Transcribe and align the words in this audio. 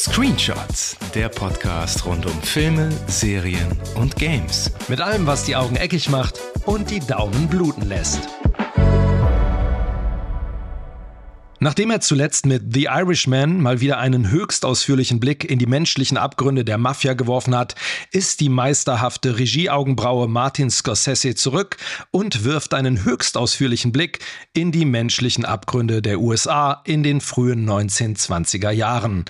Screenshots, 0.00 0.96
der 1.14 1.28
Podcast 1.28 2.06
rund 2.06 2.24
um 2.24 2.42
Filme, 2.42 2.88
Serien 3.06 3.68
und 3.96 4.16
Games. 4.16 4.72
Mit 4.88 5.02
allem, 5.02 5.26
was 5.26 5.44
die 5.44 5.56
Augen 5.56 5.76
eckig 5.76 6.08
macht 6.08 6.40
und 6.64 6.88
die 6.90 7.00
Daumen 7.00 7.48
bluten 7.48 7.86
lässt. 7.86 8.20
Nachdem 11.62 11.90
er 11.90 12.00
zuletzt 12.00 12.46
mit 12.46 12.72
The 12.72 12.84
Irishman 12.84 13.60
mal 13.60 13.82
wieder 13.82 13.98
einen 13.98 14.30
höchst 14.30 14.64
ausführlichen 14.64 15.20
Blick 15.20 15.44
in 15.44 15.58
die 15.58 15.66
menschlichen 15.66 16.16
Abgründe 16.16 16.64
der 16.64 16.78
Mafia 16.78 17.12
geworfen 17.12 17.54
hat, 17.54 17.74
ist 18.10 18.40
die 18.40 18.48
meisterhafte 18.48 19.38
Regieaugenbraue 19.38 20.26
Martin 20.26 20.70
Scorsese 20.70 21.34
zurück 21.34 21.76
und 22.10 22.44
wirft 22.44 22.72
einen 22.72 23.04
höchst 23.04 23.36
ausführlichen 23.36 23.92
Blick 23.92 24.20
in 24.54 24.72
die 24.72 24.86
menschlichen 24.86 25.44
Abgründe 25.44 26.00
der 26.00 26.20
USA 26.20 26.80
in 26.86 27.02
den 27.02 27.20
frühen 27.20 27.68
1920er 27.68 28.70
Jahren. 28.70 29.26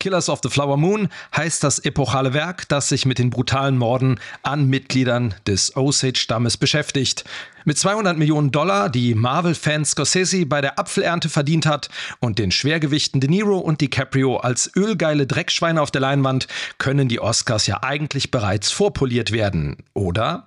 Killers 0.00 0.28
of 0.28 0.38
the 0.44 0.48
Flower 0.48 0.76
Moon 0.76 1.08
heißt 1.36 1.64
das 1.64 1.80
epochale 1.80 2.32
Werk, 2.32 2.68
das 2.68 2.88
sich 2.88 3.04
mit 3.04 3.18
den 3.18 3.30
brutalen 3.30 3.76
Morden 3.76 4.20
an 4.44 4.68
Mitgliedern 4.68 5.34
des 5.46 5.74
Osage-Stammes 5.76 6.56
beschäftigt. 6.56 7.24
Mit 7.64 7.78
200 7.78 8.16
Millionen 8.16 8.52
Dollar, 8.52 8.90
die 8.90 9.16
Marvel-Fan 9.16 9.84
Scorsese 9.84 10.46
bei 10.46 10.60
der 10.60 10.78
Apfelernte 10.78 11.28
verdient 11.28 11.66
hat 11.66 11.88
und 12.20 12.38
den 12.38 12.52
Schwergewichten 12.52 13.20
De 13.20 13.28
Niro 13.28 13.58
und 13.58 13.80
DiCaprio 13.80 14.36
als 14.36 14.70
ölgeile 14.76 15.26
Dreckschweine 15.26 15.82
auf 15.82 15.90
der 15.90 16.00
Leinwand, 16.00 16.46
können 16.78 17.08
die 17.08 17.20
Oscars 17.20 17.66
ja 17.66 17.82
eigentlich 17.82 18.30
bereits 18.30 18.70
vorpoliert 18.70 19.32
werden, 19.32 19.78
oder? 19.94 20.46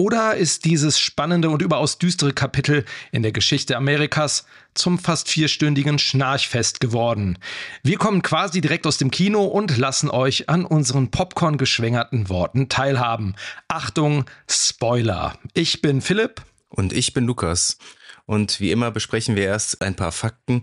Oder 0.00 0.36
ist 0.36 0.64
dieses 0.64 1.00
spannende 1.00 1.50
und 1.50 1.60
überaus 1.60 1.98
düstere 1.98 2.32
Kapitel 2.32 2.84
in 3.10 3.24
der 3.24 3.32
Geschichte 3.32 3.76
Amerikas 3.76 4.46
zum 4.72 4.96
fast 4.96 5.28
vierstündigen 5.28 5.98
Schnarchfest 5.98 6.78
geworden? 6.78 7.36
Wir 7.82 7.98
kommen 7.98 8.22
quasi 8.22 8.60
direkt 8.60 8.86
aus 8.86 8.98
dem 8.98 9.10
Kino 9.10 9.44
und 9.44 9.76
lassen 9.76 10.08
euch 10.08 10.48
an 10.48 10.64
unseren 10.64 11.10
Popcorn-geschwängerten 11.10 12.28
Worten 12.28 12.68
teilhaben. 12.68 13.34
Achtung, 13.66 14.24
Spoiler. 14.48 15.36
Ich 15.54 15.82
bin 15.82 16.00
Philipp. 16.00 16.42
Und 16.68 16.92
ich 16.92 17.12
bin 17.12 17.24
Lukas. 17.24 17.76
Und 18.24 18.60
wie 18.60 18.70
immer 18.70 18.92
besprechen 18.92 19.34
wir 19.34 19.46
erst 19.46 19.82
ein 19.82 19.96
paar 19.96 20.12
Fakten 20.12 20.62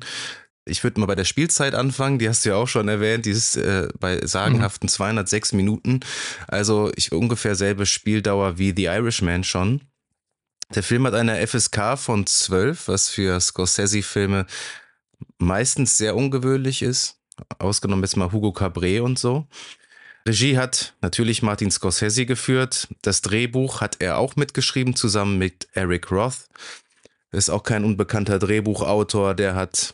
ich 0.65 0.83
würde 0.83 0.99
mal 0.99 1.05
bei 1.05 1.15
der 1.15 1.25
Spielzeit 1.25 1.75
anfangen, 1.75 2.19
die 2.19 2.27
hast 2.27 2.43
du 2.43 2.49
ja 2.49 2.55
auch 2.55 2.67
schon 2.67 2.87
erwähnt, 2.87 3.25
die 3.25 3.31
ist 3.31 3.55
äh, 3.55 3.87
bei 3.99 4.25
sagenhaften 4.25 4.89
206 4.89 5.53
mhm. 5.53 5.57
Minuten. 5.57 5.99
Also 6.47 6.91
ich 6.95 7.11
ungefähr 7.11 7.55
selbe 7.55 7.85
Spieldauer 7.85 8.57
wie 8.57 8.73
The 8.75 8.85
Irishman 8.85 9.43
schon. 9.43 9.81
Der 10.73 10.81
Film 10.81 11.05
hat 11.05 11.13
eine 11.13 11.45
FSK 11.45 11.97
von 11.97 12.25
12, 12.25 12.87
was 12.87 13.09
für 13.09 13.39
Scorsese-Filme 13.39 14.47
meistens 15.37 15.97
sehr 15.97 16.15
ungewöhnlich 16.15 16.81
ist. 16.81 17.19
Ausgenommen 17.59 18.03
jetzt 18.03 18.17
mal 18.17 18.31
Hugo 18.31 18.51
Cabret 18.51 19.01
und 19.01 19.19
so. 19.19 19.47
Regie 20.27 20.57
hat 20.57 20.95
natürlich 21.01 21.43
Martin 21.43 21.69
Scorsese 21.69 22.25
geführt. 22.25 22.87
Das 23.03 23.21
Drehbuch 23.21 23.81
hat 23.81 23.97
er 23.99 24.17
auch 24.17 24.35
mitgeschrieben, 24.35 24.95
zusammen 24.95 25.37
mit 25.37 25.67
Eric 25.73 26.11
Roth. 26.11 26.47
Ist 27.31 27.49
auch 27.49 27.61
kein 27.61 27.83
unbekannter 27.83 28.39
Drehbuchautor, 28.39 29.35
der 29.35 29.53
hat 29.53 29.93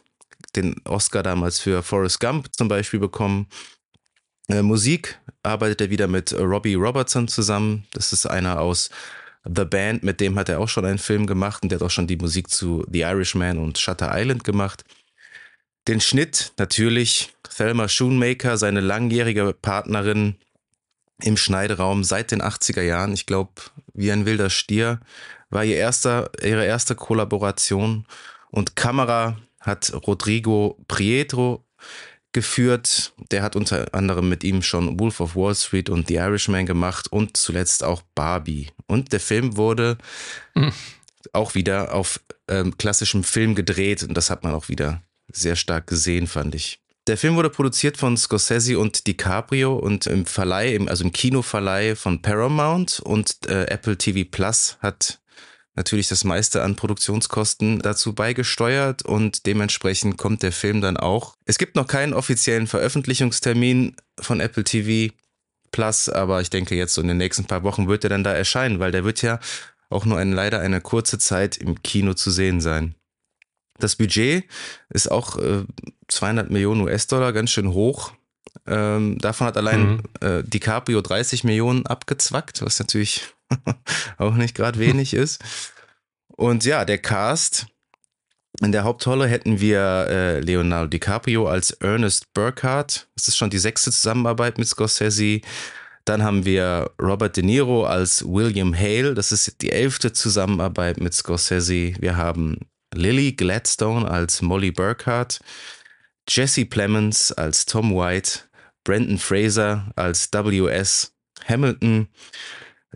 den 0.55 0.75
Oscar 0.85 1.23
damals 1.23 1.59
für 1.59 1.83
Forrest 1.83 2.19
Gump 2.19 2.49
zum 2.55 2.67
Beispiel 2.67 2.99
bekommen. 2.99 3.47
Äh, 4.47 4.61
Musik 4.61 5.19
arbeitet 5.44 5.81
er 5.81 5.89
wieder 5.89 6.07
mit 6.07 6.33
Robbie 6.33 6.75
Robertson 6.75 7.27
zusammen. 7.27 7.85
Das 7.94 8.13
ist 8.13 8.25
einer 8.25 8.59
aus 8.59 8.89
The 9.44 9.66
Band, 9.66 10.03
mit 10.03 10.19
dem 10.19 10.38
hat 10.38 10.49
er 10.49 10.59
auch 10.59 10.69
schon 10.69 10.85
einen 10.85 10.99
Film 10.99 11.25
gemacht 11.25 11.63
und 11.63 11.72
der 11.72 11.79
hat 11.79 11.85
auch 11.85 11.91
schon 11.91 12.07
die 12.07 12.17
Musik 12.17 12.49
zu 12.49 12.85
The 12.91 13.02
Irishman 13.02 13.57
und 13.57 13.79
Shutter 13.79 14.11
Island 14.13 14.44
gemacht. 14.44 14.83
Den 15.88 15.99
Schnitt 15.99 16.53
natürlich 16.57 17.33
Thelma 17.55 17.88
Schoonmaker, 17.88 18.57
seine 18.57 18.81
langjährige 18.81 19.55
Partnerin 19.59 20.35
im 21.23 21.38
Schneideraum 21.38 22.03
seit 22.03 22.31
den 22.31 22.41
80er 22.41 22.81
Jahren. 22.81 23.13
Ich 23.13 23.25
glaube, 23.25 23.51
wie 23.94 24.12
ein 24.12 24.25
wilder 24.25 24.50
Stier 24.50 25.00
war 25.50 25.66
ihr 25.66 25.75
erster, 25.75 26.29
ihre 26.41 26.66
erste 26.66 26.95
Kollaboration. 26.95 28.06
Und 28.51 28.75
Kamera 28.75 29.38
hat 29.61 29.94
Rodrigo 30.05 30.77
Prieto 30.88 31.66
geführt. 32.33 33.13
Der 33.31 33.44
hat 33.44 33.55
unter 33.55 33.94
anderem 33.94 34.29
mit 34.29 34.44
ihm 34.44 34.61
schon 34.61 34.99
Wolf 34.99 35.19
of 35.19 35.35
Wall 35.35 35.55
Street 35.55 35.89
und 35.89 36.07
The 36.07 36.16
Irishman 36.16 36.66
gemacht 36.66 37.11
und 37.11 37.38
zuletzt 37.38 37.83
auch 37.83 38.01
Barbie. 38.16 38.67
Und 38.88 39.11
der 39.13 39.19
Film 39.19 39.57
wurde 39.57 39.97
mhm. 40.55 40.71
auch 41.33 41.55
wieder 41.55 41.94
auf 41.94 42.19
ähm, 42.47 42.77
klassischem 42.77 43.23
Film 43.23 43.55
gedreht 43.55 44.03
und 44.03 44.16
das 44.16 44.29
hat 44.29 44.44
man 44.44 44.53
auch 44.53 44.69
wieder 44.69 45.01
sehr 45.31 45.55
stark 45.55 45.88
gesehen, 45.88 46.27
fand 46.27 46.55
ich. 46.55 46.79
Der 47.07 47.17
Film 47.17 47.35
wurde 47.35 47.50
produziert 47.50 47.97
von 47.97 48.16
Scorsese 48.16 48.77
und 48.77 49.07
DiCaprio 49.07 49.75
und 49.75 50.05
im 50.05 50.25
Verleih, 50.25 50.79
also 50.88 51.03
im 51.03 51.11
Kinoverleih 51.11 51.95
von 51.95 52.21
Paramount 52.21 53.00
und 53.00 53.38
äh, 53.47 53.66
Apple 53.66 53.97
TV 53.97 54.29
Plus 54.29 54.77
hat 54.81 55.19
natürlich 55.75 56.07
das 56.07 56.23
meiste 56.23 56.63
an 56.63 56.75
Produktionskosten 56.75 57.79
dazu 57.79 58.13
beigesteuert 58.13 59.03
und 59.03 59.45
dementsprechend 59.45 60.17
kommt 60.17 60.43
der 60.43 60.51
Film 60.51 60.81
dann 60.81 60.97
auch. 60.97 61.35
Es 61.45 61.57
gibt 61.57 61.75
noch 61.75 61.87
keinen 61.87 62.13
offiziellen 62.13 62.67
Veröffentlichungstermin 62.67 63.95
von 64.19 64.39
Apple 64.39 64.63
TV 64.63 65.13
Plus, 65.71 66.09
aber 66.09 66.41
ich 66.41 66.49
denke 66.49 66.75
jetzt 66.75 66.93
so 66.93 67.01
in 67.01 67.07
den 67.07 67.17
nächsten 67.17 67.45
paar 67.45 67.63
Wochen 67.63 67.87
wird 67.87 68.03
er 68.03 68.09
dann 68.09 68.25
da 68.25 68.33
erscheinen, 68.33 68.79
weil 68.79 68.91
der 68.91 69.05
wird 69.05 69.21
ja 69.21 69.39
auch 69.89 70.05
nur 70.05 70.17
ein, 70.17 70.33
leider 70.33 70.59
eine 70.59 70.81
kurze 70.81 71.17
Zeit 71.17 71.57
im 71.57 71.81
Kino 71.81 72.13
zu 72.13 72.29
sehen 72.29 72.59
sein. 72.59 72.95
Das 73.79 73.95
Budget 73.95 74.45
ist 74.89 75.09
auch 75.09 75.38
äh, 75.38 75.63
200 76.09 76.51
Millionen 76.51 76.81
US-Dollar, 76.81 77.33
ganz 77.33 77.51
schön 77.51 77.73
hoch. 77.73 78.11
Ähm, 78.67 79.17
davon 79.19 79.47
hat 79.47 79.57
allein 79.57 79.95
mhm. 79.95 80.01
äh, 80.19 80.43
DiCaprio 80.43 81.01
30 81.01 81.45
Millionen 81.45 81.85
abgezwackt, 81.85 82.61
was 82.61 82.79
natürlich 82.79 83.33
auch 84.17 84.35
nicht 84.35 84.56
gerade 84.56 84.79
wenig 84.79 85.13
ist. 85.13 85.44
Und 86.28 86.66
ja, 86.66 86.85
der 86.85 86.97
Cast. 86.97 87.67
In 88.62 88.72
der 88.73 88.84
Hauptrolle 88.84 89.28
hätten 89.28 89.62
wir 89.62 90.07
äh, 90.09 90.39
Leonardo 90.41 90.88
DiCaprio 90.88 91.47
als 91.47 91.72
Ernest 91.72 92.34
Burkhardt. 92.34 93.07
Das 93.16 93.28
ist 93.28 93.38
schon 93.38 93.50
die 93.50 93.57
sechste 93.57 93.91
Zusammenarbeit 93.91 94.57
mit 94.57 94.67
Scorsese. 94.67 95.41
Dann 96.06 96.23
haben 96.23 96.45
wir 96.45 96.91
Robert 97.01 97.38
De 97.38 97.44
Niro 97.44 97.85
als 97.85 98.23
William 98.25 98.75
Hale. 98.75 99.13
Das 99.13 99.31
ist 99.31 99.62
die 99.62 99.72
elfte 99.72 100.13
Zusammenarbeit 100.13 101.00
mit 101.00 101.13
Scorsese. 101.13 101.94
Wir 102.00 102.18
haben 102.18 102.57
Lily 102.94 103.31
Gladstone 103.33 104.09
als 104.09 104.41
Molly 104.41 104.72
Burkhardt. 104.72 105.39
Jesse 106.28 106.66
Plemons 106.66 107.31
als 107.31 107.66
Tom 107.66 107.95
White. 107.95 108.41
Brandon 108.83 109.18
Fraser 109.18 109.91
als 109.95 110.29
W.S. 110.33 111.13
Hamilton. 111.47 112.07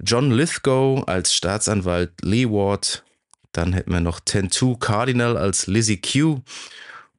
John 0.04 0.32
Lithgow 0.32 1.08
als 1.08 1.34
Staatsanwalt 1.34 2.12
Lee 2.22 2.50
Ward. 2.50 3.04
Dann 3.52 3.74
hätten 3.74 3.92
wir 3.92 4.02
noch 4.02 4.20
Tentu 4.20 4.76
Cardinal 4.76 5.38
als 5.38 5.68
Lizzie 5.68 6.02
Q. 6.02 6.42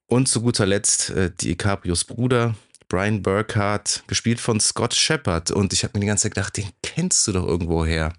Und 0.06 0.28
zu 0.28 0.42
guter 0.42 0.66
Letzt 0.66 1.10
äh, 1.10 1.31
DiCaprios 1.31 2.04
Bruder, 2.04 2.54
Brian 2.88 3.22
Burkhardt, 3.22 4.04
gespielt 4.06 4.38
von 4.38 4.60
Scott 4.60 4.94
Shepard. 4.94 5.50
Und 5.50 5.72
ich 5.72 5.82
habe 5.82 5.92
mir 5.94 6.00
die 6.00 6.06
ganze 6.06 6.25
Zeit 6.25 6.34
gedacht, 6.34 6.56
den 6.56 6.69
kennst 6.82 7.26
du 7.26 7.32
doch 7.32 7.47
irgendwo 7.47 7.84
her. 7.84 8.12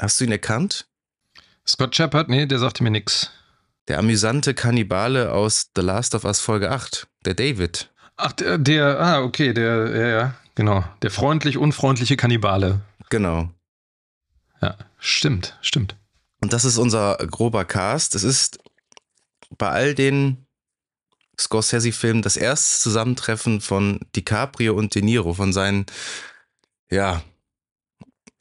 Hast 0.00 0.20
du 0.20 0.24
ihn 0.24 0.32
erkannt? 0.32 0.86
Scott 1.66 1.94
Shepard? 1.94 2.28
Nee, 2.28 2.46
der 2.46 2.58
sagte 2.58 2.82
mir 2.82 2.90
nichts. 2.90 3.30
Der 3.86 3.98
amüsante 3.98 4.54
Kannibale 4.54 5.32
aus 5.32 5.70
The 5.76 5.82
Last 5.82 6.14
of 6.14 6.24
Us 6.24 6.40
Folge 6.40 6.70
8, 6.70 7.06
der 7.26 7.34
David. 7.34 7.90
Ach, 8.16 8.32
der, 8.32 8.58
der 8.58 8.98
ah, 8.98 9.22
okay, 9.22 9.52
der, 9.52 9.90
ja, 9.90 10.06
ja, 10.06 10.34
genau. 10.54 10.84
Der 11.02 11.10
freundlich-unfreundliche 11.10 12.16
Kannibale. 12.16 12.80
Genau. 13.10 13.50
Ja, 14.64 14.78
stimmt, 14.98 15.58
stimmt. 15.60 15.96
Und 16.40 16.52
das 16.52 16.64
ist 16.64 16.78
unser 16.78 17.16
grober 17.16 17.64
Cast. 17.64 18.14
Es 18.14 18.24
ist 18.24 18.58
bei 19.58 19.68
all 19.68 19.94
den 19.94 20.46
Scorsese-Filmen 21.38 22.22
das 22.22 22.38
erste 22.38 22.80
Zusammentreffen 22.82 23.60
von 23.60 24.00
DiCaprio 24.16 24.74
und 24.74 24.94
De 24.94 25.02
Niro, 25.02 25.34
von 25.34 25.52
seinen, 25.52 25.84
ja, 26.90 27.22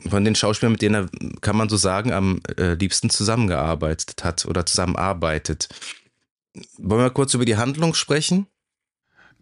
von 0.07 0.23
den 0.23 0.35
Schauspielern, 0.35 0.73
mit 0.73 0.81
denen 0.81 0.95
er, 0.95 1.39
kann 1.41 1.57
man 1.57 1.67
so 1.67 1.75
sagen, 1.75 2.13
am 2.13 2.39
äh, 2.57 2.73
liebsten 2.73 3.09
zusammengearbeitet 3.09 4.23
hat 4.23 4.45
oder 4.45 4.65
zusammenarbeitet. 4.65 5.67
Wollen 6.77 7.01
wir 7.01 7.09
kurz 7.09 7.33
über 7.33 7.45
die 7.45 7.57
Handlung 7.57 7.93
sprechen? 7.95 8.47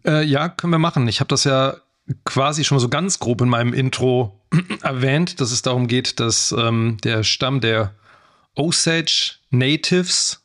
Äh, 0.04 0.24
ja, 0.24 0.48
können 0.48 0.72
wir 0.72 0.78
machen. 0.78 1.06
Ich 1.06 1.20
habe 1.20 1.28
das 1.28 1.44
ja 1.44 1.76
quasi 2.24 2.64
schon 2.64 2.80
so 2.80 2.88
ganz 2.88 3.20
grob 3.20 3.40
in 3.40 3.48
meinem 3.48 3.72
Intro 3.72 4.41
erwähnt, 4.82 5.40
dass 5.40 5.52
es 5.52 5.62
darum 5.62 5.88
geht, 5.88 6.20
dass 6.20 6.52
ähm, 6.52 6.98
der 7.02 7.24
Stamm 7.24 7.60
der 7.60 7.94
Osage 8.54 9.36
Natives 9.50 10.44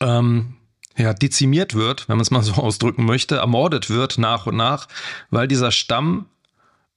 ähm, 0.00 0.56
ja, 0.96 1.12
dezimiert 1.12 1.74
wird, 1.74 2.08
wenn 2.08 2.16
man 2.16 2.22
es 2.22 2.30
mal 2.30 2.42
so 2.42 2.52
ausdrücken 2.62 3.04
möchte, 3.04 3.36
ermordet 3.36 3.90
wird 3.90 4.18
nach 4.18 4.46
und 4.46 4.56
nach, 4.56 4.88
weil 5.30 5.48
dieser 5.48 5.70
Stamm 5.70 6.26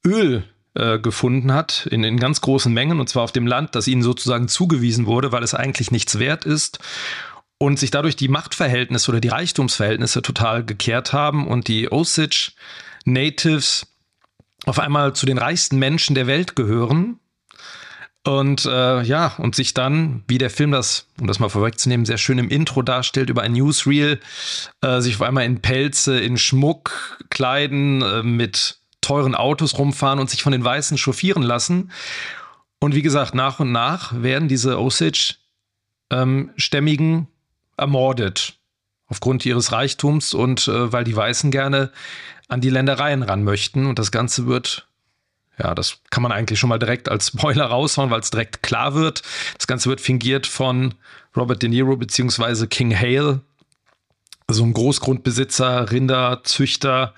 Öl 0.06 0.44
äh, 0.76 1.00
gefunden 1.00 1.54
hat 1.54 1.88
in, 1.88 2.04
in 2.04 2.20
ganz 2.20 2.42
großen 2.42 2.74
Mengen 2.74 3.00
und 3.00 3.10
zwar 3.10 3.24
auf 3.24 3.32
dem 3.32 3.48
Land, 3.48 3.76
das 3.76 3.88
ihnen 3.88 4.04
sozusagen 4.04 4.48
zugewiesen 4.48 5.06
wurde, 5.06 5.32
weil 5.32 5.44
es 5.44 5.54
eigentlich 5.54 5.92
nichts 5.92 6.20
wert 6.20 6.46
ist 6.46 6.80
und 7.58 7.78
sich 7.78 7.92
dadurch 7.92 8.16
die 8.16 8.30
Machtverhältnisse 8.30 9.12
oder 9.12 9.20
die 9.20 9.28
Reichtumsverhältnisse 9.28 10.22
total 10.22 10.64
gekehrt 10.64 11.12
haben 11.12 11.48
und 11.48 11.68
die 11.68 11.92
Osage 11.92 12.54
Natives 13.04 13.88
auf 14.70 14.80
einmal 14.80 15.14
zu 15.14 15.26
den 15.26 15.40
reichsten 15.40 15.80
Menschen 15.80 16.14
der 16.16 16.28
Welt 16.28 16.56
gehören. 16.56 17.20
Und 18.24 18.66
äh, 18.66 19.02
ja, 19.02 19.34
und 19.38 19.56
sich 19.56 19.74
dann, 19.74 20.24
wie 20.28 20.38
der 20.38 20.52
Film 20.52 20.72
das, 20.72 21.08
um 21.20 21.26
das 21.26 21.40
mal 21.40 21.50
vorwegzunehmen, 21.50 22.06
sehr 22.06 22.20
schön 22.20 22.38
im 22.38 22.50
Intro 22.50 22.84
darstellt, 22.84 23.32
über 23.32 23.42
ein 23.42 23.54
Newsreel, 23.54 24.20
äh, 24.82 25.02
sich 25.02 25.16
auf 25.16 25.24
einmal 25.24 25.46
in 25.46 25.62
Pelze, 25.62 26.20
in 26.20 26.38
Schmuck 26.38 27.18
kleiden, 27.30 28.04
äh, 28.04 28.22
mit 28.22 28.78
teuren 29.02 29.34
Autos 29.34 29.80
rumfahren 29.80 30.20
und 30.20 30.30
sich 30.30 30.44
von 30.44 30.52
den 30.52 30.64
Weißen 30.64 31.00
chauffieren 31.00 31.42
lassen. 31.42 31.90
Und 32.80 32.94
wie 32.94 33.02
gesagt, 33.02 33.34
nach 33.34 33.60
und 33.60 33.72
nach 33.72 34.22
werden 34.22 34.48
diese 34.48 34.80
Osage-Stämmigen 34.80 37.16
ähm, 37.16 37.28
ermordet. 37.78 38.60
Aufgrund 39.08 39.44
ihres 39.48 39.72
Reichtums 39.72 40.36
und 40.36 40.68
äh, 40.68 40.94
weil 40.94 41.04
die 41.04 41.16
Weißen 41.16 41.50
gerne 41.50 41.92
an 42.50 42.60
die 42.60 42.70
Ländereien 42.70 43.24
ran 43.24 43.44
möchten. 43.44 43.86
Und 43.86 43.98
das 44.00 44.12
Ganze 44.12 44.46
wird, 44.46 44.88
ja, 45.58 45.74
das 45.74 46.00
kann 46.10 46.24
man 46.24 46.34
eigentlich 46.34 46.60
schon 46.60 46.70
mal 46.70 46.80
direkt 46.80 47.08
als 47.08 47.28
Spoiler 47.28 47.66
raushauen, 47.66 48.10
weil 48.10 48.20
es 48.20 48.32
direkt 48.32 48.62
klar 48.62 48.94
wird. 48.96 49.22
Das 49.58 49.68
Ganze 49.68 49.88
wird 49.90 50.02
fingiert 50.02 50.46
von 50.46 50.96
Robert 51.38 51.62
De 51.62 51.70
Niro 51.70 51.96
beziehungsweise 51.96 52.68
King 52.68 52.94
Hale, 52.94 53.42
so 54.50 54.64
ein 54.64 54.74
Großgrundbesitzer, 54.74 55.92
Rinderzüchter, 55.92 57.14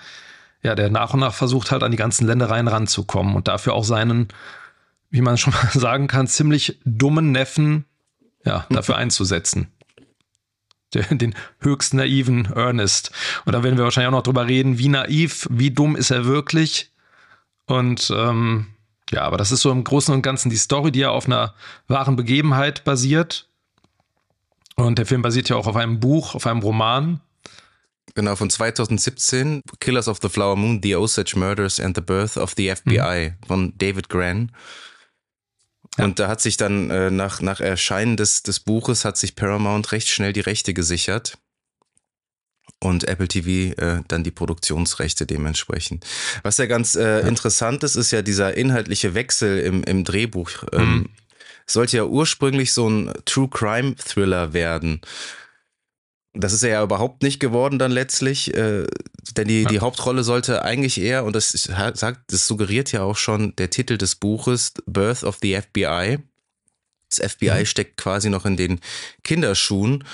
ja, 0.64 0.76
der 0.76 0.90
nach 0.90 1.14
und 1.14 1.22
nach 1.22 1.34
versucht 1.34 1.72
halt 1.72 1.82
an 1.82 1.92
die 1.92 1.98
ganzen 1.98 2.28
Ländereien 2.28 2.68
ranzukommen 2.68 3.36
und 3.36 3.48
dafür 3.48 3.74
auch 3.74 3.86
seinen, 3.86 4.28
wie 5.10 5.22
man 5.22 5.38
schon 5.38 5.54
mal 5.54 5.70
sagen 5.74 6.08
kann, 6.08 6.28
ziemlich 6.28 6.80
dummen 6.86 7.32
Neffen, 7.32 7.86
ja, 8.44 8.66
dafür 8.70 8.98
einzusetzen. 8.98 9.72
Den 11.12 11.36
höchst 11.60 11.94
naiven 11.94 12.46
Ernest. 12.46 13.12
Und 13.46 13.54
da 13.54 13.64
werden 13.64 13.78
wir 13.78 13.84
wahrscheinlich 13.84 14.10
auch 14.10 14.18
noch 14.18 14.24
drüber 14.24 14.48
reden, 14.48 14.78
wie 14.78 14.90
naiv, 14.90 15.48
wie 15.50 15.72
dumm 15.72 15.96
ist 15.96 16.12
er 16.12 16.26
wirklich. 16.26 16.92
Und 17.66 18.12
ähm, 18.16 18.68
ja, 19.12 19.24
aber 19.24 19.38
das 19.38 19.52
ist 19.52 19.62
so 19.62 19.72
im 19.72 19.84
Großen 19.84 20.14
und 20.14 20.22
Ganzen 20.22 20.50
die 20.50 20.58
Story, 20.58 20.92
die 20.92 21.00
ja 21.00 21.10
auf 21.10 21.26
einer 21.26 21.54
wahren 21.88 22.16
Begebenheit 22.16 22.84
basiert. 22.84 23.48
Und 24.76 24.98
der 24.98 25.06
Film 25.06 25.22
basiert 25.22 25.50
ja 25.50 25.56
auch 25.58 25.68
auf 25.68 25.76
einem 25.76 26.00
Buch, 26.00 26.36
auf 26.36 26.48
einem 26.48 26.62
Roman. 26.62 27.22
Genau, 28.16 28.36
von 28.36 28.50
2017, 28.50 29.62
Killers 29.80 30.08
of 30.08 30.20
the 30.22 30.30
Flower 30.30 30.56
Moon, 30.56 30.82
The 30.84 30.96
Osage 30.96 31.38
Murders 31.38 31.80
and 31.80 31.96
the 31.96 32.02
Birth 32.02 32.38
of 32.38 32.54
the 32.58 32.74
FBI 32.74 33.30
mhm. 33.30 33.48
von 33.48 33.74
David 33.78 34.10
Gran. 34.10 34.52
Ja. 35.98 36.06
Und 36.06 36.20
da 36.20 36.28
hat 36.28 36.42
sich 36.42 36.58
dann 36.58 36.90
äh, 36.90 37.12
nach, 37.12 37.42
nach 37.42 37.60
Erscheinen 37.60 38.18
des, 38.18 38.44
des 38.44 38.60
Buches 38.60 39.04
hat 39.04 39.18
sich 39.18 39.36
Paramount 39.36 39.92
recht 39.92 40.08
schnell 40.08 40.34
die 40.34 40.40
Rechte 40.40 40.74
gesichert. 40.74 41.38
Und 42.80 43.04
Apple 43.04 43.28
TV 43.28 43.80
äh, 43.80 44.02
dann 44.08 44.24
die 44.24 44.32
Produktionsrechte 44.32 45.28
dementsprechend. 45.28 46.06
Was 46.42 46.58
ja 46.58 46.66
ganz 46.66 46.96
äh, 46.96 47.22
ja. 47.22 47.28
interessant 47.28 47.84
ist, 47.84 47.96
ist 47.96 48.12
ja 48.12 48.22
dieser 48.22 48.56
inhaltliche 48.56 49.14
Wechsel 49.14 49.60
im, 49.60 49.84
im 49.84 50.04
Drehbuch. 50.04 50.50
Ähm, 50.72 50.94
mhm. 50.94 51.10
sollte 51.68 51.98
ja 51.98 52.06
ursprünglich 52.06 52.74
so 52.74 52.90
ein 52.90 53.14
True 53.26 53.50
Crime 53.50 53.96
Thriller 53.98 54.54
werden. 54.54 55.02
Das 56.34 56.54
ist 56.54 56.64
er 56.64 56.70
ja 56.70 56.84
überhaupt 56.84 57.24
nicht 57.24 57.40
geworden 57.40 57.78
dann 57.78 57.92
letztlich, 57.92 58.54
äh, 58.54 58.88
denn 59.36 59.48
die, 59.48 59.66
die 59.66 59.82
Hauptrolle 59.82 60.24
sollte 60.24 60.64
eigentlich 60.64 61.00
eher, 61.00 61.26
und 61.26 61.36
das 61.36 61.52
sagt, 61.52 62.32
das 62.32 62.48
suggeriert 62.48 62.92
ja 62.94 63.04
auch 63.04 63.18
schon 63.18 63.54
der 63.58 63.70
Titel 63.70 63.98
des 63.98 64.16
Buches, 64.16 64.74
Birth 64.86 65.24
of 65.24 65.40
the 65.42 65.60
FBI. 65.60 66.20
Das 67.10 67.34
FBI 67.34 67.60
mhm. 67.60 67.66
steckt 67.66 67.98
quasi 67.98 68.30
noch 68.30 68.46
in 68.46 68.56
den 68.56 68.80
Kinderschuhen 69.24 70.06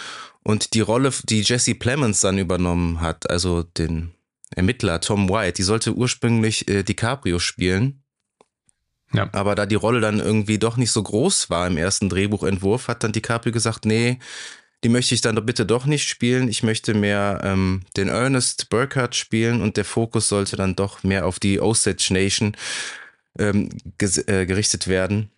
und 0.43 0.73
die 0.73 0.81
Rolle, 0.81 1.11
die 1.25 1.41
Jesse 1.41 1.75
Plemons 1.75 2.21
dann 2.21 2.39
übernommen 2.39 3.01
hat, 3.01 3.29
also 3.29 3.63
den 3.63 4.13
Ermittler 4.55 5.01
Tom 5.01 5.29
White, 5.29 5.57
die 5.57 5.63
sollte 5.63 5.93
ursprünglich 5.93 6.67
äh, 6.67 6.83
DiCaprio 6.83 7.37
spielen. 7.37 8.01
Ja. 9.13 9.29
Aber 9.33 9.55
da 9.55 9.65
die 9.65 9.75
Rolle 9.75 9.99
dann 9.99 10.19
irgendwie 10.19 10.57
doch 10.57 10.77
nicht 10.77 10.91
so 10.91 11.03
groß 11.03 11.49
war 11.49 11.67
im 11.67 11.77
ersten 11.77 12.09
Drehbuchentwurf, 12.09 12.87
hat 12.87 13.03
dann 13.03 13.11
DiCaprio 13.11 13.51
gesagt, 13.51 13.85
nee, 13.85 14.19
die 14.83 14.89
möchte 14.89 15.15
ich 15.15 15.21
dann 15.21 15.35
doch 15.35 15.43
bitte 15.43 15.65
doch 15.65 15.85
nicht 15.85 16.07
spielen. 16.07 16.47
Ich 16.47 16.63
möchte 16.63 16.93
mehr 16.93 17.41
ähm, 17.43 17.81
den 17.95 18.09
Ernest 18.09 18.69
Burkhardt 18.69 19.15
spielen 19.15 19.61
und 19.61 19.77
der 19.77 19.85
Fokus 19.85 20.29
sollte 20.29 20.55
dann 20.55 20.75
doch 20.75 21.03
mehr 21.03 21.25
auf 21.25 21.39
die 21.39 21.59
Osage 21.59 22.09
Nation 22.11 22.55
ähm, 23.39 23.69
äh, 23.99 24.45
gerichtet 24.45 24.87
werden. 24.87 25.31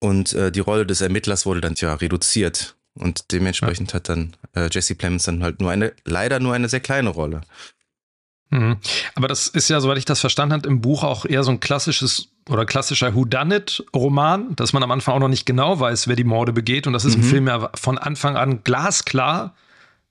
Und 0.00 0.32
äh, 0.34 0.52
die 0.52 0.60
Rolle 0.60 0.86
des 0.86 1.00
Ermittlers 1.00 1.46
wurde 1.46 1.60
dann 1.60 1.74
ja 1.76 1.94
reduziert. 1.94 2.76
Und 2.94 3.32
dementsprechend 3.32 3.92
ja. 3.92 3.94
hat 3.96 4.08
dann 4.08 4.36
äh, 4.54 4.68
Jesse 4.70 4.94
Plemons 4.94 5.24
dann 5.24 5.42
halt 5.42 5.60
nur 5.60 5.70
eine, 5.70 5.92
leider 6.04 6.40
nur 6.40 6.54
eine 6.54 6.68
sehr 6.68 6.80
kleine 6.80 7.10
Rolle. 7.10 7.40
Mhm. 8.50 8.76
Aber 9.14 9.28
das 9.28 9.48
ist 9.48 9.68
ja, 9.68 9.80
soweit 9.80 9.98
ich 9.98 10.04
das 10.04 10.20
verstanden 10.20 10.54
habe, 10.54 10.68
im 10.68 10.80
Buch 10.80 11.02
auch 11.02 11.24
eher 11.24 11.44
so 11.44 11.50
ein 11.50 11.60
klassisches 11.60 12.28
oder 12.48 12.64
klassischer 12.64 13.14
Whodunit-Roman, 13.14 14.56
dass 14.56 14.72
man 14.72 14.82
am 14.82 14.90
Anfang 14.90 15.14
auch 15.14 15.20
noch 15.20 15.28
nicht 15.28 15.46
genau 15.46 15.80
weiß, 15.80 16.08
wer 16.08 16.16
die 16.16 16.24
Morde 16.24 16.52
begeht. 16.52 16.86
Und 16.86 16.92
das 16.92 17.04
ist 17.04 17.16
mhm. 17.16 17.22
im 17.22 17.28
Film 17.28 17.46
ja 17.48 17.70
von 17.74 17.98
Anfang 17.98 18.36
an 18.36 18.64
glasklar, 18.64 19.54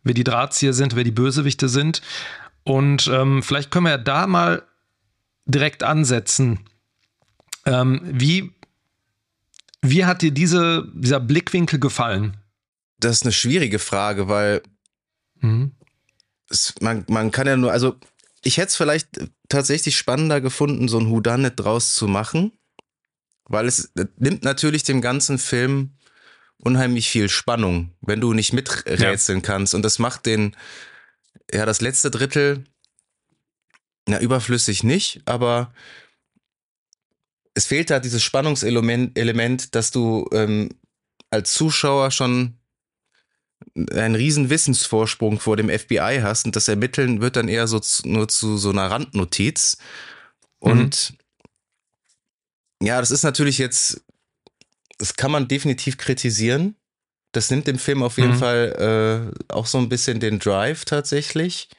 wer 0.04 0.14
die 0.14 0.24
Drahtzieher 0.24 0.74
sind, 0.74 0.96
wer 0.96 1.04
die 1.04 1.12
Bösewichte 1.12 1.68
sind. 1.68 2.02
Und 2.64 3.08
ähm, 3.08 3.44
vielleicht 3.44 3.72
können 3.72 3.86
wir 3.86 3.92
ja 3.92 3.98
da 3.98 4.28
mal 4.28 4.64
direkt 5.46 5.84
ansetzen. 5.84 6.60
Ähm, 7.66 8.02
wie, 8.04 8.52
wie 9.82 10.06
hat 10.06 10.22
dir 10.22 10.32
diese, 10.32 10.88
dieser 10.94 11.20
Blickwinkel 11.20 11.80
gefallen? 11.80 12.38
Das 13.00 13.18
ist 13.18 13.24
eine 13.24 13.32
schwierige 13.32 13.80
Frage, 13.80 14.28
weil 14.28 14.62
mhm. 15.40 15.72
es, 16.50 16.76
man, 16.82 17.06
man 17.08 17.32
kann 17.32 17.48
ja 17.48 17.58
nur, 17.58 17.72
also 17.72 17.96
ich 18.48 18.58
hätte 18.58 18.70
es 18.70 18.78
vielleicht 18.78 19.10
tatsächlich 19.50 19.98
spannender 19.98 20.40
gefunden, 20.40 20.88
so 20.88 20.98
ein 20.98 21.10
Whodunit 21.10 21.54
draus 21.58 21.96
zu 21.96 22.08
machen, 22.08 22.54
weil 23.44 23.68
es 23.68 23.92
nimmt 24.16 24.46
natürlich 24.46 24.84
dem 24.84 25.02
ganzen 25.02 25.38
Film 25.38 25.98
unheimlich 26.58 27.10
viel 27.10 27.28
Spannung, 27.28 27.94
wenn 28.00 28.22
du 28.22 28.34
nicht 28.34 28.54
miträtseln 28.54 29.40
ja. 29.40 29.46
kannst. 29.46 29.76
Und 29.76 29.82
das 29.84 30.00
macht 30.00 30.26
den, 30.26 30.56
ja, 31.52 31.66
das 31.66 31.82
letzte 31.82 32.10
Drittel, 32.10 32.64
na, 34.08 34.22
überflüssig 34.22 34.82
nicht, 34.82 35.22
aber 35.26 35.74
es 37.54 37.66
fehlt 37.66 37.90
da 37.90 38.00
dieses 38.00 38.24
Spannungselement, 38.24 39.20
Element, 39.20 39.76
dass 39.76 39.92
du 39.92 40.26
ähm, 40.32 40.70
als 41.32 41.54
Zuschauer 41.54 42.12
schon 42.12 42.57
einen 43.92 44.16
riesen 44.16 44.50
Wissensvorsprung 44.50 45.40
vor 45.40 45.58
dem 45.58 45.70
FBI 45.70 46.20
hast 46.22 46.46
und 46.46 46.56
das 46.56 46.68
Ermitteln 46.68 47.22
wird 47.22 47.36
dann 47.36 47.48
eher 47.48 47.68
so 47.68 47.80
zu, 47.80 48.08
nur 48.08 48.28
zu 48.28 48.58
so 48.58 48.70
einer 48.70 48.90
Randnotiz. 48.90 49.78
Und 50.60 51.14
mhm. 52.82 52.88
ja, 52.88 53.00
das 53.00 53.12
ist 53.12 53.24
natürlich 53.24 53.58
jetzt, 53.58 54.02
das 54.98 55.16
kann 55.16 55.32
man 55.32 55.48
definitiv 55.48 55.98
kritisieren. 55.98 56.76
Das 57.34 57.52
nimmt 57.52 57.68
dem 57.68 57.78
Film 57.78 58.02
auf 58.02 58.18
jeden 58.18 58.34
mhm. 58.34 58.40
Fall 58.40 59.34
äh, 59.50 59.54
auch 59.54 59.68
so 59.68 59.78
ein 59.78 59.90
bisschen 59.90 60.20
den 60.20 60.40
Drive 60.40 60.86
tatsächlich. 60.86 61.70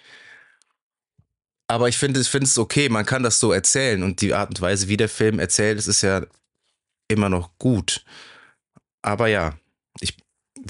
Aber 1.66 1.88
ich 1.88 1.98
finde, 1.98 2.20
ich 2.20 2.28
finde 2.28 2.46
es 2.46 2.58
okay, 2.58 2.88
man 2.88 3.04
kann 3.04 3.22
das 3.22 3.40
so 3.40 3.52
erzählen 3.52 4.02
und 4.02 4.20
die 4.20 4.34
Art 4.34 4.50
und 4.50 4.60
Weise, 4.60 4.88
wie 4.88 4.96
der 4.96 5.08
Film 5.08 5.38
erzählt, 5.38 5.78
ist 5.86 6.02
ja 6.02 6.24
immer 7.08 7.28
noch 7.28 7.50
gut. 7.58 8.04
Aber 9.02 9.28
ja, 9.28 9.58
ich 10.00 10.16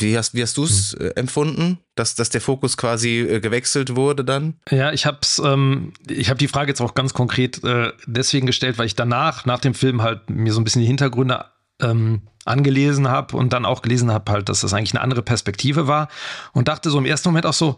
wie 0.00 0.16
hast, 0.16 0.34
wie 0.34 0.42
hast 0.42 0.56
du 0.56 0.64
es 0.64 0.92
hm. 0.92 1.06
äh, 1.06 1.08
empfunden, 1.10 1.78
dass, 1.94 2.14
dass 2.14 2.30
der 2.30 2.40
Fokus 2.40 2.76
quasi 2.76 3.20
äh, 3.20 3.40
gewechselt 3.40 3.96
wurde 3.96 4.24
dann? 4.24 4.54
Ja, 4.70 4.92
ich 4.92 5.06
habe 5.06 5.18
ähm, 5.44 5.92
ich 6.08 6.30
hab 6.30 6.38
die 6.38 6.48
Frage 6.48 6.70
jetzt 6.70 6.80
auch 6.80 6.94
ganz 6.94 7.14
konkret 7.14 7.62
äh, 7.64 7.92
deswegen 8.06 8.46
gestellt, 8.46 8.78
weil 8.78 8.86
ich 8.86 8.94
danach, 8.94 9.46
nach 9.46 9.60
dem 9.60 9.74
Film 9.74 10.02
halt 10.02 10.30
mir 10.30 10.52
so 10.52 10.60
ein 10.60 10.64
bisschen 10.64 10.82
die 10.82 10.88
Hintergründe 10.88 11.44
ähm, 11.80 12.22
angelesen 12.44 13.08
habe 13.08 13.36
und 13.36 13.52
dann 13.52 13.64
auch 13.64 13.82
gelesen 13.82 14.10
habe, 14.10 14.32
halt, 14.32 14.48
dass 14.48 14.60
das 14.60 14.72
eigentlich 14.72 14.94
eine 14.94 15.02
andere 15.02 15.22
Perspektive 15.22 15.86
war 15.86 16.08
und 16.52 16.68
dachte 16.68 16.90
so 16.90 16.98
im 16.98 17.04
ersten 17.04 17.28
Moment 17.28 17.46
auch 17.46 17.52
so, 17.52 17.76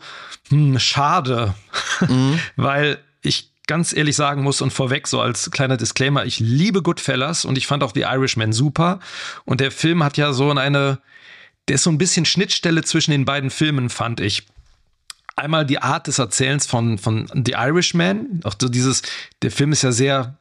hm, 0.48 0.78
schade, 0.78 1.54
mhm. 2.08 2.38
weil 2.56 2.98
ich 3.22 3.50
ganz 3.66 3.92
ehrlich 3.92 4.16
sagen 4.16 4.42
muss 4.42 4.62
und 4.62 4.72
vorweg 4.72 5.06
so 5.06 5.20
als 5.20 5.50
kleiner 5.50 5.76
Disclaimer, 5.76 6.24
ich 6.24 6.40
liebe 6.40 6.82
Goodfellas 6.82 7.44
und 7.44 7.58
ich 7.58 7.66
fand 7.66 7.82
auch 7.82 7.92
The 7.94 8.02
Irishman 8.02 8.52
super 8.52 9.00
und 9.44 9.60
der 9.60 9.70
Film 9.70 10.02
hat 10.02 10.16
ja 10.16 10.32
so 10.32 10.50
eine 10.50 10.98
der 11.68 11.76
ist 11.76 11.84
so 11.84 11.90
ein 11.90 11.98
bisschen 11.98 12.24
Schnittstelle 12.24 12.82
zwischen 12.82 13.12
den 13.12 13.24
beiden 13.24 13.50
Filmen, 13.50 13.90
fand 13.90 14.20
ich. 14.20 14.46
Einmal 15.36 15.64
die 15.64 15.80
Art 15.80 16.06
des 16.06 16.18
Erzählens 16.18 16.66
von, 16.66 16.98
von 16.98 17.30
The 17.32 17.52
Irishman. 17.52 18.40
Auch 18.44 18.54
so 18.60 18.68
dieses, 18.68 19.02
der 19.42 19.50
Film 19.50 19.72
ist 19.72 19.82
ja 19.82 19.92
sehr, 19.92 20.38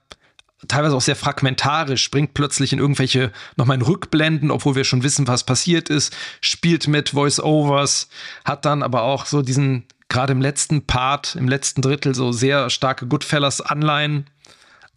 teilweise 0.68 0.96
auch 0.96 1.02
sehr 1.02 1.16
fragmentarisch, 1.16 2.04
springt 2.04 2.34
plötzlich 2.34 2.74
in 2.74 2.80
irgendwelche 2.80 3.32
nochmal 3.56 3.78
in 3.78 3.82
Rückblenden, 3.82 4.52
obwohl 4.52 4.76
wir 4.76 4.84
schon 4.84 5.04
wissen, 5.04 5.28
was 5.28 5.46
passiert 5.46 5.90
ist, 5.90 6.16
spielt 6.42 6.88
mit 6.88 7.10
Voice-Overs, 7.10 8.10
hat 8.44 8.66
dann 8.66 8.84
aber 8.84 9.04
auch 9.04 9.26
so 9.26 9.42
diesen, 9.42 9.86
gerade 10.10 10.34
im 10.34 10.42
letzten 10.42 10.86
Part, 10.86 11.36
im 11.36 11.48
letzten 11.48 11.82
Drittel, 11.82 12.14
so 12.16 12.32
sehr 12.32 12.70
starke 12.70 13.08
Goodfellas-Anleihen. 13.08 14.26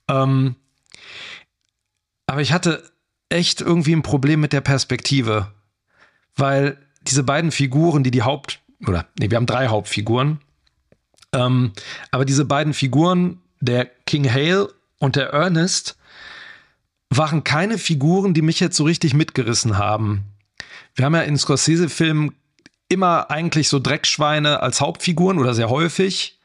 Ähm, 0.08 0.56
aber 2.26 2.40
ich 2.40 2.52
hatte 2.52 2.90
echt 3.28 3.60
irgendwie 3.60 3.94
ein 3.94 4.02
Problem 4.02 4.40
mit 4.40 4.52
der 4.52 4.62
Perspektive 4.62 5.52
weil 6.36 6.78
diese 7.02 7.22
beiden 7.22 7.50
Figuren, 7.50 8.04
die 8.04 8.10
die 8.10 8.22
Haupt, 8.22 8.60
oder 8.86 9.06
nee, 9.18 9.30
wir 9.30 9.36
haben 9.36 9.46
drei 9.46 9.68
Hauptfiguren. 9.68 10.40
Ähm, 11.32 11.72
aber 12.10 12.24
diese 12.24 12.44
beiden 12.44 12.74
Figuren, 12.74 13.40
der 13.60 13.86
King 14.06 14.30
Hale 14.30 14.72
und 14.98 15.16
der 15.16 15.30
Ernest, 15.30 15.96
waren 17.10 17.44
keine 17.44 17.78
Figuren, 17.78 18.34
die 18.34 18.42
mich 18.42 18.60
jetzt 18.60 18.76
so 18.76 18.84
richtig 18.84 19.14
mitgerissen 19.14 19.78
haben. 19.78 20.24
Wir 20.94 21.04
haben 21.04 21.14
ja 21.14 21.22
in 21.22 21.36
Scorsese-Filmen 21.36 22.34
immer 22.88 23.30
eigentlich 23.30 23.68
so 23.68 23.78
Dreckschweine 23.78 24.60
als 24.60 24.80
Hauptfiguren 24.80 25.38
oder 25.38 25.54
sehr 25.54 25.70
häufig, 25.70 26.38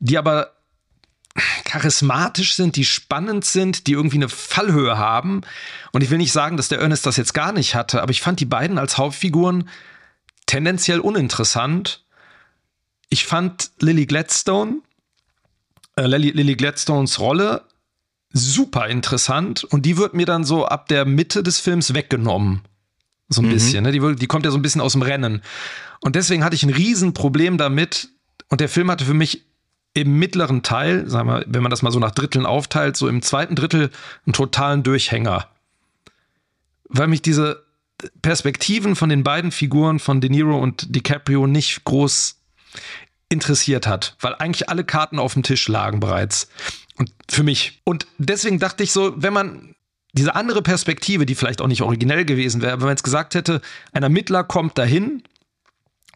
die 0.00 0.18
aber 0.18 0.52
charismatisch 1.64 2.54
sind, 2.54 2.76
die 2.76 2.84
spannend 2.84 3.44
sind, 3.44 3.86
die 3.86 3.92
irgendwie 3.92 4.16
eine 4.16 4.28
Fallhöhe 4.28 4.98
haben. 4.98 5.42
Und 5.92 6.02
ich 6.02 6.10
will 6.10 6.18
nicht 6.18 6.32
sagen, 6.32 6.56
dass 6.56 6.68
der 6.68 6.80
Ernest 6.80 7.06
das 7.06 7.16
jetzt 7.16 7.34
gar 7.34 7.52
nicht 7.52 7.74
hatte, 7.74 8.02
aber 8.02 8.10
ich 8.10 8.20
fand 8.20 8.40
die 8.40 8.44
beiden 8.44 8.78
als 8.78 8.98
Hauptfiguren 8.98 9.68
tendenziell 10.46 11.00
uninteressant. 11.00 12.04
Ich 13.10 13.26
fand 13.26 13.70
Lily 13.80 14.06
Gladstone, 14.06 14.82
äh, 15.96 16.06
Lily, 16.06 16.30
Lily 16.30 16.56
Gladstones 16.56 17.18
Rolle 17.18 17.62
super 18.32 18.88
interessant 18.88 19.64
und 19.64 19.86
die 19.86 19.96
wird 19.96 20.14
mir 20.14 20.26
dann 20.26 20.44
so 20.44 20.66
ab 20.66 20.88
der 20.88 21.04
Mitte 21.04 21.42
des 21.42 21.58
Films 21.58 21.94
weggenommen. 21.94 22.62
So 23.28 23.42
ein 23.42 23.46
mhm. 23.46 23.52
bisschen. 23.52 23.84
Ne? 23.84 23.92
Die, 23.92 24.16
die 24.16 24.26
kommt 24.26 24.44
ja 24.44 24.50
so 24.50 24.58
ein 24.58 24.62
bisschen 24.62 24.80
aus 24.80 24.92
dem 24.92 25.02
Rennen. 25.02 25.42
Und 26.00 26.16
deswegen 26.16 26.44
hatte 26.44 26.54
ich 26.54 26.62
ein 26.62 26.70
Riesenproblem 26.70 27.58
damit. 27.58 28.08
Und 28.48 28.60
der 28.60 28.68
Film 28.68 28.90
hatte 28.90 29.04
für 29.04 29.14
mich 29.14 29.44
im 29.94 30.18
mittleren 30.18 30.62
Teil, 30.62 31.08
sagen 31.08 31.28
wir, 31.28 31.44
wenn 31.46 31.62
man 31.62 31.70
das 31.70 31.82
mal 31.82 31.90
so 31.90 31.98
nach 31.98 32.12
Dritteln 32.12 32.46
aufteilt, 32.46 32.96
so 32.96 33.08
im 33.08 33.22
zweiten 33.22 33.54
Drittel 33.54 33.90
einen 34.26 34.32
totalen 34.32 34.82
Durchhänger. 34.82 35.48
Weil 36.88 37.08
mich 37.08 37.22
diese 37.22 37.64
Perspektiven 38.22 38.94
von 38.96 39.08
den 39.08 39.24
beiden 39.24 39.50
Figuren 39.50 39.98
von 39.98 40.20
De 40.20 40.30
Niro 40.30 40.58
und 40.58 40.94
DiCaprio 40.94 41.46
nicht 41.46 41.84
groß 41.84 42.36
interessiert 43.28 43.86
hat, 43.86 44.16
weil 44.20 44.34
eigentlich 44.36 44.68
alle 44.68 44.84
Karten 44.84 45.18
auf 45.18 45.34
dem 45.34 45.42
Tisch 45.42 45.68
lagen 45.68 46.00
bereits. 46.00 46.48
Und 46.96 47.12
für 47.28 47.42
mich. 47.42 47.80
Und 47.84 48.06
deswegen 48.18 48.58
dachte 48.58 48.82
ich 48.82 48.92
so, 48.92 49.12
wenn 49.16 49.32
man 49.32 49.74
diese 50.12 50.34
andere 50.34 50.62
Perspektive, 50.62 51.26
die 51.26 51.34
vielleicht 51.34 51.60
auch 51.60 51.66
nicht 51.66 51.82
originell 51.82 52.24
gewesen 52.24 52.62
wäre, 52.62 52.74
wenn 52.74 52.86
man 52.86 52.90
jetzt 52.90 53.04
gesagt 53.04 53.34
hätte, 53.34 53.60
ein 53.92 54.02
Ermittler 54.02 54.44
kommt 54.44 54.78
dahin 54.78 55.22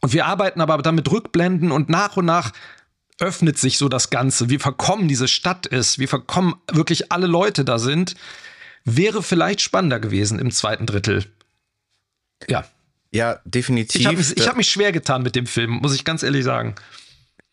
und 0.00 0.12
wir 0.12 0.26
arbeiten 0.26 0.61
aber 0.61 0.79
damit 0.79 1.11
Rückblenden 1.11 1.71
und 1.71 1.88
nach 1.88 2.17
und 2.17 2.25
nach 2.25 2.52
öffnet 3.23 3.57
sich 3.57 3.79
so 3.79 3.88
das 3.88 4.11
Ganze, 4.11 4.50
wie 4.50 4.59
verkommen 4.59 5.07
diese 5.07 5.29
Stadt 5.29 5.67
ist, 5.67 5.99
wie 5.99 6.09
verkommen 6.09 6.57
wirklich 6.71 7.12
alle 7.12 7.29
Leute 7.29 7.64
da 7.64 7.79
sind, 7.79 8.17
wäre 8.85 9.23
vielleicht 9.23 9.61
spannender 9.61 10.00
gewesen 10.00 10.41
im 10.41 10.50
zweiten 10.50 10.87
Drittel. 10.87 11.25
Ja. 12.49 12.64
Ja, 13.12 13.41
definitiv. 13.45 14.00
Ich 14.00 14.07
habe 14.07 14.21
hab 14.21 14.57
mich 14.57 14.71
schwer 14.71 14.91
getan 14.91 15.23
mit 15.23 15.37
dem 15.37 15.47
Film, 15.47 15.71
muss 15.71 15.95
ich 15.95 16.05
ganz 16.05 16.23
ehrlich 16.23 16.45
sagen. 16.45 16.75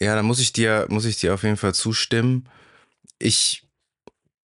Ja, 0.02 0.16
da 0.16 0.24
muss 0.24 0.40
ich 0.40 0.54
dir, 0.54 0.88
muss 0.90 1.06
ich 1.06 1.18
dir 1.18 1.34
auf 1.34 1.44
jeden 1.44 1.58
Fall 1.58 1.74
zustimmen. 1.76 2.48
Ich, 3.20 3.64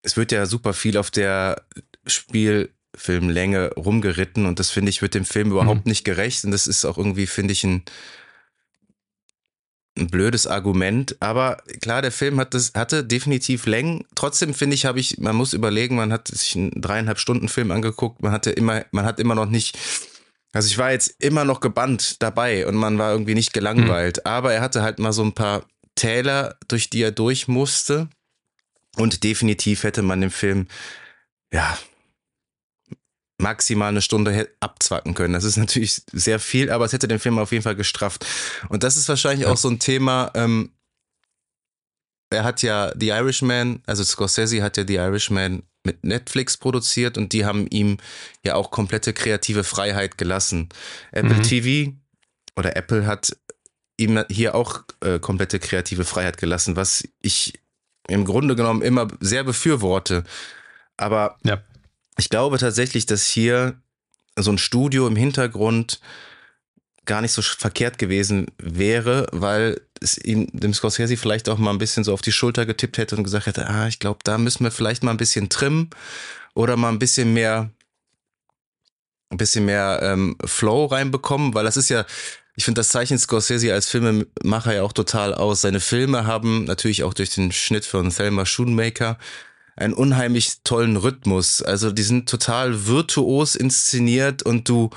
es 0.03 0.17
wird 0.17 0.31
ja 0.31 0.45
super 0.45 0.73
viel 0.73 0.97
auf 0.97 1.09
der 1.09 1.63
Spielfilmlänge 2.05 3.71
rumgeritten 3.75 4.45
und 4.45 4.59
das 4.59 4.69
finde 4.69 4.89
ich 4.89 5.01
wird 5.01 5.15
dem 5.15 5.25
Film 5.25 5.51
überhaupt 5.51 5.85
mhm. 5.85 5.89
nicht 5.89 6.03
gerecht 6.03 6.43
und 6.43 6.51
das 6.51 6.67
ist 6.67 6.83
auch 6.85 6.97
irgendwie, 6.97 7.25
finde 7.25 7.53
ich, 7.53 7.63
ein, 7.63 7.83
ein 9.97 10.07
blödes 10.07 10.45
Argument, 10.45 11.15
aber 11.21 11.57
klar, 11.81 12.01
der 12.01 12.11
Film 12.11 12.39
hat 12.39 12.53
das, 12.53 12.73
hatte 12.75 13.03
definitiv 13.03 13.65
Längen. 13.65 14.03
Trotzdem 14.13 14.53
finde 14.53 14.75
ich, 14.75 14.85
habe 14.85 14.99
ich, 14.99 15.17
man 15.19 15.35
muss 15.35 15.53
überlegen, 15.53 15.95
man 15.95 16.11
hat 16.11 16.27
sich 16.27 16.55
einen 16.55 16.81
dreieinhalb 16.81 17.19
Stunden 17.19 17.47
Film 17.47 17.71
angeguckt, 17.71 18.21
man 18.21 18.31
hatte 18.31 18.51
immer, 18.51 18.85
man 18.91 19.05
hat 19.05 19.19
immer 19.19 19.35
noch 19.35 19.45
nicht, 19.45 19.77
also 20.51 20.67
ich 20.67 20.77
war 20.77 20.91
jetzt 20.91 21.15
immer 21.19 21.45
noch 21.45 21.61
gebannt 21.61 22.21
dabei 22.21 22.67
und 22.67 22.75
man 22.75 22.97
war 22.97 23.11
irgendwie 23.11 23.35
nicht 23.35 23.53
gelangweilt, 23.53 24.17
mhm. 24.17 24.29
aber 24.29 24.53
er 24.53 24.61
hatte 24.61 24.81
halt 24.81 24.99
mal 24.99 25.13
so 25.13 25.23
ein 25.23 25.33
paar 25.33 25.65
Täler, 25.95 26.57
durch 26.67 26.89
die 26.89 27.01
er 27.01 27.11
durch 27.11 27.47
musste 27.47 28.09
und 28.97 29.23
definitiv 29.23 29.83
hätte 29.83 30.01
man 30.01 30.19
den 30.19 30.31
Film, 30.31 30.67
ja, 31.53 31.77
maximal 33.37 33.89
eine 33.89 34.01
Stunde 34.01 34.49
abzwacken 34.59 35.13
können. 35.13 35.33
Das 35.33 35.43
ist 35.43 35.57
natürlich 35.57 36.01
sehr 36.11 36.39
viel, 36.39 36.69
aber 36.69 36.85
es 36.85 36.93
hätte 36.93 37.07
den 37.07 37.19
Film 37.19 37.37
auf 37.37 37.51
jeden 37.51 37.63
Fall 37.63 37.75
gestrafft. 37.75 38.25
Und 38.69 38.83
das 38.83 38.95
ist 38.95 39.09
wahrscheinlich 39.09 39.45
ja. 39.45 39.51
auch 39.51 39.57
so 39.57 39.69
ein 39.69 39.79
Thema. 39.79 40.31
Ähm, 40.35 40.71
er 42.29 42.43
hat 42.43 42.61
ja 42.61 42.93
The 42.97 43.09
Irishman, 43.09 43.81
also 43.85 44.03
Scorsese 44.03 44.63
hat 44.63 44.77
ja 44.77 44.85
The 44.87 44.95
Irishman 44.95 45.63
mit 45.83 46.03
Netflix 46.03 46.57
produziert 46.57 47.17
und 47.17 47.33
die 47.33 47.45
haben 47.45 47.67
ihm 47.67 47.97
ja 48.43 48.55
auch 48.55 48.71
komplette 48.71 49.13
kreative 49.13 49.63
Freiheit 49.63 50.17
gelassen. 50.17 50.69
Apple 51.11 51.35
mhm. 51.35 51.43
TV 51.43 51.93
oder 52.55 52.75
Apple 52.75 53.05
hat 53.05 53.37
ihm 53.97 54.23
hier 54.29 54.55
auch 54.55 54.83
äh, 55.01 55.19
komplette 55.19 55.59
kreative 55.59 56.05
Freiheit 56.05 56.37
gelassen, 56.37 56.75
was 56.75 57.07
ich 57.21 57.59
im 58.07 58.25
Grunde 58.25 58.55
genommen 58.55 58.81
immer 58.81 59.07
sehr 59.19 59.43
befürworte. 59.43 60.23
Aber 60.97 61.37
ja 61.43 61.61
ich 62.17 62.29
glaube 62.29 62.57
tatsächlich, 62.57 63.05
dass 63.05 63.25
hier 63.25 63.79
so 64.37 64.51
ein 64.51 64.57
Studio 64.57 65.07
im 65.07 65.15
Hintergrund 65.15 65.99
gar 67.05 67.21
nicht 67.21 67.31
so 67.31 67.41
verkehrt 67.41 67.97
gewesen 67.97 68.47
wäre, 68.57 69.27
weil 69.31 69.81
es 70.01 70.17
ihm 70.17 70.47
dem 70.51 70.73
Scorsese 70.73 71.17
vielleicht 71.17 71.47
auch 71.49 71.57
mal 71.57 71.71
ein 71.71 71.77
bisschen 71.77 72.03
so 72.03 72.13
auf 72.13 72.21
die 72.21 72.31
Schulter 72.31 72.65
getippt 72.65 72.97
hätte 72.97 73.15
und 73.15 73.23
gesagt 73.23 73.45
hätte, 73.45 73.67
ah, 73.67 73.87
ich 73.87 73.99
glaube, 73.99 74.19
da 74.23 74.37
müssen 74.37 74.63
wir 74.63 74.71
vielleicht 74.71 75.03
mal 75.03 75.11
ein 75.11 75.17
bisschen 75.17 75.49
trimmen 75.49 75.89
oder 76.53 76.77
mal 76.77 76.89
ein 76.89 76.99
bisschen 76.99 77.33
mehr, 77.33 77.69
ein 79.29 79.37
bisschen 79.37 79.65
mehr 79.65 79.99
ähm, 80.01 80.35
Flow 80.43 80.85
reinbekommen, 80.85 81.53
weil 81.53 81.63
das 81.63 81.77
ist 81.77 81.89
ja, 81.89 82.05
ich 82.55 82.65
finde, 82.65 82.79
das 82.79 82.89
Zeichen 82.89 83.19
Scorsese 83.19 83.73
als 83.73 83.87
Filmemacher 83.87 84.73
ja 84.73 84.83
auch 84.83 84.93
total 84.93 85.33
aus. 85.33 85.61
Seine 85.61 85.81
Filme 85.81 86.25
haben 86.25 86.63
natürlich 86.63 87.03
auch 87.03 87.13
durch 87.13 87.29
den 87.29 87.51
Schnitt 87.51 87.85
von 87.85 88.09
Thelma 88.09 88.45
Schoonmaker 88.45 89.17
einen 89.75 89.93
unheimlich 89.93 90.61
tollen 90.63 90.97
Rhythmus. 90.97 91.61
Also 91.61 91.91
die 91.91 92.03
sind 92.03 92.29
total 92.29 92.87
virtuos 92.87 93.55
inszeniert 93.55 94.43
und 94.43 94.69
du 94.69 94.89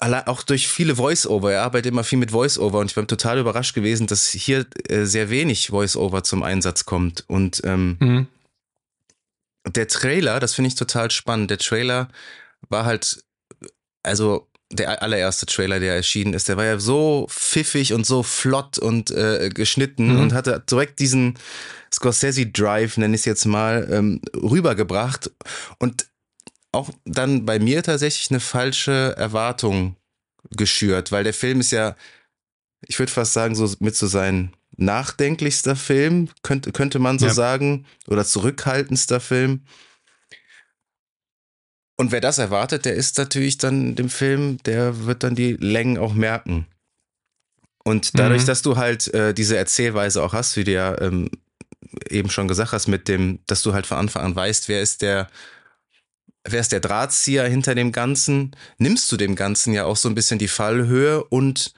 auch 0.00 0.42
durch 0.42 0.68
viele 0.68 0.96
Voice-Over. 0.96 1.52
Er 1.52 1.62
arbeitet 1.62 1.92
immer 1.92 2.04
viel 2.04 2.18
mit 2.18 2.30
Voice-Over 2.30 2.78
und 2.78 2.86
ich 2.86 2.94
bin 2.94 3.06
total 3.06 3.38
überrascht 3.38 3.74
gewesen, 3.74 4.06
dass 4.06 4.28
hier 4.28 4.66
äh, 4.88 5.04
sehr 5.04 5.28
wenig 5.28 5.68
Voice-Over 5.68 6.22
zum 6.22 6.42
Einsatz 6.42 6.86
kommt. 6.86 7.24
Und 7.28 7.60
ähm, 7.64 7.96
mhm. 8.00 8.26
der 9.66 9.88
Trailer, 9.88 10.40
das 10.40 10.54
finde 10.54 10.68
ich 10.68 10.74
total 10.74 11.10
spannend. 11.10 11.50
Der 11.50 11.58
Trailer 11.58 12.08
war 12.70 12.86
halt, 12.86 13.22
also 14.02 14.49
der 14.72 15.02
allererste 15.02 15.46
Trailer, 15.46 15.80
der 15.80 15.96
erschienen 15.96 16.32
ist, 16.32 16.48
der 16.48 16.56
war 16.56 16.64
ja 16.64 16.78
so 16.78 17.26
pfiffig 17.28 17.92
und 17.92 18.06
so 18.06 18.22
flott 18.22 18.78
und 18.78 19.10
äh, 19.10 19.50
geschnitten 19.52 20.14
mhm. 20.14 20.20
und 20.20 20.32
hatte 20.32 20.62
direkt 20.70 21.00
diesen 21.00 21.38
Scorsese 21.92 22.46
Drive, 22.46 22.96
nenne 22.96 23.14
ich 23.14 23.22
es 23.22 23.24
jetzt 23.24 23.46
mal, 23.46 23.88
ähm, 23.90 24.20
rübergebracht 24.34 25.30
und 25.78 26.06
auch 26.72 26.90
dann 27.04 27.44
bei 27.44 27.58
mir 27.58 27.82
tatsächlich 27.82 28.30
eine 28.30 28.38
falsche 28.38 29.14
Erwartung 29.16 29.96
geschürt, 30.56 31.10
weil 31.10 31.24
der 31.24 31.34
Film 31.34 31.60
ist 31.60 31.72
ja, 31.72 31.96
ich 32.86 32.98
würde 32.98 33.10
fast 33.10 33.32
sagen, 33.32 33.56
so 33.56 33.68
mit 33.80 33.96
so 33.96 34.06
sein 34.06 34.52
nachdenklichster 34.76 35.76
Film, 35.76 36.28
könnte, 36.42 36.72
könnte 36.72 36.98
man 36.98 37.18
so 37.18 37.26
ja. 37.26 37.34
sagen, 37.34 37.86
oder 38.06 38.24
zurückhaltendster 38.24 39.20
Film. 39.20 39.64
Und 42.00 42.12
wer 42.12 42.22
das 42.22 42.38
erwartet, 42.38 42.86
der 42.86 42.94
ist 42.94 43.18
natürlich 43.18 43.58
dann 43.58 43.94
dem 43.94 44.08
Film, 44.08 44.56
der 44.62 45.04
wird 45.04 45.22
dann 45.22 45.34
die 45.34 45.52
Längen 45.60 45.98
auch 45.98 46.14
merken. 46.14 46.66
Und 47.84 48.18
dadurch, 48.18 48.44
mhm. 48.44 48.46
dass 48.46 48.62
du 48.62 48.78
halt 48.78 49.12
äh, 49.12 49.34
diese 49.34 49.58
Erzählweise 49.58 50.22
auch 50.22 50.32
hast, 50.32 50.56
wie 50.56 50.64
du 50.64 50.72
ja 50.72 50.98
ähm, 50.98 51.30
eben 52.08 52.30
schon 52.30 52.48
gesagt 52.48 52.72
hast, 52.72 52.86
mit 52.86 53.06
dem, 53.06 53.40
dass 53.44 53.60
du 53.60 53.74
halt 53.74 53.86
von 53.86 53.98
Anfang 53.98 54.22
an 54.22 54.34
weißt, 54.34 54.70
wer 54.70 54.80
ist 54.80 55.02
der, 55.02 55.28
wer 56.48 56.60
ist 56.60 56.72
der 56.72 56.80
Drahtzieher 56.80 57.46
hinter 57.46 57.74
dem 57.74 57.92
Ganzen, 57.92 58.56
nimmst 58.78 59.12
du 59.12 59.18
dem 59.18 59.36
Ganzen 59.36 59.74
ja 59.74 59.84
auch 59.84 59.98
so 59.98 60.08
ein 60.08 60.14
bisschen 60.14 60.38
die 60.38 60.48
Fallhöhe 60.48 61.22
und 61.24 61.74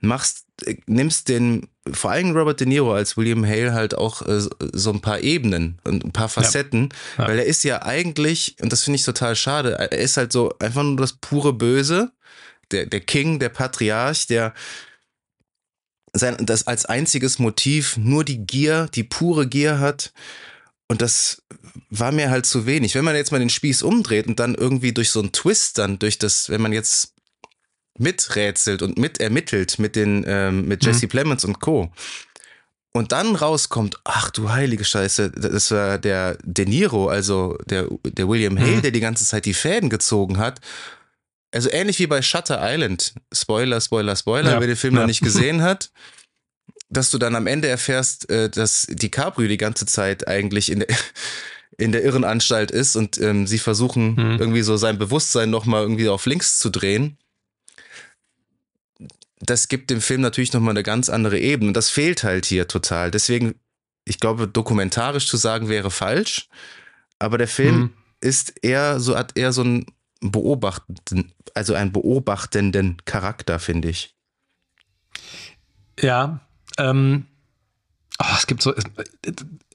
machst, 0.00 0.44
nimmst 0.86 1.28
den, 1.28 1.68
vor 1.90 2.10
allem 2.10 2.36
Robert 2.36 2.60
De 2.60 2.66
Niro 2.66 2.94
als 2.94 3.16
William 3.16 3.44
Hale 3.44 3.74
halt 3.74 3.96
auch 3.96 4.22
äh, 4.22 4.40
so 4.72 4.90
ein 4.90 5.00
paar 5.00 5.20
Ebenen 5.20 5.78
und 5.84 6.04
ein 6.04 6.12
paar 6.12 6.28
Facetten, 6.28 6.88
ja. 7.18 7.24
Ja. 7.24 7.28
weil 7.28 7.38
er 7.38 7.46
ist 7.46 7.64
ja 7.64 7.82
eigentlich, 7.82 8.56
und 8.60 8.72
das 8.72 8.82
finde 8.82 8.96
ich 8.96 9.04
total 9.04 9.36
schade, 9.36 9.72
er 9.78 9.92
ist 9.92 10.16
halt 10.16 10.32
so 10.32 10.54
einfach 10.58 10.82
nur 10.82 10.96
das 10.96 11.12
pure 11.14 11.52
Böse, 11.52 12.12
der, 12.70 12.86
der 12.86 13.00
King, 13.00 13.38
der 13.38 13.50
Patriarch, 13.50 14.26
der 14.26 14.54
sein, 16.12 16.36
das 16.40 16.66
als 16.66 16.86
einziges 16.86 17.38
Motiv 17.38 17.96
nur 17.96 18.24
die 18.24 18.38
Gier, 18.38 18.88
die 18.94 19.04
pure 19.04 19.46
Gier 19.46 19.78
hat. 19.78 20.12
Und 20.88 21.02
das 21.02 21.42
war 21.90 22.12
mir 22.12 22.30
halt 22.30 22.46
zu 22.46 22.66
wenig. 22.66 22.94
Wenn 22.94 23.04
man 23.04 23.16
jetzt 23.16 23.32
mal 23.32 23.38
den 23.38 23.50
Spieß 23.50 23.82
umdreht 23.82 24.26
und 24.26 24.40
dann 24.40 24.54
irgendwie 24.54 24.92
durch 24.92 25.10
so 25.10 25.20
einen 25.20 25.32
Twist 25.32 25.78
dann, 25.78 25.98
durch 25.98 26.18
das, 26.18 26.48
wenn 26.48 26.62
man 26.62 26.72
jetzt 26.72 27.15
miträtselt 27.98 28.82
und 28.82 28.98
mitermittelt 28.98 29.78
mit 29.78 29.96
den, 29.96 30.24
ähm, 30.26 30.66
mit 30.66 30.84
Jesse 30.84 31.06
mhm. 31.06 31.10
Plemons 31.10 31.44
und 31.44 31.60
Co. 31.60 31.90
Und 32.92 33.12
dann 33.12 33.36
rauskommt, 33.36 33.98
ach 34.04 34.30
du 34.30 34.50
heilige 34.50 34.84
Scheiße, 34.84 35.30
das 35.30 35.70
war 35.70 35.98
der 35.98 36.38
De 36.42 36.64
Niro, 36.64 37.08
also 37.08 37.58
der, 37.66 37.88
der 38.04 38.26
William 38.26 38.58
Hale, 38.58 38.76
mhm. 38.76 38.82
der 38.82 38.90
die 38.90 39.00
ganze 39.00 39.24
Zeit 39.26 39.44
die 39.44 39.54
Fäden 39.54 39.90
gezogen 39.90 40.38
hat. 40.38 40.60
Also 41.52 41.70
ähnlich 41.70 41.98
wie 41.98 42.06
bei 42.06 42.22
Shutter 42.22 42.58
Island. 42.62 43.14
Spoiler, 43.32 43.80
Spoiler, 43.80 44.16
Spoiler, 44.16 44.52
ja. 44.52 44.60
wer 44.60 44.66
den 44.66 44.76
Film 44.76 44.94
ja. 44.94 45.00
noch 45.00 45.06
nicht 45.06 45.22
gesehen 45.22 45.62
hat. 45.62 45.90
dass 46.88 47.10
du 47.10 47.18
dann 47.18 47.34
am 47.34 47.46
Ende 47.46 47.68
erfährst, 47.68 48.30
äh, 48.30 48.48
dass 48.48 48.86
DiCaprio 48.88 49.48
die 49.48 49.56
ganze 49.56 49.86
Zeit 49.86 50.28
eigentlich 50.28 50.70
in 50.70 50.80
der, 50.80 50.88
in 51.78 51.92
der 51.92 52.04
Irrenanstalt 52.04 52.70
ist 52.70 52.96
und 52.96 53.18
ähm, 53.18 53.46
sie 53.46 53.58
versuchen 53.58 54.14
mhm. 54.14 54.36
irgendwie 54.38 54.62
so 54.62 54.76
sein 54.76 54.98
Bewusstsein 54.98 55.50
nochmal 55.50 55.82
irgendwie 55.82 56.08
auf 56.08 56.26
links 56.26 56.58
zu 56.58 56.70
drehen. 56.70 57.18
Das 59.40 59.68
gibt 59.68 59.90
dem 59.90 60.00
Film 60.00 60.20
natürlich 60.20 60.52
nochmal 60.52 60.70
eine 60.70 60.82
ganz 60.82 61.08
andere 61.08 61.38
Ebene. 61.38 61.68
Und 61.68 61.76
das 61.76 61.90
fehlt 61.90 62.24
halt 62.24 62.46
hier 62.46 62.68
total. 62.68 63.10
Deswegen, 63.10 63.54
ich 64.04 64.18
glaube, 64.18 64.48
dokumentarisch 64.48 65.26
zu 65.28 65.36
sagen 65.36 65.68
wäre 65.68 65.90
falsch. 65.90 66.48
Aber 67.18 67.38
der 67.38 67.48
Film 67.48 67.78
mhm. 67.78 67.92
ist 68.20 68.54
eher 68.62 69.00
so, 69.00 69.16
hat 69.16 69.36
eher 69.36 69.52
so 69.52 69.62
einen 69.62 69.86
beobachtenden, 70.20 71.32
also 71.54 71.74
einen 71.74 71.92
beobachtenden 71.92 72.96
Charakter, 73.04 73.58
finde 73.58 73.88
ich. 73.88 74.14
Ja, 76.00 76.40
ähm, 76.78 77.26
oh, 78.18 78.34
es 78.36 78.46
gibt 78.46 78.62
so, 78.62 78.74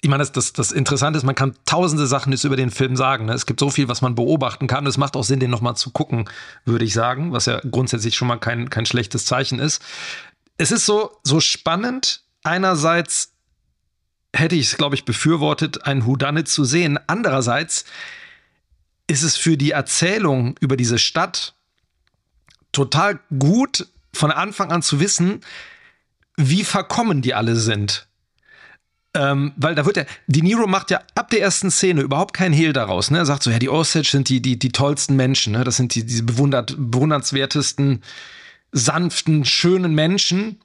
ich 0.02 0.10
meine, 0.10 0.24
das, 0.24 0.32
das, 0.32 0.54
das 0.54 0.72
Interessante 0.72 1.18
ist, 1.18 1.24
man 1.24 1.36
kann 1.36 1.56
tausende 1.66 2.08
Sachen 2.08 2.32
jetzt 2.32 2.44
über 2.44 2.56
den 2.56 2.72
Film 2.72 2.96
sagen. 2.96 3.26
Ne? 3.26 3.34
Es 3.34 3.46
gibt 3.46 3.60
so 3.60 3.70
viel, 3.70 3.88
was 3.88 4.02
man 4.02 4.16
beobachten 4.16 4.68
kann. 4.68 4.88
Es 4.88 4.98
macht 4.98 5.16
auch 5.16 5.24
Sinn, 5.24 5.40
den 5.40 5.52
nochmal 5.52 5.76
zu 5.76 5.92
gucken, 5.92 6.30
würde 6.66 6.86
ich 6.86 6.94
sagen, 6.94 7.32
was 7.34 7.46
ja 7.46 7.60
grundsätzlich 7.60 8.16
schon 8.16 8.28
mal 8.28 8.38
kein, 8.38 8.70
kein 8.70 8.86
schlechtes 8.86 9.26
Zeichen 9.26 9.60
ist. 9.60 9.82
Es 10.58 10.72
ist 10.72 10.86
so, 10.86 11.12
so 11.24 11.40
spannend. 11.40 12.24
Einerseits 12.44 13.34
hätte 14.34 14.56
ich 14.56 14.68
es, 14.68 14.78
glaube 14.78 14.96
ich, 14.96 15.06
befürwortet, 15.06 15.86
einen 15.86 16.06
Houdanit 16.06 16.48
zu 16.48 16.64
sehen. 16.64 17.00
Andererseits 17.08 17.86
ist 19.08 19.24
es 19.24 19.38
für 19.38 19.58
die 19.58 19.72
Erzählung 19.72 20.56
über 20.62 20.78
diese 20.78 20.98
Stadt 20.98 21.54
total 22.72 23.20
gut, 23.38 23.88
von 24.14 24.32
Anfang 24.32 24.72
an 24.72 24.82
zu 24.82 25.00
wissen, 25.00 25.42
wie 26.38 26.64
verkommen 26.64 27.22
die 27.22 27.34
alle 27.34 27.56
sind. 27.56 28.08
Ähm, 29.14 29.52
weil 29.58 29.76
da 29.76 29.86
wird 29.86 29.98
ja, 29.98 30.06
De 30.28 30.42
Niro 30.42 30.68
macht 30.68 30.90
ja 30.90 31.02
ab 31.16 31.30
der 31.30 31.42
ersten 31.42 31.70
Szene 31.70 32.02
überhaupt 32.02 32.34
keinen 32.34 32.54
Hehl 32.54 32.72
daraus. 32.72 33.12
Ne? 33.12 33.18
Er 33.18 33.26
sagt 33.26 33.44
so, 33.44 33.52
ja, 33.52 33.60
die 33.60 33.70
Osage 33.70 34.08
sind 34.10 34.30
die, 34.30 34.42
die, 34.42 34.58
die 34.58 34.72
tollsten 34.72 35.18
Menschen, 35.18 35.54
ne? 35.54 35.66
das 35.66 35.76
sind 35.78 35.96
die, 35.96 36.06
diese 36.06 36.24
bewundert, 36.24 36.76
bewundernswertesten, 36.78 38.04
sanften, 38.72 39.44
schönen 39.44 39.94
Menschen. 39.94 40.62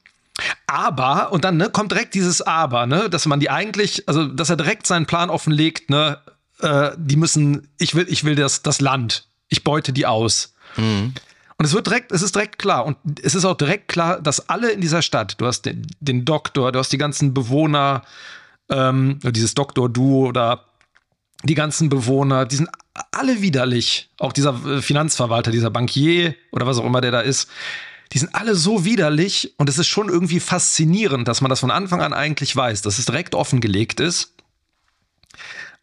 Aber, 0.67 1.33
und 1.33 1.45
dann 1.45 1.57
ne, 1.57 1.71
kommt 1.71 1.93
direkt 1.93 2.15
dieses 2.15 2.43
Aber, 2.43 2.87
ne, 2.87 3.09
dass 3.11 3.26
man 3.26 3.41
die 3.41 3.50
eigentlich, 3.50 4.09
also 4.09 4.26
dass 4.26 4.50
er 4.50 4.57
direkt 4.57 4.87
seinen 4.87 5.07
Plan 5.07 5.31
offenlegt, 5.31 5.91
ne, 5.91 6.19
äh, 6.61 6.91
die 6.97 7.17
müssen, 7.17 7.69
ich 7.79 7.95
will, 7.95 8.07
ich 8.09 8.25
will 8.25 8.35
das, 8.35 8.62
das 8.62 8.81
Land, 8.81 9.26
ich 9.49 9.65
beute 9.65 9.93
die 9.93 10.07
aus. 10.07 10.55
Mhm. 10.76 11.15
Und 11.59 11.65
es 11.65 11.73
wird 11.73 11.87
direkt, 11.87 12.13
es 12.13 12.23
ist 12.23 12.35
direkt 12.35 12.59
klar. 12.59 12.85
Und 12.85 12.97
es 13.23 13.35
ist 13.35 13.45
auch 13.45 13.57
direkt 13.57 13.89
klar, 13.89 14.21
dass 14.21 14.49
alle 14.49 14.71
in 14.71 14.81
dieser 14.81 15.03
Stadt, 15.03 15.41
du 15.41 15.47
hast 15.47 15.63
den, 15.63 15.87
den 16.01 16.25
Doktor, 16.25 16.73
du 16.73 16.79
hast 16.79 16.93
die 16.93 16.99
ganzen 16.99 17.33
Bewohner, 17.33 18.03
ähm, 18.69 19.19
dieses 19.23 19.55
Doktor-Duo 19.55 20.27
oder 20.27 20.65
die 21.45 21.55
ganzen 21.55 21.89
Bewohner, 21.89 22.45
die 22.45 22.57
sind 22.57 22.69
alle 23.13 23.41
widerlich. 23.41 24.11
Auch 24.19 24.33
dieser 24.33 24.55
äh, 24.67 24.83
Finanzverwalter, 24.83 25.51
dieser 25.51 25.71
Bankier 25.71 26.35
oder 26.53 26.67
was 26.67 26.79
auch 26.79 26.85
immer 26.85 27.01
der 27.01 27.11
da 27.11 27.21
ist. 27.21 27.49
Die 28.13 28.19
sind 28.19 28.35
alle 28.35 28.55
so 28.55 28.85
widerlich 28.85 29.55
und 29.57 29.69
es 29.69 29.79
ist 29.79 29.89
schon 29.89 30.09
irgendwie 30.09 30.41
faszinierend, 30.41 31.27
dass 31.27 31.41
man 31.41 31.49
das 31.49 31.61
von 31.61 31.71
Anfang 31.71 32.03
an 32.03 32.13
eigentlich 32.13 32.55
weiß, 32.55 32.83
dass 32.83 32.99
es 32.99 33.07
direkt 33.07 33.35
offengelegt 33.35 33.99
ist. 33.99 34.35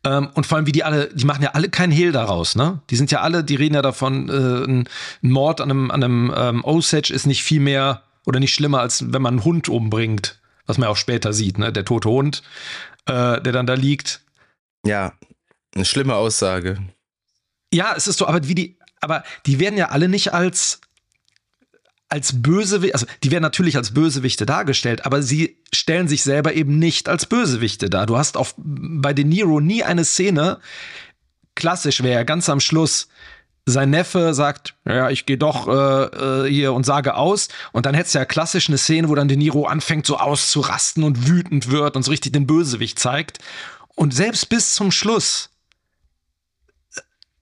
Ähm, 0.05 0.29
und 0.33 0.45
vor 0.45 0.57
allem, 0.57 0.67
wie 0.67 0.71
die 0.71 0.83
alle, 0.83 1.09
die 1.13 1.25
machen 1.25 1.43
ja 1.43 1.51
alle 1.51 1.69
keinen 1.69 1.91
Hehl 1.91 2.11
daraus, 2.11 2.55
ne? 2.55 2.81
Die 2.89 2.95
sind 2.95 3.11
ja 3.11 3.21
alle, 3.21 3.43
die 3.43 3.55
reden 3.55 3.75
ja 3.75 3.81
davon, 3.81 4.29
äh, 4.29 4.65
ein, 4.65 4.89
Mord 5.21 5.61
an 5.61 5.71
einem, 5.71 5.91
an 5.91 6.03
einem 6.03 6.33
ähm, 6.35 6.63
Osage 6.65 7.13
ist 7.13 7.25
nicht 7.25 7.43
viel 7.43 7.61
mehr 7.61 8.03
oder 8.25 8.39
nicht 8.39 8.53
schlimmer, 8.53 8.81
als 8.81 9.13
wenn 9.13 9.21
man 9.21 9.35
einen 9.35 9.45
Hund 9.45 9.69
umbringt, 9.69 10.39
was 10.65 10.77
man 10.77 10.89
auch 10.89 10.97
später 10.97 11.31
sieht, 11.31 11.57
ne? 11.57 11.71
Der 11.71 11.85
tote 11.85 12.09
Hund, 12.09 12.43
äh, 13.05 13.39
der 13.41 13.53
dann 13.53 13.65
da 13.65 13.75
liegt. 13.75 14.21
Ja, 14.85 15.13
eine 15.73 15.85
schlimme 15.85 16.15
Aussage. 16.15 16.79
Ja, 17.73 17.93
es 17.95 18.07
ist 18.07 18.17
so, 18.17 18.27
aber 18.27 18.47
wie 18.47 18.55
die, 18.55 18.77
aber 18.99 19.23
die 19.45 19.59
werden 19.59 19.77
ja 19.77 19.89
alle 19.89 20.09
nicht 20.09 20.33
als 20.33 20.81
als 22.13 22.43
Bösewichte, 22.43 22.93
also 22.93 23.07
die 23.23 23.31
werden 23.31 23.41
natürlich 23.41 23.75
als 23.75 23.91
Bösewichte 23.91 24.45
dargestellt, 24.45 25.03
aber 25.03 25.23
sie 25.23 25.57
stellen 25.73 26.07
sich 26.07 26.21
selber 26.21 26.53
eben 26.53 26.77
nicht 26.77 27.09
als 27.09 27.25
Bösewichte 27.25 27.89
dar. 27.89 28.05
Du 28.05 28.17
hast 28.17 28.37
auf, 28.37 28.53
bei 28.55 29.13
De 29.13 29.25
Niro 29.25 29.59
nie 29.59 29.83
eine 29.83 30.05
Szene, 30.05 30.59
klassisch 31.55 32.03
wäre 32.03 32.23
ganz 32.23 32.49
am 32.49 32.59
Schluss, 32.59 33.07
sein 33.65 33.89
Neffe 33.89 34.35
sagt, 34.35 34.75
ja, 34.85 35.09
ich 35.09 35.25
gehe 35.25 35.39
doch 35.39 35.67
äh, 35.67 36.43
äh, 36.43 36.49
hier 36.51 36.73
und 36.73 36.85
sage 36.85 37.15
aus. 37.15 37.47
Und 37.71 37.87
dann 37.87 37.95
hättest 37.95 38.13
du 38.13 38.19
ja 38.19 38.25
klassisch 38.25 38.67
eine 38.67 38.77
Szene, 38.77 39.09
wo 39.09 39.15
dann 39.15 39.27
De 39.27 39.37
Niro 39.37 39.65
anfängt 39.65 40.05
so 40.05 40.17
auszurasten 40.17 41.03
und 41.03 41.27
wütend 41.27 41.71
wird 41.71 41.95
und 41.95 42.03
so 42.03 42.11
richtig 42.11 42.33
den 42.33 42.45
Bösewicht 42.45 42.99
zeigt. 42.99 43.39
Und 43.95 44.13
selbst 44.13 44.49
bis 44.49 44.75
zum 44.75 44.91
Schluss 44.91 45.49
äh, 46.95 47.01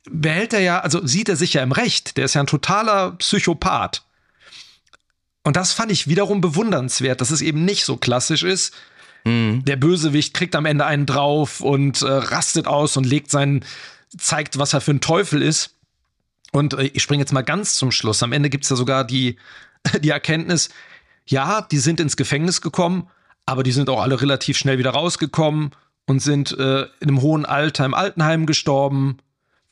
behält 0.09 0.53
er 0.53 0.61
ja, 0.61 0.79
also 0.79 1.05
sieht 1.05 1.27
er 1.27 1.35
sich 1.35 1.55
ja 1.55 1.63
im 1.63 1.73
Recht. 1.73 2.15
Der 2.15 2.25
ist 2.25 2.35
ja 2.35 2.41
ein 2.41 2.47
totaler 2.47 3.13
Psychopath. 3.13 4.03
Und 5.43 5.55
das 5.55 5.73
fand 5.73 5.91
ich 5.91 6.07
wiederum 6.07 6.41
bewundernswert, 6.41 7.21
dass 7.21 7.31
es 7.31 7.41
eben 7.41 7.65
nicht 7.65 7.85
so 7.85 7.97
klassisch 7.97 8.43
ist. 8.43 8.73
Mhm. 9.25 9.65
Der 9.65 9.75
Bösewicht 9.75 10.33
kriegt 10.33 10.55
am 10.55 10.65
Ende 10.65 10.85
einen 10.85 11.05
drauf 11.05 11.61
und 11.61 12.01
äh, 12.01 12.07
rastet 12.07 12.67
aus 12.67 12.97
und 12.97 13.05
legt 13.05 13.31
seinen, 13.31 13.65
zeigt, 14.15 14.57
was 14.57 14.73
er 14.73 14.81
für 14.81 14.91
ein 14.91 15.01
Teufel 15.01 15.41
ist. 15.41 15.75
Und 16.51 16.73
äh, 16.73 16.83
ich 16.93 17.01
springe 17.01 17.21
jetzt 17.21 17.33
mal 17.33 17.41
ganz 17.41 17.75
zum 17.75 17.91
Schluss. 17.91 18.23
Am 18.23 18.33
Ende 18.33 18.49
gibt 18.49 18.65
es 18.65 18.69
ja 18.69 18.75
sogar 18.75 19.03
die, 19.03 19.37
die 20.01 20.09
Erkenntnis, 20.09 20.69
ja, 21.25 21.61
die 21.61 21.77
sind 21.77 21.99
ins 21.99 22.17
Gefängnis 22.17 22.61
gekommen, 22.61 23.07
aber 23.45 23.63
die 23.63 23.71
sind 23.71 23.89
auch 23.89 24.01
alle 24.01 24.21
relativ 24.21 24.57
schnell 24.57 24.77
wieder 24.77 24.91
rausgekommen 24.91 25.71
und 26.05 26.19
sind 26.19 26.51
äh, 26.51 26.81
in 26.99 27.09
einem 27.09 27.21
hohen 27.21 27.45
Alter 27.45 27.85
im 27.85 27.93
Altenheim 27.93 28.45
gestorben. 28.45 29.17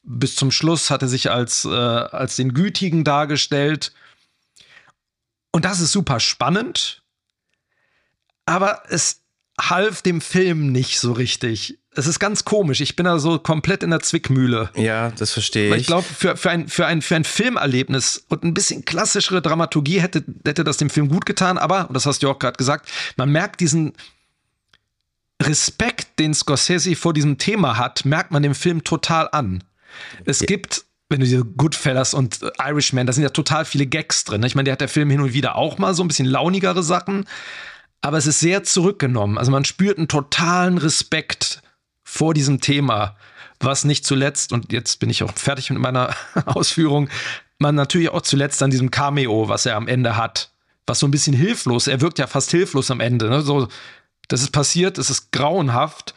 Bis 0.03 0.35
zum 0.35 0.51
Schluss 0.51 0.89
hat 0.89 1.01
er 1.01 1.07
sich 1.07 1.29
als, 1.29 1.65
äh, 1.65 1.69
als 1.69 2.35
den 2.35 2.53
Gütigen 2.53 3.03
dargestellt 3.03 3.93
und 5.51 5.65
das 5.65 5.79
ist 5.79 5.91
super 5.91 6.19
spannend, 6.19 7.03
aber 8.45 8.83
es 8.89 9.21
half 9.59 10.01
dem 10.01 10.21
Film 10.21 10.71
nicht 10.71 10.99
so 10.99 11.11
richtig. 11.11 11.79
Es 11.91 12.07
ist 12.07 12.19
ganz 12.19 12.45
komisch. 12.45 12.81
Ich 12.81 12.95
bin 12.95 13.05
da 13.05 13.19
so 13.19 13.39
komplett 13.39 13.83
in 13.83 13.89
der 13.89 13.99
Zwickmühle. 13.99 14.69
Ja, 14.75 15.11
das 15.11 15.33
verstehe 15.33 15.75
ich. 15.75 15.81
ich 15.81 15.87
glaube, 15.87 16.03
für, 16.03 16.37
für, 16.37 16.49
ein, 16.49 16.67
für, 16.67 16.85
ein, 16.85 17.01
für 17.01 17.15
ein 17.15 17.23
Filmerlebnis 17.23 18.25
und 18.29 18.43
ein 18.43 18.53
bisschen 18.53 18.85
klassischere 18.85 19.41
Dramaturgie 19.41 19.99
hätte, 19.99 20.23
hätte 20.45 20.63
das 20.63 20.77
dem 20.77 20.89
Film 20.89 21.09
gut 21.09 21.25
getan. 21.25 21.57
Aber, 21.57 21.87
und 21.87 21.95
das 21.95 22.05
hast 22.05 22.23
du 22.23 22.29
auch 22.29 22.39
gerade 22.39 22.57
gesagt, 22.57 22.89
man 23.17 23.31
merkt 23.31 23.59
diesen 23.59 23.93
Respekt, 25.41 26.19
den 26.19 26.33
Scorsese 26.33 26.95
vor 26.95 27.13
diesem 27.13 27.37
Thema 27.37 27.77
hat, 27.77 28.05
merkt 28.05 28.31
man 28.31 28.43
dem 28.43 28.55
Film 28.55 28.83
total 28.83 29.29
an. 29.31 29.63
Es 30.25 30.41
ja. 30.41 30.45
gibt 30.45 30.85
wenn 31.09 31.19
du 31.19 31.25
diese 31.25 31.43
Goodfellas 31.43 32.13
und 32.13 32.41
äh, 32.41 32.51
Irishman, 32.59 33.07
da 33.07 33.13
sind 33.13 33.23
ja 33.23 33.29
total 33.29 33.65
viele 33.65 33.87
Gags 33.87 34.23
drin. 34.23 34.41
Ne? 34.41 34.47
Ich 34.47 34.55
meine, 34.55 34.65
der 34.65 34.73
hat 34.73 34.81
der 34.81 34.87
Film 34.87 35.09
hin 35.09 35.21
und 35.21 35.33
wieder 35.33 35.55
auch 35.55 35.77
mal 35.77 35.93
so 35.93 36.03
ein 36.03 36.07
bisschen 36.07 36.27
launigere 36.27 36.83
Sachen, 36.83 37.25
aber 38.01 38.17
es 38.17 38.27
ist 38.27 38.39
sehr 38.39 38.63
zurückgenommen. 38.63 39.37
Also 39.37 39.51
man 39.51 39.65
spürt 39.65 39.97
einen 39.97 40.07
totalen 40.07 40.77
Respekt 40.77 41.61
vor 42.03 42.33
diesem 42.33 42.61
Thema, 42.61 43.17
was 43.59 43.83
nicht 43.83 44.05
zuletzt, 44.05 44.53
und 44.53 44.71
jetzt 44.71 44.99
bin 44.99 45.09
ich 45.09 45.23
auch 45.23 45.33
fertig 45.33 45.69
mit 45.71 45.79
meiner 45.79 46.15
Ausführung, 46.45 47.09
man 47.57 47.75
natürlich 47.75 48.09
auch 48.09 48.21
zuletzt 48.21 48.63
an 48.63 48.71
diesem 48.71 48.89
Cameo, 48.89 49.49
was 49.49 49.65
er 49.65 49.75
am 49.75 49.87
Ende 49.87 50.15
hat, 50.15 50.51
was 50.87 50.99
so 50.99 51.07
ein 51.07 51.11
bisschen 51.11 51.35
hilflos, 51.35 51.87
er 51.87 52.01
wirkt 52.01 52.19
ja 52.19 52.27
fast 52.27 52.51
hilflos 52.51 52.89
am 52.89 53.01
Ende. 53.01 53.29
Ne? 53.29 53.41
So, 53.41 53.67
das 54.29 54.41
ist 54.41 54.51
passiert, 54.51 54.97
es 54.97 55.09
ist 55.09 55.31
grauenhaft, 55.31 56.13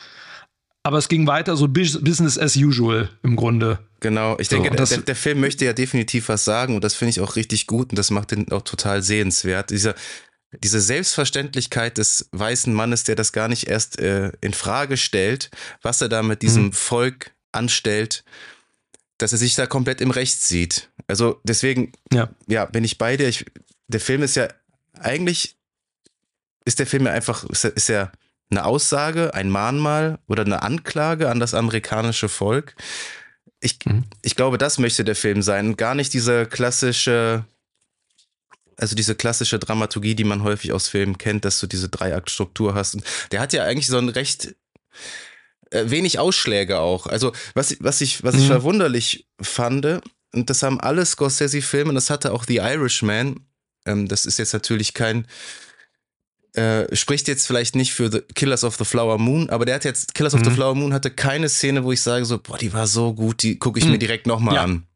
aber 0.85 0.98
es 0.98 1.09
ging 1.09 1.26
weiter 1.26 1.57
so 1.57 1.66
Business 1.66 2.38
as 2.38 2.57
usual 2.57 3.09
im 3.22 3.37
Grunde. 3.37 3.78
Genau, 4.02 4.36
ich 4.40 4.48
denke, 4.48 4.68
so, 4.76 4.96
der, 4.96 5.04
der, 5.04 5.14
Film 5.14 5.38
möchte 5.38 5.64
ja 5.64 5.72
definitiv 5.72 6.28
was 6.28 6.44
sagen 6.44 6.74
und 6.74 6.82
das 6.82 6.94
finde 6.94 7.10
ich 7.10 7.20
auch 7.20 7.36
richtig 7.36 7.68
gut 7.68 7.90
und 7.90 7.96
das 7.96 8.10
macht 8.10 8.32
ihn 8.32 8.50
auch 8.50 8.62
total 8.62 9.00
sehenswert. 9.00 9.70
Dieser, 9.70 9.94
diese 10.60 10.80
Selbstverständlichkeit 10.80 11.98
des 11.98 12.28
weißen 12.32 12.74
Mannes, 12.74 13.04
der 13.04 13.14
das 13.14 13.32
gar 13.32 13.46
nicht 13.46 13.68
erst 13.68 14.00
äh, 14.00 14.32
in 14.40 14.54
Frage 14.54 14.96
stellt, 14.96 15.52
was 15.82 16.00
er 16.00 16.08
da 16.08 16.24
mit 16.24 16.42
diesem 16.42 16.64
mhm. 16.64 16.72
Volk 16.72 17.30
anstellt, 17.52 18.24
dass 19.18 19.30
er 19.30 19.38
sich 19.38 19.54
da 19.54 19.66
komplett 19.66 20.00
im 20.00 20.10
Recht 20.10 20.42
sieht. 20.42 20.90
Also 21.06 21.40
deswegen, 21.44 21.92
ja, 22.12 22.28
ja 22.48 22.64
bin 22.64 22.82
ich 22.82 22.98
bei 22.98 23.16
dir. 23.16 23.28
Ich, 23.28 23.46
der 23.86 24.00
Film 24.00 24.24
ist 24.24 24.34
ja 24.34 24.48
eigentlich, 24.98 25.56
ist 26.64 26.80
der 26.80 26.88
Film 26.88 27.06
ja 27.06 27.12
einfach, 27.12 27.44
ist, 27.44 27.64
ist 27.64 27.88
ja 27.88 28.10
eine 28.50 28.64
Aussage, 28.64 29.32
ein 29.32 29.48
Mahnmal 29.48 30.18
oder 30.26 30.44
eine 30.44 30.62
Anklage 30.62 31.30
an 31.30 31.38
das 31.38 31.54
amerikanische 31.54 32.28
Volk. 32.28 32.74
Ich, 33.62 33.79
mhm. 33.87 34.05
ich 34.22 34.35
glaube, 34.35 34.59
das 34.59 34.79
möchte 34.79 35.05
der 35.05 35.14
Film 35.14 35.40
sein. 35.40 35.77
Gar 35.77 35.94
nicht 35.94 36.12
diese 36.12 36.46
klassische, 36.46 37.44
also 38.77 38.96
diese 38.96 39.14
klassische 39.14 39.59
Dramaturgie, 39.59 40.16
die 40.16 40.25
man 40.25 40.42
häufig 40.42 40.72
aus 40.72 40.88
Filmen 40.88 41.16
kennt, 41.16 41.44
dass 41.44 41.61
du 41.61 41.68
diese 41.68 41.88
Dreiaktstruktur 41.88 42.75
hast. 42.75 42.96
Und 42.96 43.05
der 43.31 43.40
hat 43.40 43.53
ja 43.53 43.64
eigentlich 43.64 43.87
so 43.87 43.98
ein 43.98 44.09
recht 44.09 44.55
äh, 45.70 45.85
wenig 45.87 46.18
Ausschläge 46.18 46.81
auch. 46.81 47.07
Also, 47.07 47.33
was, 47.55 47.77
was 47.79 48.01
ich, 48.01 48.25
was 48.25 48.35
ich 48.35 48.42
mhm. 48.42 48.48
verwunderlich 48.48 49.27
fand, 49.40 49.87
und 50.35 50.51
das 50.51 50.62
haben 50.62 50.81
alle 50.81 51.07
Scorsese-Filme, 51.07 51.94
das 51.94 52.11
hatte 52.11 52.33
auch 52.33 52.44
The 52.44 52.57
Irishman. 52.57 53.46
Ähm, 53.87 54.09
das 54.09 54.27
ist 54.27 54.38
jetzt 54.38 54.55
natürlich 54.55 54.92
kein 54.92 55.27
äh, 56.54 56.94
spricht 56.94 57.28
jetzt 57.28 57.46
vielleicht 57.46 57.76
nicht 57.76 57.92
für 57.92 58.10
The 58.10 58.20
Killers 58.34 58.64
of 58.64 58.76
the 58.76 58.84
Flower 58.84 59.18
Moon, 59.18 59.48
aber 59.50 59.64
der 59.64 59.76
hat 59.76 59.84
jetzt, 59.84 60.14
Killers 60.14 60.34
mhm. 60.34 60.40
of 60.40 60.44
the 60.44 60.50
mhm. 60.50 60.54
Flower 60.54 60.74
Moon 60.74 60.92
hatte 60.92 61.10
keine 61.10 61.48
Szene, 61.48 61.84
wo 61.84 61.92
ich 61.92 62.02
sage 62.02 62.24
so, 62.24 62.38
boah, 62.38 62.58
die 62.58 62.72
war 62.72 62.86
so 62.86 63.14
gut, 63.14 63.42
die 63.42 63.58
gucke 63.58 63.78
ich 63.78 63.86
mhm. 63.86 63.92
mir 63.92 63.98
direkt 63.98 64.26
nochmal 64.26 64.56
ja. 64.56 64.62
an. 64.62 64.86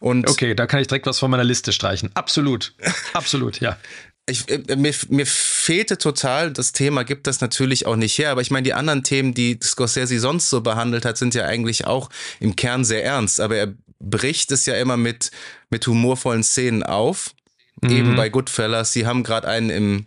Und 0.00 0.28
okay, 0.28 0.54
da 0.54 0.66
kann 0.66 0.80
ich 0.80 0.86
direkt 0.86 1.06
was 1.06 1.18
von 1.18 1.30
meiner 1.30 1.44
Liste 1.44 1.72
streichen. 1.72 2.10
Absolut. 2.14 2.74
Absolut, 3.12 3.60
ja. 3.60 3.78
Ich, 4.26 4.48
äh, 4.48 4.76
mir, 4.76 4.94
mir 5.10 5.26
fehlte 5.26 5.98
total, 5.98 6.50
das 6.50 6.72
Thema 6.72 7.04
gibt 7.04 7.26
das 7.26 7.42
natürlich 7.42 7.84
auch 7.84 7.96
nicht 7.96 8.16
her, 8.16 8.30
aber 8.30 8.40
ich 8.40 8.50
meine, 8.50 8.64
die 8.64 8.72
anderen 8.72 9.04
Themen, 9.04 9.34
die 9.34 9.58
Scorsese 9.62 10.18
sonst 10.18 10.48
so 10.48 10.62
behandelt 10.62 11.04
hat, 11.04 11.18
sind 11.18 11.34
ja 11.34 11.44
eigentlich 11.44 11.86
auch 11.86 12.08
im 12.40 12.56
Kern 12.56 12.86
sehr 12.86 13.04
ernst, 13.04 13.38
aber 13.38 13.56
er 13.56 13.74
bricht 14.00 14.50
es 14.50 14.64
ja 14.64 14.76
immer 14.76 14.96
mit, 14.96 15.30
mit 15.68 15.86
humorvollen 15.86 16.42
Szenen 16.42 16.82
auf. 16.82 17.34
Mhm. 17.82 17.90
Eben 17.90 18.16
bei 18.16 18.30
Goodfellas, 18.30 18.94
sie 18.94 19.06
haben 19.06 19.24
gerade 19.24 19.46
einen 19.46 19.68
im 19.68 20.06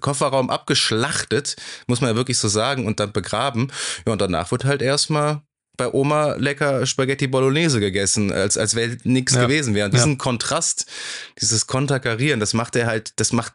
Kofferraum 0.00 0.50
abgeschlachtet, 0.50 1.56
muss 1.86 2.00
man 2.00 2.10
ja 2.10 2.16
wirklich 2.16 2.38
so 2.38 2.48
sagen, 2.48 2.86
und 2.86 3.00
dann 3.00 3.12
begraben. 3.12 3.72
Ja, 4.06 4.12
und 4.12 4.20
danach 4.20 4.50
wird 4.50 4.64
halt 4.64 4.82
erstmal 4.82 5.42
bei 5.76 5.92
Oma 5.92 6.34
lecker 6.34 6.84
Spaghetti 6.86 7.26
Bolognese 7.28 7.80
gegessen, 7.80 8.32
als, 8.32 8.58
als 8.58 8.74
wäre 8.74 8.98
nichts 9.04 9.34
ja. 9.34 9.42
gewesen 9.42 9.74
wäre. 9.74 9.86
Und 9.86 9.94
diesen 9.94 10.12
ja. 10.12 10.18
Kontrast, 10.18 10.86
dieses 11.40 11.66
Konterkarieren, 11.66 12.40
das 12.40 12.52
macht 12.52 12.76
er 12.76 12.86
halt, 12.86 13.12
das 13.16 13.32
macht 13.32 13.54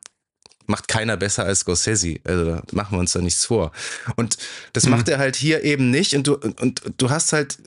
macht 0.65 0.88
keiner 0.88 1.17
besser 1.17 1.43
als 1.43 1.60
Scorsese. 1.60 2.15
Also 2.24 2.46
da 2.46 2.63
machen 2.72 2.96
wir 2.96 3.00
uns 3.00 3.12
da 3.12 3.19
nichts 3.19 3.43
vor. 3.43 3.74
Und 4.15 4.38
das 4.72 4.86
mhm. 4.86 4.91
macht 4.91 5.10
er 5.10 5.17
halt 5.17 5.36
hier 5.36 5.62
eben 5.65 5.91
nicht. 5.91 6.15
Und 6.15 6.26
du, 6.26 6.36
und 6.36 6.82
du 6.96 7.10
hast 7.10 7.34
halt 7.34 7.58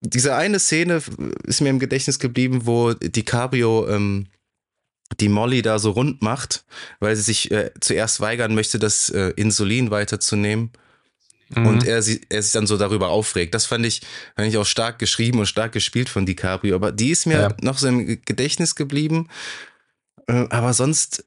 diese 0.00 0.34
eine 0.36 0.58
Szene 0.58 1.02
ist 1.44 1.60
mir 1.60 1.70
im 1.70 1.78
Gedächtnis 1.78 2.18
geblieben, 2.18 2.66
wo 2.66 2.92
DiCaprio 2.92 3.88
ähm, 3.88 4.26
die 5.20 5.28
Molly 5.28 5.62
da 5.62 5.78
so 5.78 5.90
rund 5.90 6.22
macht, 6.22 6.64
weil 7.00 7.14
sie 7.16 7.22
sich 7.22 7.50
äh, 7.50 7.70
zuerst 7.80 8.20
weigern 8.20 8.54
möchte, 8.54 8.78
das 8.78 9.08
äh, 9.08 9.32
Insulin 9.36 9.90
weiterzunehmen. 9.90 10.70
Mhm. 11.48 11.66
Und 11.66 11.86
er, 11.86 12.02
sie, 12.02 12.20
er 12.28 12.42
sich 12.42 12.52
dann 12.52 12.66
so 12.66 12.76
darüber 12.76 13.08
aufregt. 13.08 13.54
Das 13.54 13.66
fand 13.66 13.86
ich, 13.86 14.02
fand 14.34 14.48
ich 14.48 14.56
auch 14.56 14.66
stark 14.66 14.98
geschrieben 14.98 15.38
und 15.38 15.46
stark 15.46 15.72
gespielt 15.72 16.08
von 16.08 16.26
DiCaprio. 16.26 16.74
Aber 16.74 16.90
die 16.92 17.10
ist 17.10 17.26
mir 17.26 17.38
ja. 17.38 17.56
noch 17.60 17.78
so 17.78 17.86
im 17.86 18.20
Gedächtnis 18.24 18.74
geblieben. 18.74 19.28
Äh, 20.26 20.46
aber 20.50 20.74
sonst, 20.74 21.24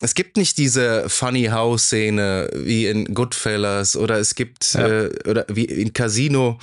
es 0.00 0.14
gibt 0.14 0.36
nicht 0.36 0.58
diese 0.58 1.08
Funny 1.08 1.46
House 1.46 1.86
Szene 1.86 2.50
wie 2.54 2.86
in 2.86 3.12
Goodfellas 3.12 3.96
oder 3.96 4.18
es 4.18 4.36
gibt, 4.36 4.74
ja. 4.74 4.86
äh, 4.86 5.28
oder 5.28 5.44
wie 5.48 5.64
in 5.64 5.92
Casino, 5.92 6.58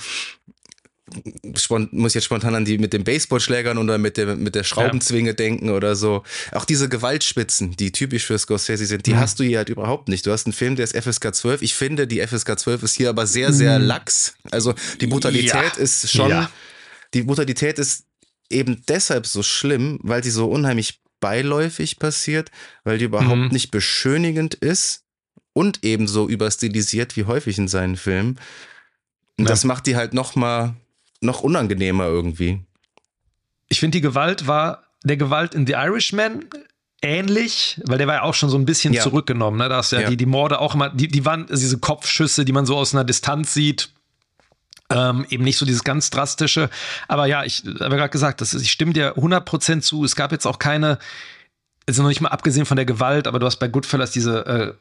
muss 1.90 2.14
jetzt 2.14 2.24
spontan 2.24 2.54
an 2.54 2.64
die 2.64 2.78
mit 2.78 2.92
den 2.92 3.04
Baseballschlägern 3.04 3.78
oder 3.78 3.98
mit 3.98 4.16
der, 4.16 4.36
mit 4.36 4.54
der 4.54 4.64
Schraubenzwinge 4.64 5.30
ja. 5.30 5.34
denken 5.34 5.70
oder 5.70 5.96
so. 5.96 6.22
Auch 6.52 6.64
diese 6.64 6.88
Gewaltspitzen, 6.88 7.76
die 7.76 7.92
typisch 7.92 8.26
für 8.26 8.38
Scorsese 8.38 8.86
sind, 8.86 9.06
die 9.06 9.14
mhm. 9.14 9.18
hast 9.18 9.38
du 9.38 9.44
hier 9.44 9.58
halt 9.58 9.68
überhaupt 9.68 10.08
nicht. 10.08 10.26
Du 10.26 10.32
hast 10.32 10.46
einen 10.46 10.52
Film, 10.52 10.76
der 10.76 10.84
ist 10.84 10.96
FSK 10.96 11.34
12. 11.34 11.62
Ich 11.62 11.74
finde, 11.74 12.06
die 12.06 12.26
FSK 12.26 12.58
12 12.58 12.82
ist 12.82 12.94
hier 12.94 13.08
aber 13.08 13.26
sehr, 13.26 13.52
sehr 13.52 13.78
mhm. 13.78 13.86
lax. 13.86 14.34
Also 14.50 14.74
die 15.00 15.06
Brutalität 15.06 15.52
ja. 15.52 15.82
ist 15.82 16.10
schon, 16.10 16.30
ja. 16.30 16.50
die 17.14 17.22
Brutalität 17.22 17.78
ist 17.78 18.04
eben 18.50 18.82
deshalb 18.88 19.26
so 19.26 19.42
schlimm, 19.42 19.98
weil 20.02 20.24
sie 20.24 20.30
so 20.30 20.46
unheimlich 20.50 21.00
beiläufig 21.20 21.98
passiert, 21.98 22.50
weil 22.84 22.98
die 22.98 23.06
überhaupt 23.06 23.36
mhm. 23.36 23.48
nicht 23.48 23.70
beschönigend 23.70 24.54
ist 24.54 25.04
und 25.52 25.80
ebenso 25.82 26.28
überstilisiert 26.28 27.16
wie 27.16 27.24
häufig 27.24 27.58
in 27.58 27.68
seinen 27.68 27.96
Filmen. 27.96 28.38
Und 29.38 29.48
das 29.48 29.64
macht 29.64 29.86
die 29.86 29.96
halt 29.96 30.14
noch 30.14 30.34
mal 30.34 30.74
noch 31.20 31.40
unangenehmer 31.40 32.06
irgendwie. 32.06 32.60
Ich 33.68 33.80
finde, 33.80 33.98
die 33.98 34.02
Gewalt 34.02 34.46
war 34.46 34.84
der 35.04 35.16
Gewalt 35.16 35.54
in 35.54 35.66
The 35.66 35.74
Irishman 35.74 36.44
ähnlich, 37.02 37.80
weil 37.84 37.98
der 37.98 38.06
war 38.06 38.16
ja 38.16 38.22
auch 38.22 38.34
schon 38.34 38.50
so 38.50 38.58
ein 38.58 38.64
bisschen 38.64 38.92
ja. 38.92 39.02
zurückgenommen. 39.02 39.58
Ne? 39.58 39.68
Da 39.68 39.80
ist 39.80 39.92
ja, 39.92 40.00
ja, 40.00 40.10
Die, 40.10 40.16
die 40.16 40.26
Morde 40.26 40.60
auch 40.60 40.74
immer, 40.74 40.90
die, 40.90 41.08
die 41.08 41.24
waren 41.24 41.46
diese 41.46 41.78
Kopfschüsse, 41.78 42.44
die 42.44 42.52
man 42.52 42.66
so 42.66 42.76
aus 42.76 42.94
einer 42.94 43.04
Distanz 43.04 43.54
sieht. 43.54 43.90
Ähm, 44.90 45.26
eben 45.28 45.44
nicht 45.44 45.58
so 45.58 45.66
dieses 45.66 45.84
ganz 45.84 46.08
drastische. 46.10 46.70
Aber 47.08 47.26
ja, 47.26 47.44
ich 47.44 47.62
habe 47.80 47.96
gerade 47.96 48.08
gesagt, 48.08 48.40
das 48.40 48.54
ich 48.54 48.72
stimme 48.72 48.94
dir 48.94 49.16
100% 49.16 49.80
zu. 49.80 50.02
Es 50.02 50.16
gab 50.16 50.32
jetzt 50.32 50.46
auch 50.46 50.58
keine, 50.58 50.98
also 51.86 52.02
noch 52.02 52.08
nicht 52.08 52.22
mal 52.22 52.30
abgesehen 52.30 52.64
von 52.64 52.76
der 52.76 52.86
Gewalt, 52.86 53.26
aber 53.26 53.38
du 53.38 53.46
hast 53.46 53.58
bei 53.58 53.68
Goodfellas 53.68 54.12
diese 54.12 54.46
äh, 54.46 54.72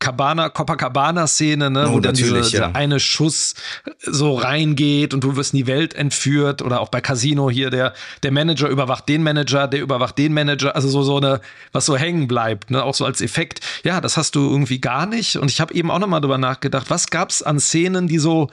Cabana, 0.00 0.48
Copacabana-Szene, 0.48 1.70
ne, 1.70 1.88
oh, 1.88 1.94
wo 1.94 2.00
dann 2.00 2.14
dieser, 2.14 2.40
ja. 2.56 2.70
eine 2.72 3.00
Schuss 3.00 3.54
so 4.00 4.36
reingeht 4.36 5.12
und 5.12 5.24
du 5.24 5.34
wirst 5.34 5.54
in 5.54 5.58
die 5.58 5.66
Welt 5.66 5.92
entführt 5.94 6.62
oder 6.62 6.80
auch 6.80 6.88
bei 6.88 7.00
Casino 7.00 7.50
hier 7.50 7.70
der 7.70 7.94
der 8.22 8.30
Manager 8.30 8.68
überwacht 8.68 9.08
den 9.08 9.24
Manager, 9.24 9.66
der 9.66 9.80
überwacht 9.80 10.16
den 10.16 10.32
Manager, 10.32 10.76
also 10.76 10.88
so 10.88 11.02
so 11.02 11.16
eine 11.16 11.40
was 11.72 11.84
so 11.86 11.96
hängen 11.96 12.28
bleibt, 12.28 12.70
ne, 12.70 12.82
auch 12.82 12.94
so 12.94 13.04
als 13.04 13.20
Effekt. 13.20 13.60
Ja, 13.82 14.00
das 14.00 14.16
hast 14.16 14.36
du 14.36 14.48
irgendwie 14.48 14.80
gar 14.80 15.06
nicht 15.06 15.36
und 15.36 15.50
ich 15.50 15.60
habe 15.60 15.74
eben 15.74 15.90
auch 15.90 15.98
noch 15.98 16.06
mal 16.06 16.20
drüber 16.20 16.38
nachgedacht, 16.38 16.90
was 16.90 17.08
gab's 17.08 17.42
an 17.42 17.58
Szenen, 17.58 18.06
die 18.06 18.18
so 18.18 18.50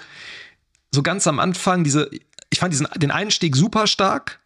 so 0.91 1.03
ganz 1.03 1.27
am 1.27 1.39
Anfang 1.39 1.84
diese 1.84 2.10
ich 2.49 2.60
fand 2.60 2.73
diesen 2.73 2.88
den 2.95 3.12
Einstieg 3.12 3.55
super 3.55 3.86
stark, 3.86 4.39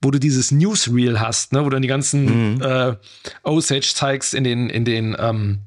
wo 0.00 0.10
du 0.10 0.18
dieses 0.18 0.52
Newsreel 0.52 1.20
hast, 1.20 1.52
ne, 1.52 1.60
wo 1.60 1.64
du 1.64 1.70
dann 1.70 1.82
die 1.82 1.88
ganzen 1.88 2.54
mhm. 2.54 2.62
äh, 2.62 2.96
Osage 3.42 3.92
zeigst 3.94 4.32
in 4.32 4.44
den 4.44 4.70
in 4.70 4.86
den 4.86 5.14
ähm, 5.18 5.60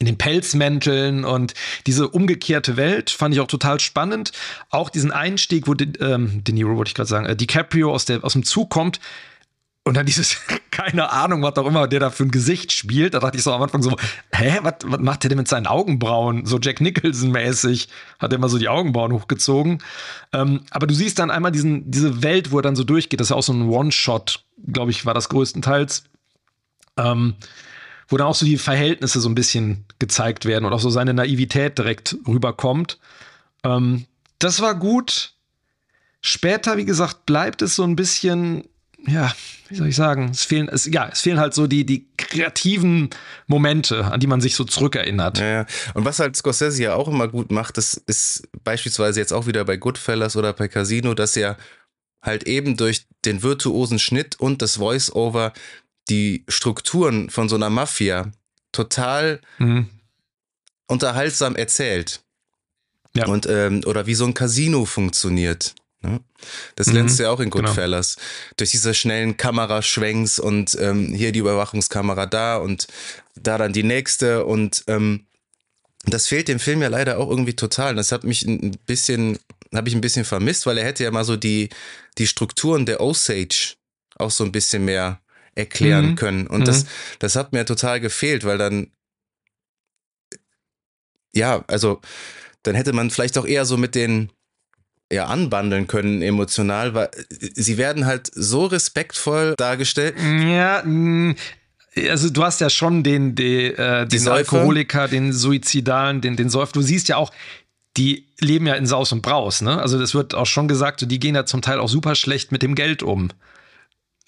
in 0.00 0.06
den 0.06 0.16
Pelzmänteln 0.16 1.24
und 1.24 1.54
diese 1.86 2.08
umgekehrte 2.08 2.76
Welt 2.76 3.10
fand 3.10 3.34
ich 3.34 3.40
auch 3.40 3.46
total 3.46 3.78
spannend. 3.80 4.32
Auch 4.70 4.88
diesen 4.88 5.12
Einstieg, 5.12 5.68
wo 5.68 5.74
ähm, 5.74 6.42
De 6.42 6.54
Niro 6.54 6.76
wollte 6.76 6.88
ich 6.88 6.94
gerade 6.94 7.08
sagen, 7.08 7.26
äh, 7.26 7.36
DiCaprio 7.36 7.92
aus, 7.92 8.06
der, 8.06 8.24
aus 8.24 8.32
dem 8.32 8.42
Zug 8.42 8.70
kommt 8.70 8.98
und 9.84 9.98
dann 9.98 10.06
dieses, 10.06 10.38
keine 10.70 11.10
Ahnung, 11.12 11.42
was 11.42 11.56
auch 11.56 11.66
immer 11.66 11.86
der 11.86 12.00
da 12.00 12.08
für 12.08 12.22
ein 12.22 12.30
Gesicht 12.30 12.72
spielt. 12.72 13.12
Da 13.12 13.20
dachte 13.20 13.36
ich 13.36 13.42
so 13.42 13.52
am 13.52 13.60
Anfang 13.60 13.82
so, 13.82 13.94
hä, 14.32 14.60
was, 14.62 14.76
was 14.84 15.00
macht 15.00 15.22
der 15.22 15.28
denn 15.28 15.38
mit 15.38 15.48
seinen 15.48 15.66
Augenbrauen? 15.66 16.46
So 16.46 16.58
Jack 16.58 16.80
Nicholson-mäßig 16.80 17.88
hat 18.18 18.32
er 18.32 18.36
immer 18.36 18.48
so 18.48 18.56
die 18.56 18.68
Augenbrauen 18.68 19.12
hochgezogen. 19.12 19.82
Ähm, 20.32 20.62
aber 20.70 20.86
du 20.86 20.94
siehst 20.94 21.18
dann 21.18 21.30
einmal 21.30 21.52
diesen, 21.52 21.90
diese 21.90 22.22
Welt, 22.22 22.52
wo 22.52 22.58
er 22.58 22.62
dann 22.62 22.76
so 22.76 22.84
durchgeht. 22.84 23.20
Das 23.20 23.26
ist 23.26 23.30
ja 23.30 23.36
auch 23.36 23.42
so 23.42 23.52
ein 23.52 23.68
One-Shot, 23.68 24.44
glaube 24.66 24.92
ich, 24.92 25.04
war 25.04 25.12
das 25.12 25.28
größtenteils. 25.28 26.04
Ähm, 26.96 27.34
wo 28.10 28.16
dann 28.16 28.26
auch 28.26 28.34
so 28.34 28.44
die 28.44 28.58
Verhältnisse 28.58 29.20
so 29.20 29.28
ein 29.28 29.34
bisschen 29.34 29.84
gezeigt 29.98 30.44
werden 30.44 30.64
und 30.64 30.72
auch 30.72 30.80
so 30.80 30.90
seine 30.90 31.14
Naivität 31.14 31.78
direkt 31.78 32.16
rüberkommt. 32.26 32.98
Ähm, 33.64 34.04
das 34.38 34.60
war 34.60 34.74
gut. 34.74 35.34
Später, 36.20 36.76
wie 36.76 36.84
gesagt, 36.84 37.24
bleibt 37.24 37.62
es 37.62 37.76
so 37.76 37.84
ein 37.84 37.96
bisschen, 37.96 38.64
ja, 39.06 39.32
wie 39.68 39.76
soll 39.76 39.86
ich 39.86 39.96
sagen, 39.96 40.30
es 40.30 40.44
fehlen, 40.44 40.68
es, 40.68 40.86
ja, 40.86 41.08
es 41.10 41.20
fehlen 41.20 41.38
halt 41.38 41.54
so 41.54 41.66
die, 41.66 41.86
die 41.86 42.08
kreativen 42.18 43.10
Momente, 43.46 44.04
an 44.04 44.18
die 44.18 44.26
man 44.26 44.40
sich 44.40 44.56
so 44.56 44.64
zurückerinnert. 44.64 45.38
Ja. 45.38 45.66
Und 45.94 46.04
was 46.04 46.18
halt 46.18 46.36
Scorsese 46.36 46.82
ja 46.82 46.94
auch 46.94 47.08
immer 47.08 47.28
gut 47.28 47.52
macht, 47.52 47.76
das 47.76 47.94
ist 47.94 48.48
beispielsweise 48.64 49.20
jetzt 49.20 49.32
auch 49.32 49.46
wieder 49.46 49.64
bei 49.64 49.76
Goodfellas 49.76 50.36
oder 50.36 50.52
bei 50.52 50.66
Casino, 50.66 51.14
dass 51.14 51.36
er 51.36 51.56
halt 52.20 52.42
eben 52.42 52.76
durch 52.76 53.06
den 53.24 53.42
virtuosen 53.42 53.98
Schnitt 53.98 54.38
und 54.38 54.60
das 54.62 54.76
Voice-Over 54.76 55.52
die 56.08 56.44
Strukturen 56.48 57.30
von 57.30 57.48
so 57.48 57.56
einer 57.56 57.70
Mafia 57.70 58.32
total 58.72 59.40
mhm. 59.58 59.88
unterhaltsam 60.86 61.56
erzählt. 61.56 62.20
Ja. 63.14 63.26
Und, 63.26 63.46
ähm, 63.46 63.82
oder 63.86 64.06
wie 64.06 64.14
so 64.14 64.24
ein 64.24 64.34
Casino 64.34 64.84
funktioniert. 64.84 65.74
Ne? 66.02 66.20
Das 66.76 66.86
mhm. 66.86 66.94
lernst 66.94 67.18
du 67.18 67.24
ja 67.24 67.30
auch 67.30 67.40
in 67.40 67.50
genau. 67.50 67.68
Goodfellas. 67.68 68.16
Genau. 68.16 68.26
Durch 68.58 68.70
diese 68.70 68.94
schnellen 68.94 69.36
Kameraschwenks 69.36 70.38
und 70.38 70.76
ähm, 70.80 71.12
hier 71.12 71.32
die 71.32 71.40
Überwachungskamera 71.40 72.26
da 72.26 72.56
und 72.56 72.86
da 73.34 73.58
dann 73.58 73.72
die 73.72 73.82
nächste 73.82 74.44
und 74.44 74.84
ähm, 74.86 75.26
das 76.06 76.28
fehlt 76.28 76.48
dem 76.48 76.58
Film 76.58 76.80
ja 76.80 76.88
leider 76.88 77.18
auch 77.18 77.28
irgendwie 77.28 77.54
total. 77.54 77.94
Das 77.94 78.10
hat 78.10 78.24
mich 78.24 78.42
ein 78.46 78.78
bisschen, 78.86 79.38
habe 79.74 79.88
ich 79.88 79.94
ein 79.94 80.00
bisschen 80.00 80.24
vermisst, 80.24 80.64
weil 80.64 80.78
er 80.78 80.84
hätte 80.84 81.04
ja 81.04 81.10
mal 81.10 81.24
so 81.24 81.36
die, 81.36 81.68
die 82.16 82.26
Strukturen 82.26 82.86
der 82.86 83.00
Osage 83.00 83.74
auch 84.16 84.30
so 84.30 84.44
ein 84.44 84.52
bisschen 84.52 84.84
mehr 84.86 85.20
erklären 85.60 86.10
mhm. 86.10 86.16
können. 86.16 86.46
Und 86.46 86.60
mhm. 86.60 86.64
das, 86.64 86.86
das 87.18 87.36
hat 87.36 87.52
mir 87.52 87.64
total 87.64 88.00
gefehlt, 88.00 88.44
weil 88.44 88.58
dann, 88.58 88.88
ja, 91.32 91.64
also 91.68 92.00
dann 92.62 92.74
hätte 92.74 92.92
man 92.92 93.10
vielleicht 93.10 93.38
auch 93.38 93.46
eher 93.46 93.64
so 93.64 93.76
mit 93.76 93.94
den 93.94 94.30
ja 95.12 95.26
anbandeln 95.26 95.86
können 95.86 96.22
emotional, 96.22 96.94
weil 96.94 97.10
sie 97.30 97.78
werden 97.78 98.06
halt 98.06 98.30
so 98.32 98.66
respektvoll 98.66 99.54
dargestellt. 99.56 100.14
Ja, 100.18 100.82
mm, 100.84 101.34
also 102.08 102.30
du 102.30 102.44
hast 102.44 102.60
ja 102.60 102.70
schon 102.70 103.02
den, 103.02 103.34
den, 103.34 103.74
äh, 103.74 104.06
den 104.06 104.28
Alkoholiker, 104.28 105.08
den 105.08 105.32
Suizidalen, 105.32 106.20
den, 106.20 106.36
den 106.36 106.48
Säufer. 106.48 106.72
Du 106.72 106.82
siehst 106.82 107.08
ja 107.08 107.16
auch, 107.16 107.32
die 107.96 108.28
leben 108.38 108.66
ja 108.66 108.74
in 108.74 108.86
Saus 108.86 109.10
und 109.10 109.22
Braus, 109.22 109.62
ne? 109.62 109.80
Also 109.80 109.98
das 109.98 110.14
wird 110.14 110.34
auch 110.34 110.46
schon 110.46 110.68
gesagt, 110.68 111.10
die 111.10 111.18
gehen 111.18 111.34
ja 111.34 111.44
zum 111.44 111.60
Teil 111.60 111.80
auch 111.80 111.88
super 111.88 112.14
schlecht 112.14 112.52
mit 112.52 112.62
dem 112.62 112.76
Geld 112.76 113.02
um. 113.02 113.30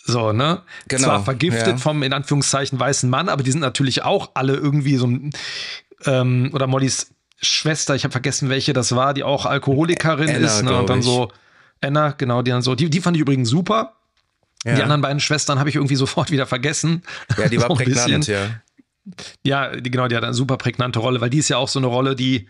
So, 0.04 0.32
ne? 0.32 0.62
Genau, 0.88 1.04
Zwar 1.04 1.24
vergiftet 1.24 1.66
ja. 1.66 1.76
vom 1.76 2.02
in 2.02 2.12
Anführungszeichen 2.12 2.78
weißen 2.78 3.08
Mann, 3.08 3.28
aber 3.28 3.42
die 3.42 3.52
sind 3.52 3.60
natürlich 3.60 4.02
auch 4.02 4.32
alle 4.34 4.54
irgendwie 4.54 4.96
so 4.96 5.06
ein 5.06 5.30
ähm, 6.04 6.50
oder 6.52 6.66
Mollys 6.66 7.12
Schwester, 7.40 7.94
ich 7.94 8.04
habe 8.04 8.12
vergessen, 8.12 8.48
welche 8.48 8.72
das 8.72 8.94
war, 8.94 9.14
die 9.14 9.24
auch 9.24 9.46
Alkoholikerin 9.46 10.28
Anna, 10.28 10.46
ist, 10.46 10.62
ne? 10.62 10.78
Und 10.78 10.88
dann 10.88 11.00
ich. 11.00 11.04
so 11.04 11.30
Anna, 11.80 12.12
genau, 12.12 12.42
die 12.42 12.52
dann 12.52 12.62
so, 12.62 12.74
die, 12.74 12.88
die 12.88 13.00
fand 13.00 13.16
ich 13.16 13.20
übrigens 13.20 13.48
super. 13.48 13.94
Ja. 14.64 14.76
Die 14.76 14.82
anderen 14.82 15.00
beiden 15.00 15.18
Schwestern 15.18 15.58
habe 15.58 15.68
ich 15.68 15.74
irgendwie 15.74 15.96
sofort 15.96 16.30
wieder 16.30 16.46
vergessen. 16.46 17.02
Ja, 17.36 17.48
die 17.48 17.60
war 17.60 17.66
so 17.68 17.74
prägnant, 17.74 18.28
ja. 18.28 18.46
Ja, 19.44 19.74
die, 19.74 19.90
genau, 19.90 20.06
die 20.06 20.14
hat 20.14 20.22
eine 20.22 20.34
super 20.34 20.56
prägnante 20.56 21.00
Rolle, 21.00 21.20
weil 21.20 21.30
die 21.30 21.38
ist 21.38 21.48
ja 21.48 21.56
auch 21.56 21.66
so 21.66 21.80
eine 21.80 21.88
Rolle, 21.88 22.14
die, 22.14 22.46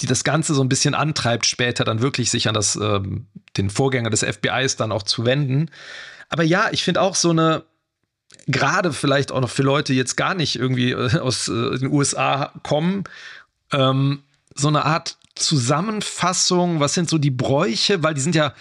die 0.00 0.06
das 0.06 0.24
Ganze 0.24 0.54
so 0.54 0.62
ein 0.62 0.68
bisschen 0.68 0.94
antreibt, 0.94 1.46
später 1.46 1.84
dann 1.84 2.02
wirklich 2.02 2.30
sich 2.30 2.48
an 2.48 2.54
das, 2.54 2.76
ähm, 2.76 3.26
den 3.56 3.70
Vorgänger 3.70 4.10
des 4.10 4.22
FBIs 4.22 4.76
dann 4.76 4.92
auch 4.92 5.02
zu 5.02 5.24
wenden. 5.24 5.70
Aber 6.28 6.42
ja, 6.42 6.68
ich 6.72 6.84
finde 6.84 7.00
auch 7.00 7.14
so 7.14 7.30
eine, 7.30 7.64
gerade 8.46 8.92
vielleicht 8.92 9.32
auch 9.32 9.40
noch 9.40 9.50
für 9.50 9.62
Leute, 9.62 9.92
die 9.92 9.98
jetzt 9.98 10.16
gar 10.16 10.34
nicht 10.34 10.56
irgendwie 10.56 10.90
äh, 10.90 11.18
aus 11.18 11.48
äh, 11.48 11.78
den 11.78 11.90
USA 11.90 12.52
kommen, 12.62 13.04
ähm, 13.72 14.22
so 14.54 14.68
eine 14.68 14.84
Art 14.84 15.18
Zusammenfassung, 15.34 16.80
was 16.80 16.94
sind 16.94 17.08
so 17.08 17.18
die 17.18 17.30
Bräuche, 17.30 18.02
weil 18.02 18.14
die 18.14 18.20
sind 18.20 18.34
ja, 18.34 18.54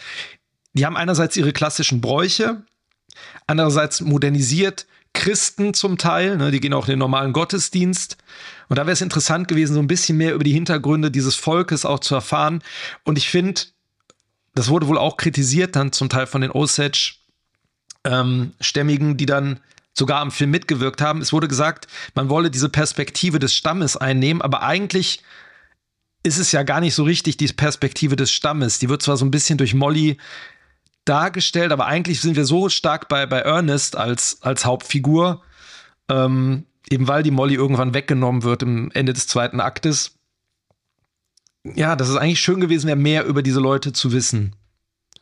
die 0.73 0.85
haben 0.85 0.97
einerseits 0.97 1.37
ihre 1.37 1.53
klassischen 1.53 2.01
Bräuche, 2.01 2.63
andererseits 3.47 4.01
modernisiert 4.01 4.85
Christen 5.13 5.73
zum 5.73 5.97
Teil, 5.97 6.37
ne, 6.37 6.51
die 6.51 6.59
gehen 6.59 6.73
auch 6.73 6.87
in 6.87 6.91
den 6.91 6.99
normalen 6.99 7.33
Gottesdienst. 7.33 8.17
Und 8.69 8.77
da 8.77 8.83
wäre 8.83 8.93
es 8.93 9.01
interessant 9.01 9.47
gewesen, 9.47 9.73
so 9.73 9.79
ein 9.79 9.87
bisschen 9.87 10.17
mehr 10.17 10.33
über 10.33 10.43
die 10.43 10.53
Hintergründe 10.53 11.11
dieses 11.11 11.35
Volkes 11.35 11.85
auch 11.85 11.99
zu 11.99 12.15
erfahren. 12.15 12.63
Und 13.03 13.17
ich 13.17 13.29
finde, 13.29 13.61
das 14.55 14.69
wurde 14.69 14.87
wohl 14.87 14.97
auch 14.97 15.17
kritisiert, 15.17 15.75
dann 15.75 15.91
zum 15.91 16.09
Teil 16.09 16.27
von 16.27 16.41
den 16.41 16.51
Osage-Stämmigen, 16.51 19.09
ähm, 19.09 19.17
die 19.17 19.25
dann 19.25 19.59
sogar 19.93 20.19
am 20.19 20.31
Film 20.31 20.51
mitgewirkt 20.51 21.01
haben. 21.01 21.21
Es 21.21 21.33
wurde 21.33 21.47
gesagt, 21.47 21.87
man 22.15 22.29
wolle 22.29 22.51
diese 22.51 22.69
Perspektive 22.69 23.39
des 23.39 23.53
Stammes 23.53 23.97
einnehmen, 23.97 24.41
aber 24.41 24.63
eigentlich 24.63 25.21
ist 26.23 26.37
es 26.37 26.51
ja 26.51 26.63
gar 26.63 26.81
nicht 26.81 26.95
so 26.95 27.03
richtig 27.03 27.37
die 27.37 27.47
Perspektive 27.47 28.15
des 28.15 28.31
Stammes. 28.31 28.79
Die 28.79 28.89
wird 28.89 29.03
zwar 29.03 29.15
so 29.15 29.25
ein 29.25 29.31
bisschen 29.31 29.57
durch 29.57 29.73
Molly 29.73 30.17
dargestellt, 31.05 31.71
aber 31.71 31.85
eigentlich 31.85 32.19
sind 32.19 32.35
wir 32.35 32.45
so 32.45 32.67
stark 32.67 33.07
bei, 33.07 33.25
bei 33.27 33.39
Ernest 33.39 33.95
als, 33.95 34.41
als 34.41 34.65
Hauptfigur, 34.65 35.43
ähm, 36.09 36.65
eben 36.89 37.07
weil 37.07 37.23
die 37.23 37.31
Molly 37.31 37.55
irgendwann 37.55 37.93
weggenommen 37.93 38.43
wird 38.43 38.63
im 38.63 38.91
Ende 38.91 39.13
des 39.13 39.27
zweiten 39.27 39.59
Aktes. 39.59 40.15
Ja, 41.63 41.95
dass 41.95 42.09
es 42.09 42.15
eigentlich 42.15 42.39
schön 42.39 42.59
gewesen 42.59 42.87
wäre, 42.87 42.97
mehr 42.97 43.25
über 43.25 43.41
diese 43.41 43.59
Leute 43.59 43.91
zu 43.93 44.11
wissen. 44.11 44.55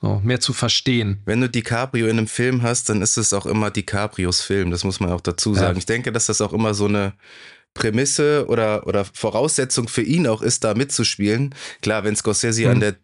So, 0.02 0.20
mehr 0.22 0.42
zu 0.42 0.52
verstehen. 0.52 1.22
Wenn 1.24 1.40
du 1.40 1.50
DiCaprio 1.50 2.08
in 2.08 2.18
einem 2.18 2.28
Film 2.28 2.62
hast, 2.62 2.90
dann 2.90 3.02
ist 3.02 3.16
es 3.16 3.32
auch 3.32 3.46
immer 3.46 3.72
DiCaprios 3.72 4.42
Film, 4.42 4.70
das 4.70 4.84
muss 4.84 5.00
man 5.00 5.12
auch 5.12 5.22
dazu 5.22 5.54
sagen. 5.54 5.76
Ja. 5.76 5.78
Ich 5.78 5.86
denke, 5.86 6.12
dass 6.12 6.26
das 6.26 6.42
auch 6.42 6.52
immer 6.52 6.74
so 6.74 6.86
eine 6.86 7.14
Prämisse 7.74 8.46
oder, 8.50 8.86
oder 8.86 9.06
Voraussetzung 9.06 9.88
für 9.88 10.02
ihn 10.02 10.28
auch 10.28 10.42
ist, 10.42 10.66
da 10.66 10.74
mitzuspielen. 10.74 11.56
Klar, 11.82 12.04
wenn 12.04 12.18
Scorsese 12.18 12.64
hm. 12.64 12.72
an 12.72 12.80
der 12.82 12.96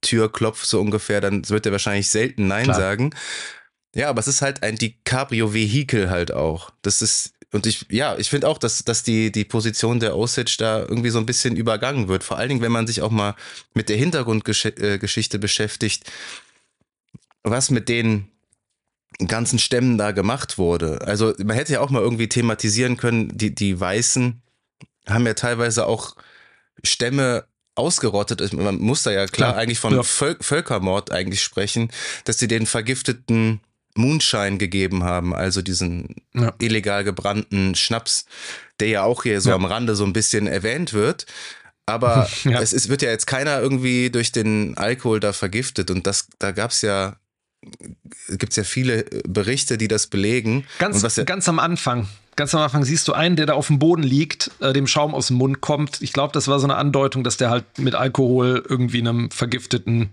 Tür 0.00 0.32
klopft, 0.32 0.66
so 0.66 0.80
ungefähr, 0.80 1.20
dann 1.20 1.48
wird 1.48 1.64
er 1.64 1.72
wahrscheinlich 1.72 2.08
selten 2.10 2.48
Nein 2.48 2.64
Klar. 2.64 2.76
sagen. 2.76 3.10
Ja, 3.94 4.10
aber 4.10 4.20
es 4.20 4.28
ist 4.28 4.42
halt 4.42 4.62
ein 4.62 4.76
DiCaprio-Vehikel 4.76 6.10
halt 6.10 6.32
auch. 6.32 6.70
Das 6.82 7.02
ist, 7.02 7.34
und 7.52 7.66
ich, 7.66 7.86
ja, 7.88 8.16
ich 8.18 8.28
finde 8.28 8.48
auch, 8.48 8.58
dass, 8.58 8.84
dass 8.84 9.02
die, 9.02 9.32
die 9.32 9.44
Position 9.44 10.00
der 10.00 10.16
Osage 10.16 10.56
da 10.58 10.80
irgendwie 10.80 11.10
so 11.10 11.18
ein 11.18 11.26
bisschen 11.26 11.56
übergangen 11.56 12.08
wird. 12.08 12.22
Vor 12.22 12.36
allen 12.36 12.50
Dingen, 12.50 12.60
wenn 12.60 12.72
man 12.72 12.86
sich 12.86 13.00
auch 13.00 13.10
mal 13.10 13.34
mit 13.72 13.88
der 13.88 13.96
Hintergrundgeschichte 13.96 15.36
äh, 15.36 15.40
beschäftigt, 15.40 16.10
was 17.42 17.70
mit 17.70 17.88
den 17.88 18.28
ganzen 19.26 19.58
Stämmen 19.58 19.96
da 19.96 20.10
gemacht 20.10 20.58
wurde. 20.58 21.00
Also 21.02 21.32
man 21.38 21.56
hätte 21.56 21.72
ja 21.72 21.80
auch 21.80 21.90
mal 21.90 22.02
irgendwie 22.02 22.28
thematisieren 22.28 22.98
können, 22.98 23.36
die, 23.36 23.54
die 23.54 23.80
Weißen 23.80 24.42
haben 25.06 25.26
ja 25.26 25.34
teilweise 25.34 25.86
auch 25.86 26.16
Stämme 26.84 27.46
ausgerottet. 27.74 28.52
Man 28.52 28.78
muss 28.78 29.04
da 29.04 29.10
ja 29.10 29.26
klar, 29.26 29.52
klar. 29.52 29.56
eigentlich 29.56 29.78
von 29.78 29.94
ja. 29.94 30.02
Völkermord 30.02 31.10
eigentlich 31.10 31.42
sprechen, 31.42 31.90
dass 32.24 32.38
sie 32.38 32.48
den 32.48 32.66
vergifteten 32.66 33.60
Moonshine 33.98 34.58
gegeben 34.58 35.04
haben, 35.04 35.34
also 35.34 35.60
diesen 35.60 36.16
ja. 36.34 36.54
illegal 36.58 37.04
gebrannten 37.04 37.74
Schnaps, 37.74 38.24
der 38.80 38.88
ja 38.88 39.02
auch 39.02 39.24
hier 39.24 39.40
so 39.40 39.50
ja. 39.50 39.56
am 39.56 39.64
Rande 39.64 39.94
so 39.94 40.04
ein 40.04 40.12
bisschen 40.12 40.46
erwähnt 40.46 40.92
wird. 40.92 41.26
Aber 41.86 42.28
ja. 42.44 42.60
es, 42.60 42.72
es, 42.72 42.88
wird 42.88 43.02
ja 43.02 43.10
jetzt 43.10 43.26
keiner 43.26 43.60
irgendwie 43.60 44.10
durch 44.10 44.32
den 44.32 44.76
Alkohol 44.76 45.20
da 45.20 45.32
vergiftet. 45.32 45.90
Und 45.90 46.06
das, 46.06 46.28
da 46.38 46.52
gab 46.52 46.70
es 46.70 46.82
ja 46.82 47.16
gibt 48.28 48.52
es 48.52 48.56
ja 48.56 48.64
viele 48.64 49.04
Berichte, 49.26 49.78
die 49.78 49.88
das 49.88 50.06
belegen. 50.06 50.64
Ganz, 50.78 51.02
ja 51.16 51.24
ganz 51.24 51.48
am 51.48 51.58
Anfang. 51.58 52.06
Ganz 52.36 52.54
am 52.54 52.60
Anfang 52.60 52.84
siehst 52.84 53.08
du 53.08 53.14
einen, 53.14 53.34
der 53.34 53.46
da 53.46 53.54
auf 53.54 53.66
dem 53.66 53.80
Boden 53.80 54.04
liegt, 54.04 54.52
äh, 54.60 54.72
dem 54.72 54.86
Schaum 54.86 55.12
aus 55.14 55.26
dem 55.26 55.38
Mund 55.38 55.60
kommt. 55.60 56.00
Ich 56.02 56.12
glaube, 56.12 56.32
das 56.32 56.46
war 56.46 56.60
so 56.60 56.66
eine 56.66 56.76
Andeutung, 56.76 57.24
dass 57.24 57.36
der 57.36 57.50
halt 57.50 57.64
mit 57.78 57.96
Alkohol 57.96 58.64
irgendwie 58.68 59.00
einem 59.00 59.30
Vergifteten 59.32 60.10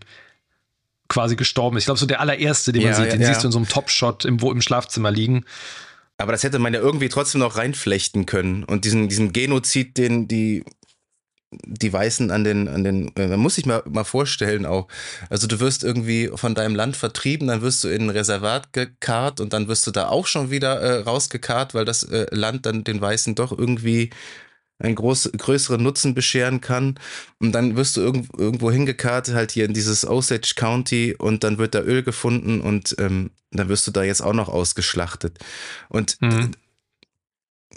quasi 1.08 1.36
gestorben 1.36 1.78
ist. 1.78 1.84
Ich 1.84 1.86
glaube, 1.86 2.00
so 2.00 2.06
der 2.06 2.20
allererste, 2.20 2.72
den 2.72 2.84
man 2.84 2.91
ja, 2.91 2.98
sieht, 2.98 3.13
den 3.13 3.22
ja. 3.22 3.28
siehst 3.28 3.44
du 3.44 3.48
in 3.48 3.52
so 3.52 3.60
einem 3.60 3.68
Top-Shot 3.68 4.26
im, 4.26 4.39
im 4.39 4.62
Schlafzimmer 4.62 5.12
liegen. 5.12 5.46
Aber 6.18 6.32
das 6.32 6.44
hätte 6.44 6.60
man 6.60 6.74
ja 6.74 6.80
irgendwie 6.80 7.10
trotzdem 7.10 7.41
noch 7.41 7.58
reinflechten 7.58 8.26
können. 8.26 8.63
Und 8.63 8.86
diesen, 8.86 9.10
diesen 9.10 9.34
Genozid, 9.34 9.98
den 9.98 10.28
die 10.28 10.63
die 11.63 11.94
Weißen 11.94 12.32
an 12.32 12.44
den, 12.44 12.68
an 12.68 12.84
den, 12.84 13.15
äh, 13.15 13.28
man 13.28 13.39
muss 13.39 13.56
sich 13.56 13.65
mal, 13.65 13.84
mal 13.86 14.04
vorstellen 14.04 14.65
auch. 14.65 14.88
Also 15.30 15.48
du 15.48 15.60
wirst 15.60 15.84
irgendwie 15.84 16.30
von 16.34 16.56
deinem 16.56 16.76
Land 16.76 16.98
vertrieben, 16.98 17.48
dann 17.48 17.62
wirst 17.62 17.84
du 17.84 17.88
in 17.88 18.04
ein 18.04 18.10
Reservat 18.10 18.74
gekarrt 18.74 19.39
und 19.39 19.54
dann 19.54 19.68
wirst 19.68 19.86
du 19.88 19.91
da 19.91 20.10
auch 20.10 20.28
schon 20.28 20.52
wieder 20.52 20.80
äh, 20.82 21.02
rausgekarrt, 21.02 21.74
weil 21.74 21.86
das 21.86 22.04
äh, 22.04 22.28
Land 22.32 22.65
dann 22.65 22.84
den 22.84 23.00
Weißen 23.00 23.36
doch 23.36 23.58
irgendwie 23.58 24.10
einen 24.80 24.96
groß, 24.96 25.32
größeren 25.38 25.82
Nutzen 25.82 26.14
bescheren 26.14 26.62
kann. 26.62 27.00
Und 27.40 27.54
dann 27.54 27.76
wirst 27.76 27.98
du 27.98 28.02
irgend, 28.02 28.30
irgendwo 28.38 28.72
hingekarrt, 28.72 29.30
halt 29.30 29.52
hier 29.52 29.66
in 29.66 29.74
dieses 29.74 30.06
Osage 30.06 30.54
County 30.56 31.16
und 31.18 31.44
dann 31.44 31.58
wird 31.58 31.76
da 31.76 31.82
Öl 31.82 32.04
gefunden 32.04 32.62
und 32.62 32.96
ähm, 33.00 33.32
dann 33.52 33.70
wirst 33.70 33.88
du 33.88 33.92
da 33.92 34.04
jetzt 34.04 34.22
auch 34.22 34.34
noch 34.34 34.50
ausgeschlachtet. 34.50 35.40
Und 35.88 36.22
mhm. 36.22 36.52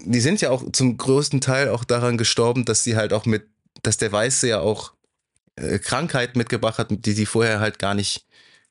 die 0.05 0.21
sind 0.21 0.41
ja 0.41 0.51
auch 0.51 0.71
zum 0.73 0.97
größten 0.97 1.41
Teil 1.41 1.69
auch 1.69 1.85
daran 1.85 2.19
gestorben, 2.19 2.65
dass 2.65 2.83
sie 2.83 2.97
halt 2.97 3.13
auch 3.13 3.27
mit 3.27 3.47
dass 3.83 3.97
der 3.97 4.13
Weiße 4.13 4.49
ja 4.49 4.61
auch 4.61 4.93
äh, 5.57 5.79
Krankheiten 5.79 6.39
mitgebracht 6.39 6.79
hat, 6.79 6.89
die 6.91 7.13
sie 7.13 7.27
vorher 7.27 7.61
halt 7.61 7.79
gar 7.79 7.95
nicht 7.95 8.27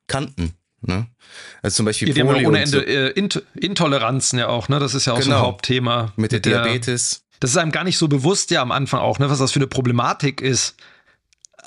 kannten. 0.07 0.53
Ne? 0.81 1.07
Also 1.61 1.77
zum 1.77 1.85
Beispiel 1.85 2.15
ja, 2.15 2.23
Polio 2.23 2.49
ohne 2.49 2.59
Ende 2.59 2.79
so. 2.79 2.83
äh, 2.83 3.09
Int 3.11 3.43
Intoleranzen 3.55 4.37
ja 4.39 4.47
auch, 4.47 4.69
ne? 4.69 4.79
Das 4.79 4.93
ist 4.93 5.05
ja 5.05 5.13
auch 5.13 5.17
genau. 5.19 5.25
so 5.25 5.31
ein 5.31 5.37
genau. 5.37 5.47
Hauptthema. 5.47 6.13
Mit 6.15 6.31
der, 6.31 6.37
mit 6.37 6.45
der 6.45 6.63
Diabetes. 6.63 7.23
Das 7.39 7.51
ist 7.51 7.57
einem 7.57 7.71
gar 7.71 7.83
nicht 7.83 7.97
so 7.97 8.07
bewusst 8.07 8.51
ja 8.51 8.61
am 8.61 8.71
Anfang 8.71 8.99
auch, 8.99 9.19
ne, 9.19 9.29
was 9.29 9.39
das 9.39 9.51
für 9.51 9.59
eine 9.59 9.67
Problematik 9.67 10.41
ist. 10.41 10.75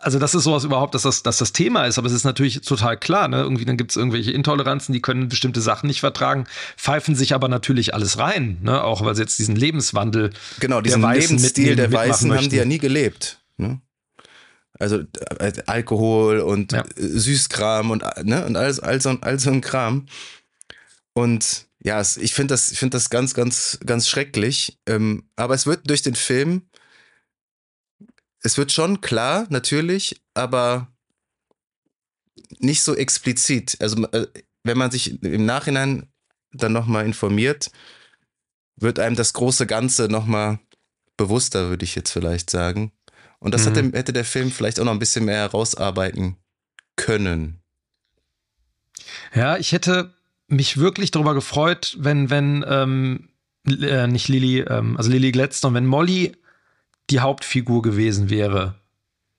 Also, 0.02 0.18
das 0.18 0.34
ist 0.34 0.44
sowas 0.44 0.64
überhaupt, 0.64 0.94
dass 0.94 1.02
das, 1.02 1.22
dass 1.22 1.38
das 1.38 1.52
Thema 1.52 1.84
ist, 1.84 1.98
aber 1.98 2.06
es 2.06 2.14
ist 2.14 2.24
natürlich 2.24 2.62
total 2.62 2.96
klar, 2.96 3.28
ne? 3.28 3.42
Irgendwie, 3.42 3.66
dann 3.66 3.76
gibt 3.76 3.90
es 3.90 3.98
irgendwelche 3.98 4.30
Intoleranzen, 4.30 4.94
die 4.94 5.02
können 5.02 5.28
bestimmte 5.28 5.60
Sachen 5.60 5.88
nicht 5.88 6.00
vertragen, 6.00 6.46
pfeifen 6.76 7.14
sich 7.14 7.34
aber 7.34 7.48
natürlich 7.48 7.92
alles 7.92 8.16
rein, 8.16 8.58
ne? 8.62 8.82
Auch 8.82 9.04
weil 9.04 9.14
sie 9.14 9.20
jetzt 9.20 9.38
diesen 9.38 9.56
Lebenswandel. 9.56 10.30
Genau, 10.58 10.80
diesen 10.80 11.02
Lebensstil 11.02 11.76
der 11.76 11.92
Weißen 11.92 12.34
haben 12.34 12.48
die 12.48 12.56
ja 12.56 12.64
nie 12.64 12.78
gelebt. 12.78 13.40
Ne? 13.58 13.80
Also 14.78 15.00
äh, 15.38 15.52
Alkohol 15.66 16.40
und 16.40 16.72
ja. 16.72 16.84
Süßkram 16.96 17.90
und, 17.90 18.02
ne? 18.24 18.46
und 18.46 18.56
all, 18.56 18.80
all, 18.80 19.00
so, 19.00 19.10
all 19.20 19.38
so 19.38 19.50
ein 19.50 19.60
Kram. 19.60 20.06
Und 21.12 21.66
ja, 21.82 22.00
ich 22.00 22.34
finde 22.34 22.54
das, 22.54 22.72
find 22.76 22.94
das 22.94 23.10
ganz, 23.10 23.34
ganz, 23.34 23.78
ganz 23.84 24.08
schrecklich. 24.08 24.78
Ähm, 24.86 25.28
aber 25.36 25.54
es 25.54 25.66
wird 25.66 25.88
durch 25.88 26.02
den 26.02 26.14
Film 26.14 26.70
es 28.42 28.56
wird 28.58 28.72
schon 28.72 29.00
klar, 29.00 29.46
natürlich, 29.50 30.20
aber 30.34 30.88
nicht 32.58 32.82
so 32.82 32.94
explizit. 32.94 33.76
Also 33.80 34.06
äh, 34.12 34.26
wenn 34.64 34.78
man 34.78 34.90
sich 34.90 35.22
im 35.22 35.46
Nachhinein 35.46 36.10
dann 36.52 36.72
nochmal 36.72 37.04
informiert, 37.04 37.70
wird 38.76 38.98
einem 38.98 39.16
das 39.16 39.32
große 39.34 39.66
Ganze 39.66 40.08
nochmal 40.08 40.58
bewusster, 41.16 41.68
würde 41.68 41.84
ich 41.84 41.94
jetzt 41.94 42.10
vielleicht 42.10 42.50
sagen. 42.50 42.92
Und 43.38 43.52
das 43.52 43.66
mhm. 43.66 43.74
hätte, 43.74 43.98
hätte 43.98 44.12
der 44.12 44.24
Film 44.24 44.50
vielleicht 44.50 44.80
auch 44.80 44.84
noch 44.84 44.92
ein 44.92 44.98
bisschen 44.98 45.26
mehr 45.26 45.36
herausarbeiten 45.36 46.36
können. 46.96 47.62
Ja, 49.34 49.56
ich 49.56 49.72
hätte 49.72 50.14
mich 50.50 50.76
wirklich 50.78 51.10
darüber 51.10 51.34
gefreut, 51.34 51.96
wenn, 51.98 52.30
wenn, 52.30 52.64
ähm, 52.68 53.28
äh, 53.66 54.06
nicht 54.06 54.28
Lily, 54.28 54.60
ähm, 54.60 54.96
also 54.96 55.10
Lily 55.10 55.32
Gladstone, 55.32 55.74
wenn 55.74 55.86
Molly 55.86 56.32
die 57.10 57.20
Hauptfigur 57.20 57.82
gewesen 57.82 58.30
wäre, 58.30 58.74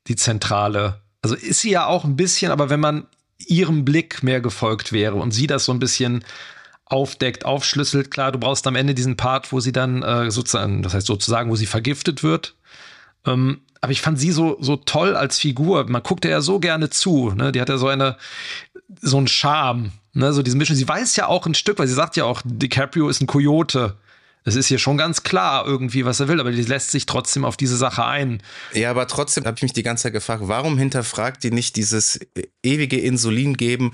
die 0.07 0.15
zentrale. 0.15 1.01
Also 1.21 1.35
ist 1.35 1.61
sie 1.61 1.71
ja 1.71 1.85
auch 1.85 2.03
ein 2.03 2.15
bisschen, 2.15 2.51
aber 2.51 2.69
wenn 2.69 2.79
man 2.79 3.07
ihrem 3.37 3.85
Blick 3.85 4.23
mehr 4.23 4.41
gefolgt 4.41 4.91
wäre 4.91 5.15
und 5.15 5.31
sie 5.31 5.47
das 5.47 5.65
so 5.65 5.71
ein 5.71 5.79
bisschen 5.79 6.23
aufdeckt, 6.85 7.45
aufschlüsselt, 7.45 8.11
klar, 8.11 8.31
du 8.31 8.39
brauchst 8.39 8.67
am 8.67 8.75
Ende 8.75 8.93
diesen 8.93 9.17
Part, 9.17 9.51
wo 9.51 9.59
sie 9.59 9.71
dann 9.71 10.03
äh, 10.03 10.29
sozusagen, 10.29 10.83
das 10.83 10.93
heißt 10.93 11.07
sozusagen, 11.07 11.49
wo 11.49 11.55
sie 11.55 11.65
vergiftet 11.65 12.23
wird. 12.23 12.55
Ähm, 13.25 13.61
aber 13.79 13.91
ich 13.91 14.01
fand 14.01 14.19
sie 14.19 14.31
so, 14.31 14.57
so 14.59 14.75
toll 14.75 15.15
als 15.15 15.39
Figur. 15.39 15.89
Man 15.89 16.03
guckte 16.03 16.29
ja 16.29 16.41
so 16.41 16.59
gerne 16.59 16.89
zu. 16.91 17.31
Ne? 17.31 17.51
Die 17.51 17.61
hat 17.61 17.69
ja 17.69 17.77
so 17.77 17.87
eine, 17.87 18.17
so 19.01 19.17
einen 19.17 19.27
Charme, 19.27 19.91
ne? 20.13 20.33
so 20.33 20.41
diese 20.41 20.57
Mischung. 20.57 20.75
Sie 20.75 20.87
weiß 20.87 21.15
ja 21.15 21.27
auch 21.27 21.45
ein 21.45 21.53
Stück, 21.53 21.79
weil 21.79 21.87
sie 21.87 21.93
sagt 21.93 22.15
ja 22.17 22.25
auch, 22.25 22.41
DiCaprio 22.43 23.09
ist 23.09 23.21
ein 23.21 23.27
Kojote. 23.27 23.97
Es 24.43 24.55
ist 24.55 24.67
hier 24.67 24.79
schon 24.79 24.97
ganz 24.97 25.21
klar 25.21 25.67
irgendwie, 25.67 26.03
was 26.03 26.19
er 26.19 26.27
will, 26.27 26.39
aber 26.39 26.51
die 26.51 26.63
lässt 26.63 26.89
sich 26.89 27.05
trotzdem 27.05 27.45
auf 27.45 27.57
diese 27.57 27.77
Sache 27.77 28.05
ein. 28.05 28.41
Ja, 28.73 28.89
aber 28.89 29.07
trotzdem 29.07 29.45
habe 29.45 29.55
ich 29.57 29.61
mich 29.61 29.73
die 29.73 29.83
ganze 29.83 30.03
Zeit 30.03 30.13
gefragt, 30.13 30.41
warum 30.45 30.79
hinterfragt 30.79 31.43
die 31.43 31.51
nicht 31.51 31.75
dieses 31.75 32.19
ewige 32.63 32.99
Insulin 32.99 33.55
geben 33.55 33.93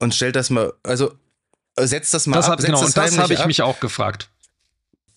und 0.00 0.14
stellt 0.14 0.36
das 0.36 0.50
mal, 0.50 0.74
also 0.82 1.14
setzt 1.78 2.12
das 2.12 2.26
mal 2.26 2.36
das 2.36 2.46
ab. 2.46 2.52
Hab, 2.52 2.58
genau, 2.60 2.78
das 2.78 2.88
und 2.88 2.96
das 2.96 3.18
habe 3.18 3.32
ich 3.32 3.40
ab. 3.40 3.46
mich 3.46 3.62
auch 3.62 3.80
gefragt. 3.80 4.28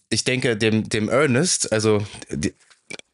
ich 0.10 0.24
denke, 0.24 0.56
dem, 0.56 0.88
dem 0.88 1.10
Ernest, 1.10 1.72
also 1.74 2.06
die, 2.30 2.54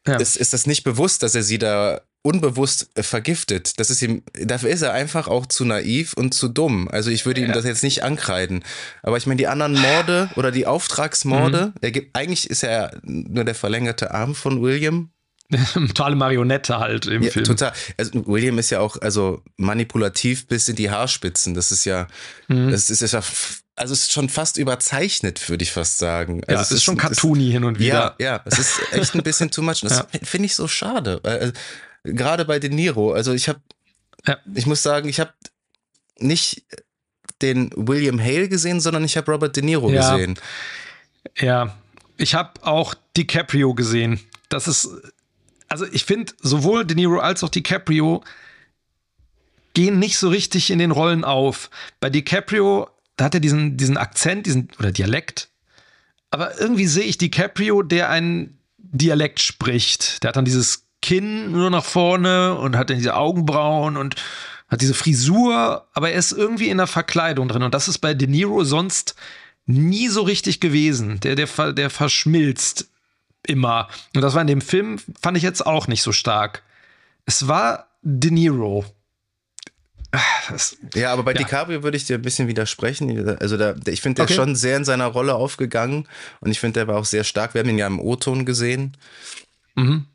ja. 0.06 0.16
ist, 0.16 0.36
ist 0.36 0.52
das 0.52 0.66
nicht 0.66 0.84
bewusst, 0.84 1.22
dass 1.22 1.34
er 1.34 1.42
sie 1.42 1.58
da 1.58 2.00
unbewusst 2.24 2.88
äh, 2.94 3.02
vergiftet. 3.02 3.78
Das 3.78 3.90
ist 3.90 4.02
ihm, 4.02 4.22
dafür 4.32 4.70
ist 4.70 4.82
er 4.82 4.94
einfach 4.94 5.28
auch 5.28 5.46
zu 5.46 5.64
naiv 5.64 6.14
und 6.14 6.32
zu 6.32 6.48
dumm. 6.48 6.88
Also 6.88 7.10
ich 7.10 7.26
würde 7.26 7.42
ihm 7.42 7.52
das 7.52 7.64
jetzt 7.64 7.82
nicht 7.82 8.02
ankreiden. 8.02 8.64
Aber 9.02 9.18
ich 9.18 9.26
meine, 9.26 9.36
die 9.36 9.46
anderen 9.46 9.74
Morde 9.74 10.30
oder 10.34 10.50
die 10.50 10.66
Auftragsmorde, 10.66 11.66
mhm. 11.66 11.72
er 11.82 11.90
gibt, 11.90 12.16
eigentlich 12.16 12.48
ist 12.48 12.64
er 12.64 12.92
nur 13.02 13.44
der 13.44 13.54
verlängerte 13.54 14.12
Arm 14.12 14.34
von 14.34 14.62
William. 14.62 15.10
Totale 15.74 16.16
Marionette 16.16 16.78
halt 16.78 17.06
im 17.06 17.22
ja, 17.22 17.30
Film. 17.30 17.44
Total. 17.44 17.72
Also 17.98 18.26
William 18.26 18.58
ist 18.58 18.70
ja 18.70 18.80
auch 18.80 18.96
also 19.02 19.42
manipulativ 19.58 20.48
bis 20.48 20.66
in 20.68 20.76
die 20.76 20.90
Haarspitzen. 20.90 21.52
Das 21.52 21.70
ist 21.70 21.84
ja, 21.84 22.08
mhm. 22.48 22.70
das 22.70 22.88
ist 22.88 23.12
ja 23.12 23.22
also 23.76 23.92
es 23.92 24.02
ist 24.02 24.12
schon 24.12 24.30
fast 24.30 24.56
überzeichnet, 24.56 25.48
würde 25.50 25.62
ich 25.62 25.72
fast 25.72 25.98
sagen. 25.98 26.42
Also 26.46 26.54
ja, 26.54 26.62
es 26.62 26.70
ist, 26.70 26.76
ist 26.78 26.84
schon 26.84 26.96
cartoony 26.96 27.50
hin 27.50 27.64
und 27.64 27.78
wieder. 27.78 28.14
Ja, 28.18 28.36
ja, 28.36 28.42
es 28.46 28.58
ist 28.58 28.80
echt 28.92 29.14
ein 29.14 29.22
bisschen 29.22 29.50
too 29.50 29.62
much. 29.62 29.80
Das 29.82 29.98
ja. 30.12 30.20
finde 30.22 30.46
ich 30.46 30.54
so 30.54 30.68
schade. 30.68 31.20
Gerade 32.04 32.44
bei 32.44 32.58
De 32.58 32.70
Niro. 32.70 33.12
Also 33.12 33.32
ich 33.32 33.48
habe, 33.48 33.60
ja. 34.26 34.38
ich 34.54 34.66
muss 34.66 34.82
sagen, 34.82 35.08
ich 35.08 35.20
habe 35.20 35.32
nicht 36.18 36.64
den 37.42 37.70
William 37.74 38.20
Hale 38.20 38.48
gesehen, 38.48 38.80
sondern 38.80 39.04
ich 39.04 39.16
habe 39.16 39.30
Robert 39.32 39.56
De 39.56 39.62
Niro 39.62 39.90
ja. 39.90 40.14
gesehen. 40.14 40.38
Ja, 41.36 41.76
ich 42.16 42.34
habe 42.34 42.62
auch 42.62 42.94
DiCaprio 43.16 43.74
gesehen. 43.74 44.20
Das 44.48 44.68
ist, 44.68 44.88
also 45.68 45.86
ich 45.90 46.04
finde, 46.04 46.32
sowohl 46.40 46.84
De 46.84 46.94
Niro 46.94 47.18
als 47.18 47.42
auch 47.42 47.48
DiCaprio 47.48 48.22
gehen 49.72 49.98
nicht 49.98 50.18
so 50.18 50.28
richtig 50.28 50.70
in 50.70 50.78
den 50.78 50.92
Rollen 50.92 51.24
auf. 51.24 51.70
Bei 52.00 52.10
DiCaprio, 52.10 52.88
da 53.16 53.24
hat 53.24 53.34
er 53.34 53.40
diesen, 53.40 53.76
diesen 53.76 53.96
Akzent, 53.96 54.46
diesen, 54.46 54.68
oder 54.78 54.92
Dialekt. 54.92 55.48
Aber 56.30 56.60
irgendwie 56.60 56.86
sehe 56.86 57.04
ich 57.04 57.18
DiCaprio, 57.18 57.82
der 57.82 58.10
einen 58.10 58.58
Dialekt 58.78 59.40
spricht. 59.40 60.22
Der 60.22 60.28
hat 60.28 60.36
dann 60.36 60.44
dieses 60.44 60.83
Kinn 61.04 61.52
nur 61.52 61.68
nach 61.68 61.84
vorne 61.84 62.54
und 62.54 62.78
hat 62.78 62.88
dann 62.88 62.96
diese 62.96 63.14
Augenbrauen 63.14 63.98
und 63.98 64.16
hat 64.68 64.80
diese 64.80 64.94
Frisur, 64.94 65.86
aber 65.92 66.10
er 66.10 66.18
ist 66.18 66.32
irgendwie 66.32 66.70
in 66.70 66.78
der 66.78 66.86
Verkleidung 66.86 67.46
drin. 67.46 67.62
Und 67.62 67.74
das 67.74 67.88
ist 67.88 67.98
bei 67.98 68.14
De 68.14 68.26
Niro 68.26 68.64
sonst 68.64 69.14
nie 69.66 70.08
so 70.08 70.22
richtig 70.22 70.60
gewesen. 70.60 71.20
Der, 71.20 71.34
der, 71.34 71.72
der 71.74 71.90
verschmilzt 71.90 72.88
immer. 73.46 73.88
Und 74.16 74.22
das 74.22 74.32
war 74.32 74.40
in 74.40 74.46
dem 74.46 74.62
Film, 74.62 74.98
fand 75.20 75.36
ich 75.36 75.42
jetzt 75.42 75.66
auch 75.66 75.88
nicht 75.88 76.02
so 76.02 76.10
stark. 76.10 76.62
Es 77.26 77.48
war 77.48 77.88
De 78.00 78.30
Niro. 78.30 78.86
Das, 80.48 80.78
ja, 80.94 81.12
aber 81.12 81.22
bei 81.22 81.32
ja. 81.32 81.38
DiCaprio 81.38 81.82
würde 81.82 81.98
ich 81.98 82.06
dir 82.06 82.16
ein 82.16 82.22
bisschen 82.22 82.48
widersprechen. 82.48 83.36
Also 83.40 83.58
da, 83.58 83.74
ich 83.86 84.00
finde, 84.00 84.16
der 84.16 84.24
okay. 84.24 84.32
ist 84.32 84.36
schon 84.36 84.56
sehr 84.56 84.78
in 84.78 84.86
seiner 84.86 85.08
Rolle 85.08 85.34
aufgegangen 85.34 86.08
und 86.40 86.50
ich 86.50 86.60
finde, 86.60 86.80
der 86.80 86.88
war 86.88 86.96
auch 86.96 87.04
sehr 87.04 87.24
stark. 87.24 87.52
Wir 87.52 87.60
haben 87.60 87.68
ihn 87.68 87.78
ja 87.78 87.86
im 87.86 88.00
O-Ton 88.00 88.46
gesehen. 88.46 88.96
Mhm. 89.74 90.06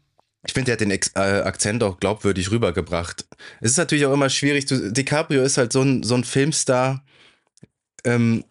Ich 0.45 0.53
finde, 0.53 0.71
er 0.71 0.73
hat 0.73 0.81
den 0.81 0.91
Ex 0.91 1.11
äh, 1.15 1.19
Akzent 1.19 1.83
auch 1.83 1.99
glaubwürdig 1.99 2.51
rübergebracht. 2.51 3.25
Es 3.59 3.71
ist 3.71 3.77
natürlich 3.77 4.05
auch 4.05 4.13
immer 4.13 4.29
schwierig. 4.29 4.65
Du, 4.65 4.91
DiCaprio 4.91 5.43
ist 5.43 5.57
halt 5.57 5.73
so 5.73 5.81
ein, 5.81 6.03
so 6.03 6.15
ein 6.15 6.23
Filmstar. 6.23 7.03
Ähm, 8.05 8.45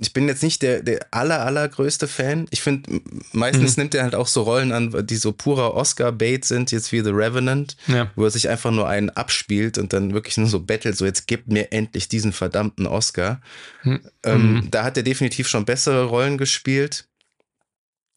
ich 0.00 0.14
bin 0.14 0.26
jetzt 0.28 0.42
nicht 0.42 0.62
der, 0.62 0.82
der 0.82 1.06
aller, 1.10 1.44
allergrößte 1.44 2.08
Fan. 2.08 2.46
Ich 2.50 2.62
finde, 2.62 3.02
meistens 3.32 3.76
mhm. 3.76 3.82
nimmt 3.82 3.94
er 3.94 4.04
halt 4.04 4.14
auch 4.14 4.26
so 4.26 4.42
Rollen 4.42 4.72
an, 4.72 5.06
die 5.06 5.16
so 5.16 5.32
purer 5.32 5.74
Oscar-Bait 5.74 6.46
sind, 6.46 6.72
jetzt 6.72 6.90
wie 6.92 7.02
The 7.02 7.10
Revenant, 7.10 7.76
ja. 7.86 8.10
wo 8.16 8.24
er 8.24 8.30
sich 8.30 8.48
einfach 8.48 8.70
nur 8.70 8.88
einen 8.88 9.10
abspielt 9.10 9.76
und 9.76 9.92
dann 9.92 10.14
wirklich 10.14 10.38
nur 10.38 10.48
so 10.48 10.60
bettelt, 10.60 10.96
so 10.96 11.04
jetzt 11.04 11.26
gib 11.26 11.48
mir 11.48 11.70
endlich 11.72 12.08
diesen 12.08 12.32
verdammten 12.32 12.86
Oscar. 12.86 13.42
Mhm. 13.82 14.00
Ähm, 14.24 14.54
mhm. 14.54 14.70
da 14.70 14.84
hat 14.84 14.96
er 14.96 15.02
definitiv 15.02 15.48
schon 15.48 15.66
bessere 15.66 16.04
Rollen 16.04 16.38
gespielt. 16.38 17.09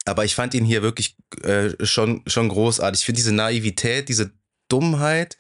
Aber 0.06 0.26
ich 0.26 0.36
fand 0.36 0.54
ihn 0.54 0.66
hier 0.66 0.82
wirklich 0.82 1.16
äh, 1.44 1.72
schon, 1.86 2.24
schon 2.28 2.50
großartig. 2.50 3.02
Ich 3.02 3.06
finde 3.06 3.18
diese 3.18 3.34
Naivität, 3.34 4.10
diese 4.10 4.32
Dummheit 4.68 5.38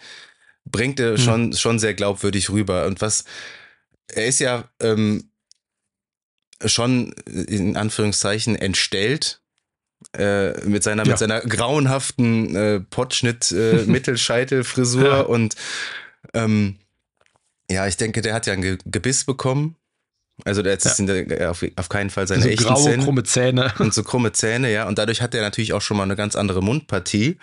bringt 0.65 0.99
er 0.99 1.12
mhm. 1.12 1.17
schon, 1.17 1.54
schon 1.54 1.80
sehr 1.80 1.93
glaubwürdig 1.93 2.49
rüber. 2.49 2.86
Und 2.86 3.02
was, 3.02 3.26
er 4.08 4.26
ist 4.26 4.39
ja 4.39 4.69
ähm, 4.80 5.30
schon 6.65 7.12
in 7.28 7.76
Anführungszeichen 7.76 8.56
entstellt. 8.56 9.39
Äh, 10.17 10.60
mit 10.67 10.84
seiner, 10.84 11.06
ja. 11.06 11.12
mit 11.12 11.17
seiner 11.17 11.39
grauenhaften 11.39 12.56
äh, 12.56 12.80
Potschnitt, 12.82 13.54
äh, 13.54 13.84
Mittelscheitelfrisur 13.88 15.04
ja. 15.06 15.21
und 15.21 15.56
ähm, 16.34 16.78
ja, 17.71 17.88
ich 17.88 17.95
denke, 17.95 18.21
der 18.21 18.34
hat 18.34 18.45
ja 18.45 18.52
ein 18.52 18.80
Gebiss 18.86 19.23
bekommen 19.23 19.78
also 20.46 20.63
jetzt 20.63 20.86
ja. 20.86 20.91
sind 20.91 21.41
auf, 21.41 21.63
auf 21.76 21.89
keinen 21.89 22.10
Fall 22.10 22.28
seine 22.28 22.43
so 22.43 22.50
echten 22.50 22.65
graue, 22.65 22.84
Zähne. 22.84 23.04
krumme 23.04 23.24
Zähne. 23.24 23.74
Und 23.80 23.93
so 23.93 24.04
krumme 24.04 24.32
Zähne, 24.32 24.72
ja. 24.72 24.88
Und 24.88 24.98
dadurch 24.98 25.22
hat 25.22 25.36
er 25.36 25.41
natürlich 25.41 25.74
auch 25.74 25.82
schon 25.82 25.98
mal 25.98 26.04
eine 26.04 26.15
ganz 26.15 26.36
andere 26.36 26.62
Mundpartie. 26.62 27.38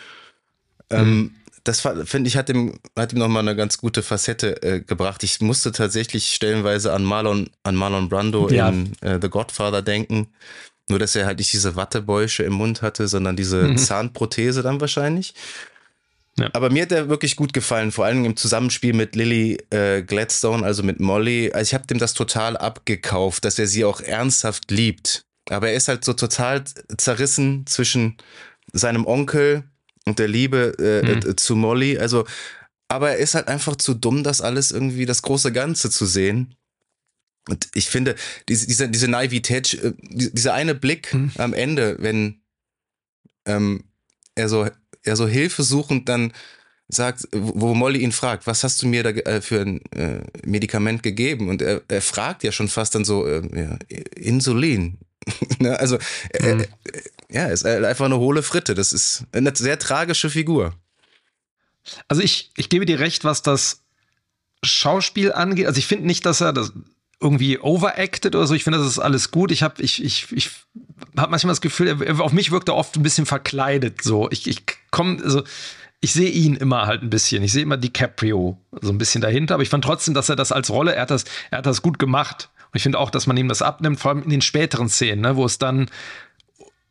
Ähm, 0.91 1.01
mhm. 1.01 1.13
Ähm, 1.13 1.35
das 1.65 1.81
finde 2.05 2.29
ich, 2.29 2.37
hat 2.37 2.49
ihm, 2.49 2.79
hat 2.97 3.13
ihm 3.13 3.19
nochmal 3.19 3.43
eine 3.43 3.55
ganz 3.55 3.79
gute 3.79 4.03
Facette 4.03 4.63
äh, 4.63 4.81
gebracht. 4.81 5.23
Ich 5.23 5.41
musste 5.41 5.73
tatsächlich 5.73 6.33
stellenweise 6.35 6.93
an 6.93 7.05
Marlon, 7.05 7.51
an 7.63 7.77
Marlon 7.77 8.09
Brando 8.09 8.49
ja. 8.49 8.71
in 8.71 8.93
äh, 9.03 9.19
The 9.21 9.29
Godfather 9.29 9.83
denken. 9.83 10.29
Nur, 10.89 10.99
dass 10.99 11.15
er 11.15 11.27
halt 11.27 11.39
nicht 11.39 11.53
diese 11.53 11.77
Wattebäusche 11.77 12.43
im 12.43 12.55
Mund 12.55 12.83
hatte, 12.83 13.07
sondern 13.07 13.37
diese 13.37 13.63
mhm. 13.63 13.79
Zahnprothese 13.79 14.63
dann 14.63 14.81
wahrscheinlich. 14.81 15.35
Ja. 16.41 16.51
Aber 16.53 16.71
mir 16.71 16.83
hat 16.83 16.93
er 16.93 17.09
wirklich 17.09 17.37
gut 17.37 17.53
gefallen, 17.53 17.93
vor 17.93 18.05
allem 18.05 18.25
im 18.25 18.37
Zusammenspiel 18.37 18.93
mit 18.93 19.15
Lily 19.15 19.59
äh, 19.71 20.03
Gladstone, 20.03 20.65
also 20.65 20.83
mit 20.83 21.01
Molly. 21.01 21.53
Also 21.53 21.71
ich 21.71 21.75
habe 21.75 21.87
dem 21.87 21.99
das 21.99 22.15
total 22.15 22.57
abgekauft, 22.57 23.45
dass 23.45 23.59
er 23.59 23.67
sie 23.67 23.85
auch 23.85 24.01
ernsthaft 24.01 24.71
liebt. 24.71 25.25
Aber 25.49 25.69
er 25.69 25.75
ist 25.75 25.89
halt 25.89 26.05
so 26.05 26.13
total 26.13 26.65
zerrissen 26.97 27.67
zwischen 27.67 28.17
seinem 28.73 29.07
Onkel 29.07 29.65
und 30.07 30.19
der 30.19 30.29
Liebe 30.29 30.75
äh, 30.79 31.03
mhm. 31.03 31.31
äh, 31.31 31.37
zu 31.37 31.57
Molly. 31.57 31.99
Also, 31.99 32.25
aber 32.89 33.11
er 33.11 33.17
ist 33.19 33.35
halt 33.35 33.49
einfach 33.49 33.77
zu 33.77 33.95
dumm, 33.95 34.23
das 34.23 34.41
alles 34.41 34.71
irgendwie 34.71 35.07
das 35.07 35.23
große 35.23 35.53
Ganze 35.53 35.91
zu 35.91 36.07
sehen. 36.07 36.55
Und 37.49 37.69
ich 37.75 37.89
finde, 37.89 38.15
diese, 38.49 38.67
diese, 38.67 38.89
diese 38.89 39.09
Naivität, 39.09 39.75
äh, 39.75 39.93
dieser 39.99 40.55
eine 40.55 40.75
Blick 40.75 41.13
mhm. 41.13 41.33
am 41.39 41.53
Ende, 41.53 41.97
wenn 42.01 42.43
ähm, 43.47 43.85
er 44.35 44.49
so 44.49 44.69
er 45.03 45.17
so 45.17 45.27
hilfesuchend 45.27 46.09
dann 46.09 46.33
sagt, 46.89 47.29
wo 47.33 47.75
Molly 47.75 48.01
ihn 48.01 48.13
fragt, 48.13 48.47
was 48.47 48.65
hast 48.65 48.83
du 48.83 48.89
mir 48.89 49.03
da 49.03 49.11
äh, 49.11 49.41
für 49.41 49.61
ein 49.61 49.81
äh, 49.93 50.23
Medikament 50.45 51.03
gegeben? 51.03 51.49
Und 51.49 51.63
er, 51.63 51.83
er 51.89 52.03
fragt 52.03 52.43
ja 52.43 52.53
schon 52.53 52.69
fast 52.69 52.95
dann 52.95 53.05
so, 53.05 53.27
äh, 53.27 53.43
ja, 53.55 53.79
Insulin. 54.17 54.99
ne? 55.59 55.79
Also, 55.79 55.99
mhm. 56.41 56.65
ja, 57.31 57.47
ist 57.47 57.65
einfach 57.65 58.07
eine 58.07 58.19
hohle 58.19 58.43
Fritte. 58.43 58.75
Das 58.75 58.93
ist 58.93 59.25
eine 59.33 59.55
sehr 59.55 59.79
tragische 59.79 60.31
Figur. 60.31 60.75
Also 62.09 62.23
ich, 62.23 62.51
ich 62.57 62.69
gebe 62.69 62.87
dir 62.87 62.99
recht, 62.99 63.25
was 63.25 63.43
das 63.43 63.83
Schauspiel 64.63 65.33
angeht. 65.33 65.67
Also 65.67 65.79
ich 65.79 65.87
finde 65.87 66.07
nicht, 66.07 66.27
dass 66.27 66.41
er 66.41 66.53
das 66.53 66.73
irgendwie 67.21 67.59
overacted 67.59 68.35
oder 68.35 68.47
so. 68.47 68.55
Ich 68.55 68.65
finde, 68.65 68.79
das 68.79 68.89
ist 68.89 68.99
alles 68.99 69.31
gut. 69.31 69.53
Ich 69.53 69.63
habe 69.63 69.83
ich, 69.83 70.03
ich, 70.03 70.33
ich 70.33 70.51
hab 71.17 71.31
manchmal 71.31 71.53
das 71.53 71.61
Gefühl, 71.61 72.21
auf 72.21 72.33
mich 72.33 72.51
wirkt 72.51 72.69
er 72.69 72.77
oft 72.77 72.97
ein 72.97 73.03
bisschen 73.03 73.27
verkleidet. 73.27 74.03
So, 74.03 74.31
ich, 74.31 74.49
ich 74.49 74.63
komme, 74.91 75.23
also 75.23 75.43
ich 76.01 76.15
sehe 76.15 76.31
ihn 76.31 76.57
immer 76.57 76.87
halt 76.87 77.03
ein 77.03 77.11
bisschen. 77.11 77.43
Ich 77.43 77.53
sehe 77.53 77.63
immer 77.63 77.77
DiCaprio 77.77 78.57
so 78.81 78.91
ein 78.91 78.99
bisschen 78.99 79.21
dahinter, 79.21 79.55
aber 79.55 79.63
ich 79.63 79.69
fand 79.69 79.85
trotzdem, 79.85 80.15
dass 80.15 80.31
er 80.31 80.37
das 80.37 80.51
als 80.51 80.71
Rolle, 80.71 80.95
er 80.95 81.03
hat 81.03 81.11
das, 81.11 81.25
er 81.51 81.59
hat 81.59 81.67
das 81.67 81.83
gut 81.83 81.99
gemacht. 81.99 82.49
Und 82.73 82.77
ich 82.77 82.83
finde 82.83 82.99
auch, 82.99 83.11
dass 83.11 83.27
man 83.27 83.37
ihm 83.37 83.49
das 83.49 83.61
abnimmt, 83.61 84.01
vor 84.01 84.13
allem 84.13 84.23
in 84.23 84.31
den 84.31 84.41
späteren 84.41 84.89
Szenen, 84.89 85.21
ne, 85.21 85.37
wo 85.37 85.45
es 85.45 85.59
dann 85.59 85.91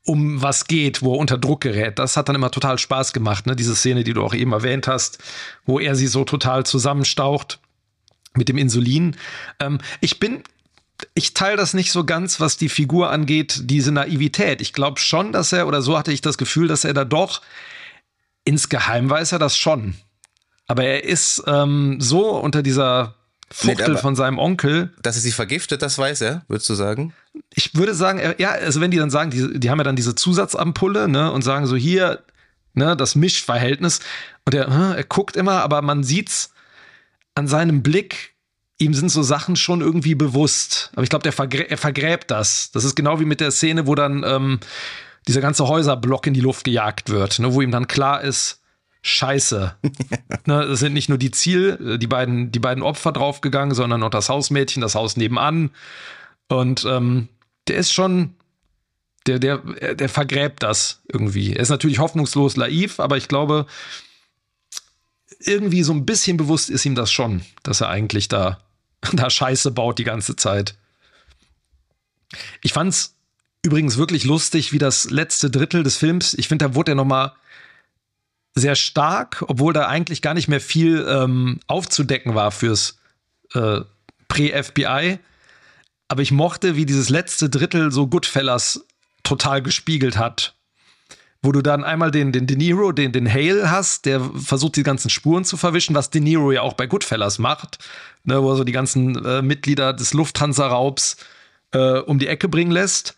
um 0.04 0.42
was 0.42 0.66
geht, 0.66 1.02
wo 1.02 1.16
er 1.16 1.20
unter 1.20 1.38
Druck 1.38 1.62
gerät. 1.62 1.98
Das 1.98 2.18
hat 2.18 2.30
dann 2.30 2.36
immer 2.36 2.52
total 2.52 2.78
Spaß 2.78 3.14
gemacht, 3.14 3.48
ne? 3.48 3.56
Diese 3.56 3.76
Szene, 3.76 4.04
die 4.04 4.14
du 4.14 4.24
auch 4.24 4.34
eben 4.34 4.52
erwähnt 4.54 4.88
hast, 4.88 5.20
wo 5.66 5.80
er 5.80 5.96
sie 5.96 6.08
so 6.08 6.24
total 6.24 6.66
zusammenstaucht 6.66 7.60
mit 8.36 8.50
dem 8.50 8.58
Insulin. 8.58 9.16
Ähm, 9.60 9.80
ich 10.02 10.20
bin 10.20 10.44
ich 11.14 11.34
teile 11.34 11.58
das 11.58 11.74
nicht 11.74 11.92
so 11.92 12.04
ganz, 12.04 12.40
was 12.40 12.58
die 12.58 12.70
Figur 12.70 13.10
angeht, 13.10 13.62
diese 13.64 13.92
Naivität. 13.92 14.62
Ich 14.62 14.74
glaube 14.74 15.00
schon, 15.00 15.32
dass 15.32 15.54
er, 15.54 15.68
oder 15.68 15.82
so 15.82 15.98
hatte 15.98 16.12
ich 16.12 16.22
das 16.22 16.38
Gefühl, 16.38 16.68
dass 16.68 16.84
er 16.84 16.94
da 16.94 17.06
doch, 17.06 17.42
insgeheim 18.44 19.10
weiß 19.10 19.32
er 19.32 19.40
das 19.40 19.58
schon. 19.58 19.96
Aber 20.68 20.84
er 20.84 21.04
ist 21.04 21.44
ähm, 21.48 21.98
so 22.00 22.38
unter 22.38 22.62
dieser 22.62 23.16
Fuchtel 23.52 23.96
nee, 23.96 24.00
von 24.00 24.16
seinem 24.16 24.38
Onkel. 24.38 24.94
Dass 25.02 25.16
er 25.16 25.22
sie 25.22 25.32
vergiftet, 25.32 25.82
das 25.82 25.98
weiß 25.98 26.22
er, 26.22 26.44
würdest 26.48 26.70
du 26.70 26.76
sagen? 26.76 27.14
Ich 27.56 27.74
würde 27.76 27.96
sagen, 27.96 28.20
er, 28.20 28.40
ja, 28.40 28.52
also 28.52 28.80
wenn 28.80 28.92
die 28.92 28.98
dann 28.98 29.10
sagen, 29.10 29.32
die, 29.32 29.60
die 29.60 29.70
haben 29.70 29.80
ja 29.80 29.84
dann 29.84 29.96
diese 29.96 30.16
Zusatzampulle, 30.16 31.08
ne, 31.08 31.32
und 31.32 31.42
sagen 31.42 31.66
so, 31.66 31.76
hier, 31.76 32.22
ne, 32.74 32.96
das 32.96 33.16
Mischverhältnis. 33.16 34.02
Und 34.46 34.54
er, 34.54 34.68
er 34.68 35.04
guckt 35.04 35.36
immer, 35.36 35.64
aber 35.64 35.82
man 35.82 36.04
sieht's, 36.04 36.52
an 37.40 37.48
seinem 37.48 37.82
Blick, 37.82 38.36
ihm 38.78 38.94
sind 38.94 39.10
so 39.10 39.24
Sachen 39.24 39.56
schon 39.56 39.82
irgendwie 39.82 40.16
bewusst. 40.16 40.92
Aber 40.94 41.04
ich 41.04 41.10
glaube, 41.10 41.32
vergrä 41.32 41.64
er 41.64 41.78
vergräbt 41.78 42.32
das. 42.32 42.72
Das 42.72 42.84
ist 42.84 42.96
genau 42.96 43.20
wie 43.20 43.26
mit 43.26 43.42
der 43.42 43.52
Szene, 43.52 43.88
wo 43.88 43.96
dann 43.96 44.24
ähm, 44.26 44.60
dieser 45.28 45.42
ganze 45.42 45.68
Häuserblock 45.68 46.28
in 46.28 46.34
die 46.34 46.42
Luft 46.42 46.64
gejagt 46.64 47.10
wird, 47.10 47.40
ne, 47.40 47.54
wo 47.54 47.62
ihm 47.62 47.72
dann 47.72 47.88
klar 47.88 48.22
ist, 48.22 48.62
Scheiße. 49.02 49.76
ne, 50.46 50.64
es 50.64 50.80
sind 50.80 50.94
nicht 50.94 51.10
nur 51.10 51.18
die 51.18 51.32
Ziel, 51.32 51.98
die 51.98 52.08
beiden, 52.08 52.52
die 52.52 52.60
beiden 52.60 52.84
Opfer 52.84 53.12
draufgegangen, 53.12 53.74
sondern 53.74 54.04
auch 54.04 54.10
das 54.10 54.30
Hausmädchen, 54.30 54.82
das 54.82 54.96
Haus 54.96 55.18
nebenan. 55.18 55.72
Und 56.48 56.86
ähm, 56.86 57.30
der 57.68 57.78
ist 57.78 57.94
schon, 57.94 58.36
Der, 59.28 59.40
der, 59.40 59.58
der 59.96 60.10
vergräbt 60.10 60.64
das 60.64 61.02
irgendwie. 61.12 61.54
Er 61.54 61.62
ist 61.62 61.70
natürlich 61.70 62.00
hoffnungslos 62.00 62.58
naiv, 62.58 63.00
aber 63.00 63.18
ich 63.18 63.28
glaube, 63.28 63.68
irgendwie 65.40 65.84
so 65.84 65.94
ein 65.94 66.06
bisschen 66.06 66.38
bewusst 66.38 66.70
ist 66.70 66.86
ihm 66.86 66.96
das 66.96 67.12
schon, 67.12 67.42
dass 67.64 67.82
er 67.82 67.90
eigentlich 67.90 68.28
da, 68.28 68.60
da 69.14 69.30
Scheiße 69.30 69.72
baut 69.72 70.00
die 70.00 70.04
ganze 70.04 70.36
Zeit. 70.36 70.76
Ich 72.62 72.74
fand's 72.74 73.16
übrigens 73.64 73.98
wirklich 73.98 74.24
lustig, 74.24 74.72
wie 74.72 74.78
das 74.78 75.10
letzte 75.10 75.50
Drittel 75.50 75.84
des 75.84 75.98
Films, 75.98 76.34
ich 76.34 76.48
finde, 76.48 76.66
da 76.66 76.76
wurde 76.76 76.94
er 76.94 76.96
nochmal 76.96 77.34
sehr 78.56 78.76
stark, 78.76 79.44
obwohl 79.48 79.74
da 79.74 79.88
eigentlich 79.88 80.22
gar 80.22 80.34
nicht 80.34 80.48
mehr 80.48 80.62
viel 80.62 81.06
ähm, 81.08 81.60
aufzudecken 81.68 82.36
war 82.36 82.52
fürs 82.52 82.98
äh, 83.54 83.82
Prä-FBI. 84.28 85.20
Aber 86.08 86.22
ich 86.22 86.32
mochte, 86.32 86.76
wie 86.76 86.86
dieses 86.86 87.10
letzte 87.10 87.50
Drittel 87.50 87.92
so 87.92 88.08
Goodfellas 88.08 88.86
total 89.24 89.62
gespiegelt 89.62 90.18
hat. 90.18 90.56
Wo 91.42 91.54
du 91.54 91.62
dann 91.62 91.86
einmal 91.86 92.12
den, 92.12 92.34
den 92.34 92.48
De 92.48 92.58
Niro, 92.58 92.92
den, 92.92 93.14
den 93.14 93.32
Hale 93.32 93.72
hast, 93.72 94.06
der 94.06 94.20
versucht, 94.20 94.76
die 94.76 94.84
ganzen 94.84 95.10
Spuren 95.10 95.46
zu 95.46 95.56
verwischen, 95.56 95.96
was 95.96 96.10
De 96.10 96.20
Niro 96.20 96.52
ja 96.52 96.62
auch 96.62 96.74
bei 96.74 96.86
Goodfellas 96.86 97.40
macht, 97.40 97.80
ne, 98.26 98.42
wo 98.44 98.52
er 98.52 98.58
so 98.58 98.64
die 98.66 98.74
ganzen 98.74 99.24
äh, 99.26 99.42
Mitglieder 99.42 99.94
des 99.94 100.14
Lufthansa-Raubs 100.14 101.18
äh, 101.72 102.00
um 102.00 102.20
die 102.20 102.28
Ecke 102.28 102.50
bringen 102.50 102.72
lässt. 102.72 103.16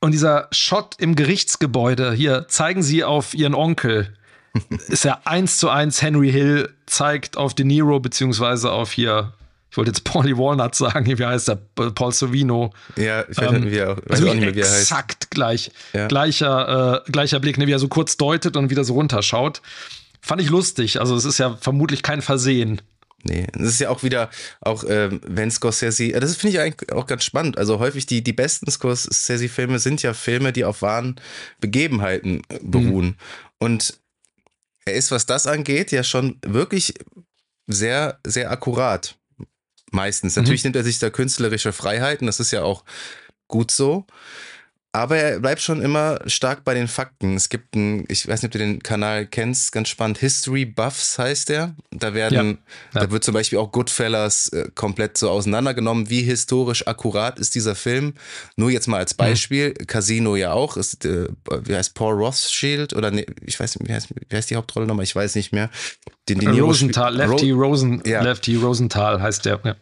Und 0.00 0.12
dieser 0.12 0.48
Shot 0.52 0.96
im 0.98 1.14
Gerichtsgebäude, 1.14 2.12
hier 2.12 2.46
zeigen 2.48 2.82
sie 2.82 3.04
auf 3.04 3.34
ihren 3.34 3.54
Onkel, 3.54 4.12
ist 4.88 5.04
ja 5.04 5.20
eins 5.24 5.58
zu 5.58 5.68
eins 5.68 6.02
Henry 6.02 6.30
Hill 6.30 6.74
zeigt 6.86 7.36
auf 7.36 7.54
De 7.54 7.64
Niro, 7.64 8.00
beziehungsweise 8.00 8.72
auf 8.72 8.92
hier, 8.92 9.32
ich 9.70 9.76
wollte 9.76 9.90
jetzt 9.90 10.04
Paulie 10.04 10.36
Walnut 10.36 10.74
sagen, 10.74 11.18
wie 11.18 11.24
heißt 11.24 11.48
der? 11.48 11.56
Paul 11.56 12.12
Savino. 12.12 12.72
Ja, 12.96 13.24
ich 13.28 13.36
weiß, 13.36 13.52
ähm, 13.52 13.64
nicht, 13.64 13.72
wie 13.72 13.78
er, 13.78 13.96
weiß 13.96 14.04
also 14.10 14.28
auch 14.28 14.34
nicht 14.34 14.40
mehr, 14.40 14.54
wie 14.54 14.60
er 14.60 14.70
heißt. 14.70 14.80
Exakt 14.80 15.30
gleich. 15.30 15.70
Ja. 15.92 16.08
Gleicher, 16.08 17.04
äh, 17.06 17.10
gleicher 17.10 17.40
Blick, 17.40 17.58
ne, 17.58 17.66
wie 17.66 17.72
er 17.72 17.78
so 17.78 17.88
kurz 17.88 18.16
deutet 18.16 18.56
und 18.56 18.70
wieder 18.70 18.84
so 18.84 18.94
runterschaut. 18.94 19.60
Fand 20.20 20.40
ich 20.40 20.48
lustig. 20.48 21.00
Also, 21.00 21.14
es 21.16 21.24
ist 21.24 21.38
ja 21.38 21.56
vermutlich 21.60 22.02
kein 22.02 22.22
Versehen. 22.22 22.80
Nee, 23.24 23.46
das 23.52 23.68
ist 23.68 23.80
ja 23.80 23.90
auch 23.90 24.02
wieder, 24.02 24.30
auch 24.60 24.84
ähm, 24.88 25.20
wenn 25.26 25.50
Scorsese, 25.50 26.12
das 26.12 26.36
finde 26.36 26.56
ich 26.56 26.60
eigentlich 26.60 26.92
auch 26.92 27.06
ganz 27.06 27.24
spannend. 27.24 27.58
Also 27.58 27.80
häufig 27.80 28.06
die, 28.06 28.22
die 28.22 28.32
besten 28.32 28.70
Scorsese-Filme 28.70 29.80
sind 29.80 30.02
ja 30.02 30.14
Filme, 30.14 30.52
die 30.52 30.64
auf 30.64 30.82
wahren 30.82 31.20
Begebenheiten 31.60 32.42
beruhen. 32.62 33.06
Mhm. 33.06 33.16
Und 33.58 33.98
er 34.84 34.94
ist, 34.94 35.10
was 35.10 35.26
das 35.26 35.48
angeht, 35.48 35.90
ja 35.90 36.04
schon 36.04 36.38
wirklich 36.46 36.94
sehr, 37.66 38.20
sehr 38.24 38.52
akkurat. 38.52 39.17
Meistens. 39.90 40.36
Mhm. 40.36 40.42
Natürlich 40.42 40.64
nimmt 40.64 40.76
er 40.76 40.84
sich 40.84 40.98
da 40.98 41.10
künstlerische 41.10 41.72
Freiheiten, 41.72 42.26
das 42.26 42.40
ist 42.40 42.50
ja 42.50 42.62
auch 42.62 42.84
gut 43.46 43.70
so. 43.70 44.06
Aber 44.92 45.18
er 45.18 45.40
bleibt 45.40 45.60
schon 45.60 45.82
immer 45.82 46.18
stark 46.26 46.64
bei 46.64 46.72
den 46.72 46.88
Fakten. 46.88 47.36
Es 47.36 47.50
gibt 47.50 47.76
einen, 47.76 48.06
ich 48.08 48.26
weiß 48.26 48.42
nicht, 48.42 48.48
ob 48.48 48.52
du 48.52 48.58
den 48.58 48.82
Kanal 48.82 49.26
kennst, 49.26 49.70
ganz 49.70 49.90
spannend, 49.90 50.16
History 50.16 50.64
Buffs 50.64 51.18
heißt 51.18 51.50
der. 51.50 51.76
Da 51.90 52.14
werden, 52.14 52.58
ja, 52.94 53.00
ja. 53.00 53.06
da 53.06 53.10
wird 53.10 53.22
zum 53.22 53.34
Beispiel 53.34 53.58
auch 53.58 53.70
Goodfellas 53.70 54.48
äh, 54.48 54.70
komplett 54.74 55.18
so 55.18 55.28
auseinandergenommen, 55.28 56.08
wie 56.08 56.22
historisch 56.22 56.86
akkurat 56.86 57.38
ist 57.38 57.54
dieser 57.54 57.74
Film. 57.74 58.14
Nur 58.56 58.70
jetzt 58.70 58.88
mal 58.88 58.96
als 58.96 59.12
mhm. 59.12 59.18
Beispiel, 59.18 59.74
mhm. 59.78 59.86
Casino 59.86 60.36
ja 60.36 60.52
auch, 60.52 60.78
ist, 60.78 61.04
äh, 61.04 61.28
wie 61.64 61.76
heißt 61.76 61.94
Paul 61.94 62.14
Rothschild 62.14 62.94
oder 62.94 63.10
nee, 63.10 63.26
ich 63.44 63.60
weiß 63.60 63.78
nicht, 63.78 63.88
wie 63.88 63.92
heißt, 63.92 64.08
wie 64.28 64.36
heißt 64.36 64.48
die 64.48 64.56
Hauptrolle 64.56 64.86
nochmal? 64.86 65.04
Ich 65.04 65.14
weiß 65.14 65.34
nicht 65.34 65.52
mehr. 65.52 65.68
Den, 66.30 66.38
den 66.38 66.58
Rosenthal, 66.58 67.14
Lefty, 67.14 67.50
Ro 67.50 67.66
Rosen, 67.66 68.02
ja. 68.06 68.22
Lefty 68.22 68.56
Rosenthal 68.56 69.20
heißt 69.20 69.44
der, 69.44 69.60
ja 69.64 69.76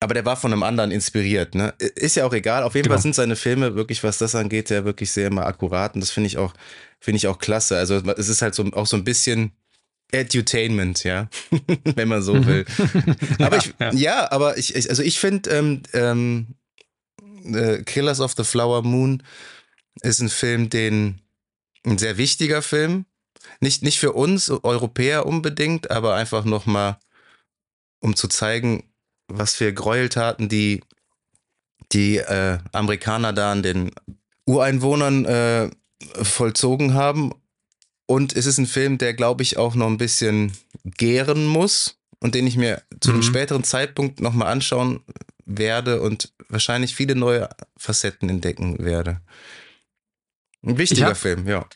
aber 0.00 0.14
der 0.14 0.24
war 0.24 0.36
von 0.36 0.52
einem 0.52 0.62
anderen 0.62 0.90
inspiriert, 0.90 1.54
ne? 1.54 1.74
Ist 1.78 2.16
ja 2.16 2.24
auch 2.24 2.32
egal. 2.32 2.62
Auf 2.62 2.74
jeden 2.74 2.84
genau. 2.84 2.94
Fall 2.94 3.02
sind 3.02 3.14
seine 3.14 3.36
Filme 3.36 3.74
wirklich, 3.74 4.02
was 4.02 4.16
das 4.16 4.34
angeht, 4.34 4.70
ja 4.70 4.86
wirklich 4.86 5.12
sehr 5.12 5.26
immer 5.26 5.46
akkurat 5.46 5.94
und 5.94 6.00
das 6.00 6.10
finde 6.10 6.28
ich 6.28 6.38
auch, 6.38 6.54
finde 6.98 7.18
ich 7.18 7.26
auch 7.28 7.38
klasse. 7.38 7.76
Also 7.76 7.96
es 8.16 8.28
ist 8.28 8.40
halt 8.40 8.54
so 8.54 8.64
auch 8.72 8.86
so 8.86 8.96
ein 8.96 9.04
bisschen 9.04 9.52
Edutainment, 10.10 11.04
ja, 11.04 11.28
wenn 11.84 12.08
man 12.08 12.22
so 12.22 12.34
mhm. 12.34 12.46
will. 12.46 12.66
aber 13.38 13.58
ich, 13.58 13.74
ja. 13.78 13.92
ja, 13.92 14.32
aber 14.32 14.56
ich, 14.56 14.74
ich 14.74 14.88
also 14.88 15.02
ich 15.02 15.20
finde 15.20 15.50
ähm, 15.50 15.82
ähm, 15.92 16.46
äh, 17.44 17.82
Killers 17.82 18.20
of 18.20 18.32
the 18.36 18.44
Flower 18.44 18.82
Moon 18.82 19.22
ist 20.02 20.20
ein 20.20 20.30
Film, 20.30 20.70
den 20.70 21.20
ein 21.84 21.98
sehr 21.98 22.16
wichtiger 22.16 22.62
Film, 22.62 23.04
nicht 23.60 23.82
nicht 23.82 23.98
für 23.98 24.12
uns 24.12 24.48
Europäer 24.48 25.26
unbedingt, 25.26 25.90
aber 25.90 26.14
einfach 26.14 26.46
noch 26.46 26.64
mal 26.64 26.98
um 28.00 28.16
zu 28.16 28.28
zeigen, 28.28 28.89
was 29.30 29.54
für 29.54 29.72
Gräueltaten 29.72 30.48
die, 30.48 30.82
die 31.92 32.18
äh, 32.18 32.58
Amerikaner 32.72 33.32
da 33.32 33.52
an 33.52 33.62
den 33.62 33.92
Ureinwohnern 34.46 35.24
äh, 35.24 35.70
vollzogen 36.22 36.94
haben. 36.94 37.32
Und 38.06 38.34
es 38.36 38.46
ist 38.46 38.58
ein 38.58 38.66
Film, 38.66 38.98
der, 38.98 39.14
glaube 39.14 39.42
ich, 39.42 39.56
auch 39.56 39.74
noch 39.74 39.86
ein 39.86 39.98
bisschen 39.98 40.52
gären 40.84 41.46
muss 41.46 41.98
und 42.18 42.34
den 42.34 42.46
ich 42.46 42.56
mir 42.56 42.82
zu 43.00 43.10
einem 43.10 43.20
mhm. 43.20 43.24
späteren 43.24 43.64
Zeitpunkt 43.64 44.20
nochmal 44.20 44.48
anschauen 44.48 45.00
werde 45.44 46.00
und 46.00 46.32
wahrscheinlich 46.48 46.94
viele 46.94 47.14
neue 47.14 47.48
Facetten 47.76 48.28
entdecken 48.28 48.78
werde. 48.84 49.20
Ein 50.64 50.78
wichtiger 50.78 51.08
hab, 51.08 51.16
Film, 51.16 51.46
ja. 51.46 51.66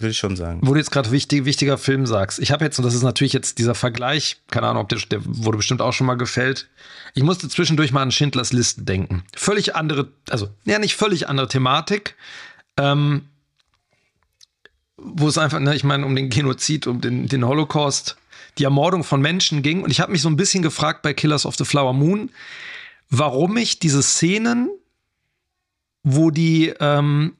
Würde 0.00 0.12
ich 0.12 0.18
schon 0.18 0.36
sagen. 0.36 0.60
Wo 0.62 0.74
du 0.74 0.78
jetzt 0.78 0.92
gerade 0.92 1.10
wichtig, 1.10 1.44
wichtiger 1.44 1.76
Film 1.76 2.06
sagst. 2.06 2.38
Ich 2.38 2.52
habe 2.52 2.64
jetzt, 2.64 2.78
und 2.78 2.84
das 2.84 2.94
ist 2.94 3.02
natürlich 3.02 3.32
jetzt 3.32 3.58
dieser 3.58 3.74
Vergleich, 3.74 4.36
keine 4.48 4.68
Ahnung, 4.68 4.82
ob 4.82 4.88
der, 4.88 5.00
der 5.10 5.20
wurde 5.24 5.56
bestimmt 5.56 5.82
auch 5.82 5.92
schon 5.92 6.06
mal 6.06 6.14
gefällt. 6.14 6.68
Ich 7.14 7.24
musste 7.24 7.48
zwischendurch 7.48 7.90
mal 7.90 8.02
an 8.02 8.12
Schindlers 8.12 8.52
Liste 8.52 8.82
denken. 8.82 9.24
Völlig 9.34 9.74
andere, 9.74 10.08
also, 10.30 10.48
ja, 10.64 10.78
nicht 10.78 10.94
völlig 10.94 11.28
andere 11.28 11.48
Thematik. 11.48 12.14
Ähm, 12.76 13.22
wo 14.98 15.26
es 15.26 15.36
einfach, 15.36 15.58
ne, 15.58 15.74
ich 15.74 15.82
meine, 15.82 16.06
um 16.06 16.14
den 16.14 16.30
Genozid, 16.30 16.86
um 16.86 17.00
den, 17.00 17.26
den 17.26 17.44
Holocaust, 17.44 18.16
die 18.58 18.64
Ermordung 18.64 19.02
von 19.02 19.20
Menschen 19.20 19.62
ging. 19.62 19.82
Und 19.82 19.90
ich 19.90 20.00
habe 20.00 20.12
mich 20.12 20.22
so 20.22 20.28
ein 20.28 20.36
bisschen 20.36 20.62
gefragt 20.62 21.02
bei 21.02 21.12
Killers 21.12 21.44
of 21.44 21.56
the 21.56 21.64
Flower 21.64 21.92
Moon, 21.92 22.30
warum 23.10 23.56
ich 23.56 23.80
diese 23.80 24.02
Szenen, 24.02 24.70
wo 26.04 26.30
die 26.30 26.72
ähm, 26.78 27.34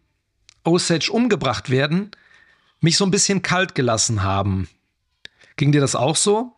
Osage 0.64 1.10
umgebracht 1.12 1.70
werden, 1.70 2.10
mich 2.80 2.96
so 2.96 3.04
ein 3.04 3.10
bisschen 3.10 3.42
kalt 3.42 3.74
gelassen 3.74 4.22
haben. 4.22 4.68
Ging 5.56 5.72
dir 5.72 5.80
das 5.80 5.94
auch 5.94 6.16
so? 6.16 6.52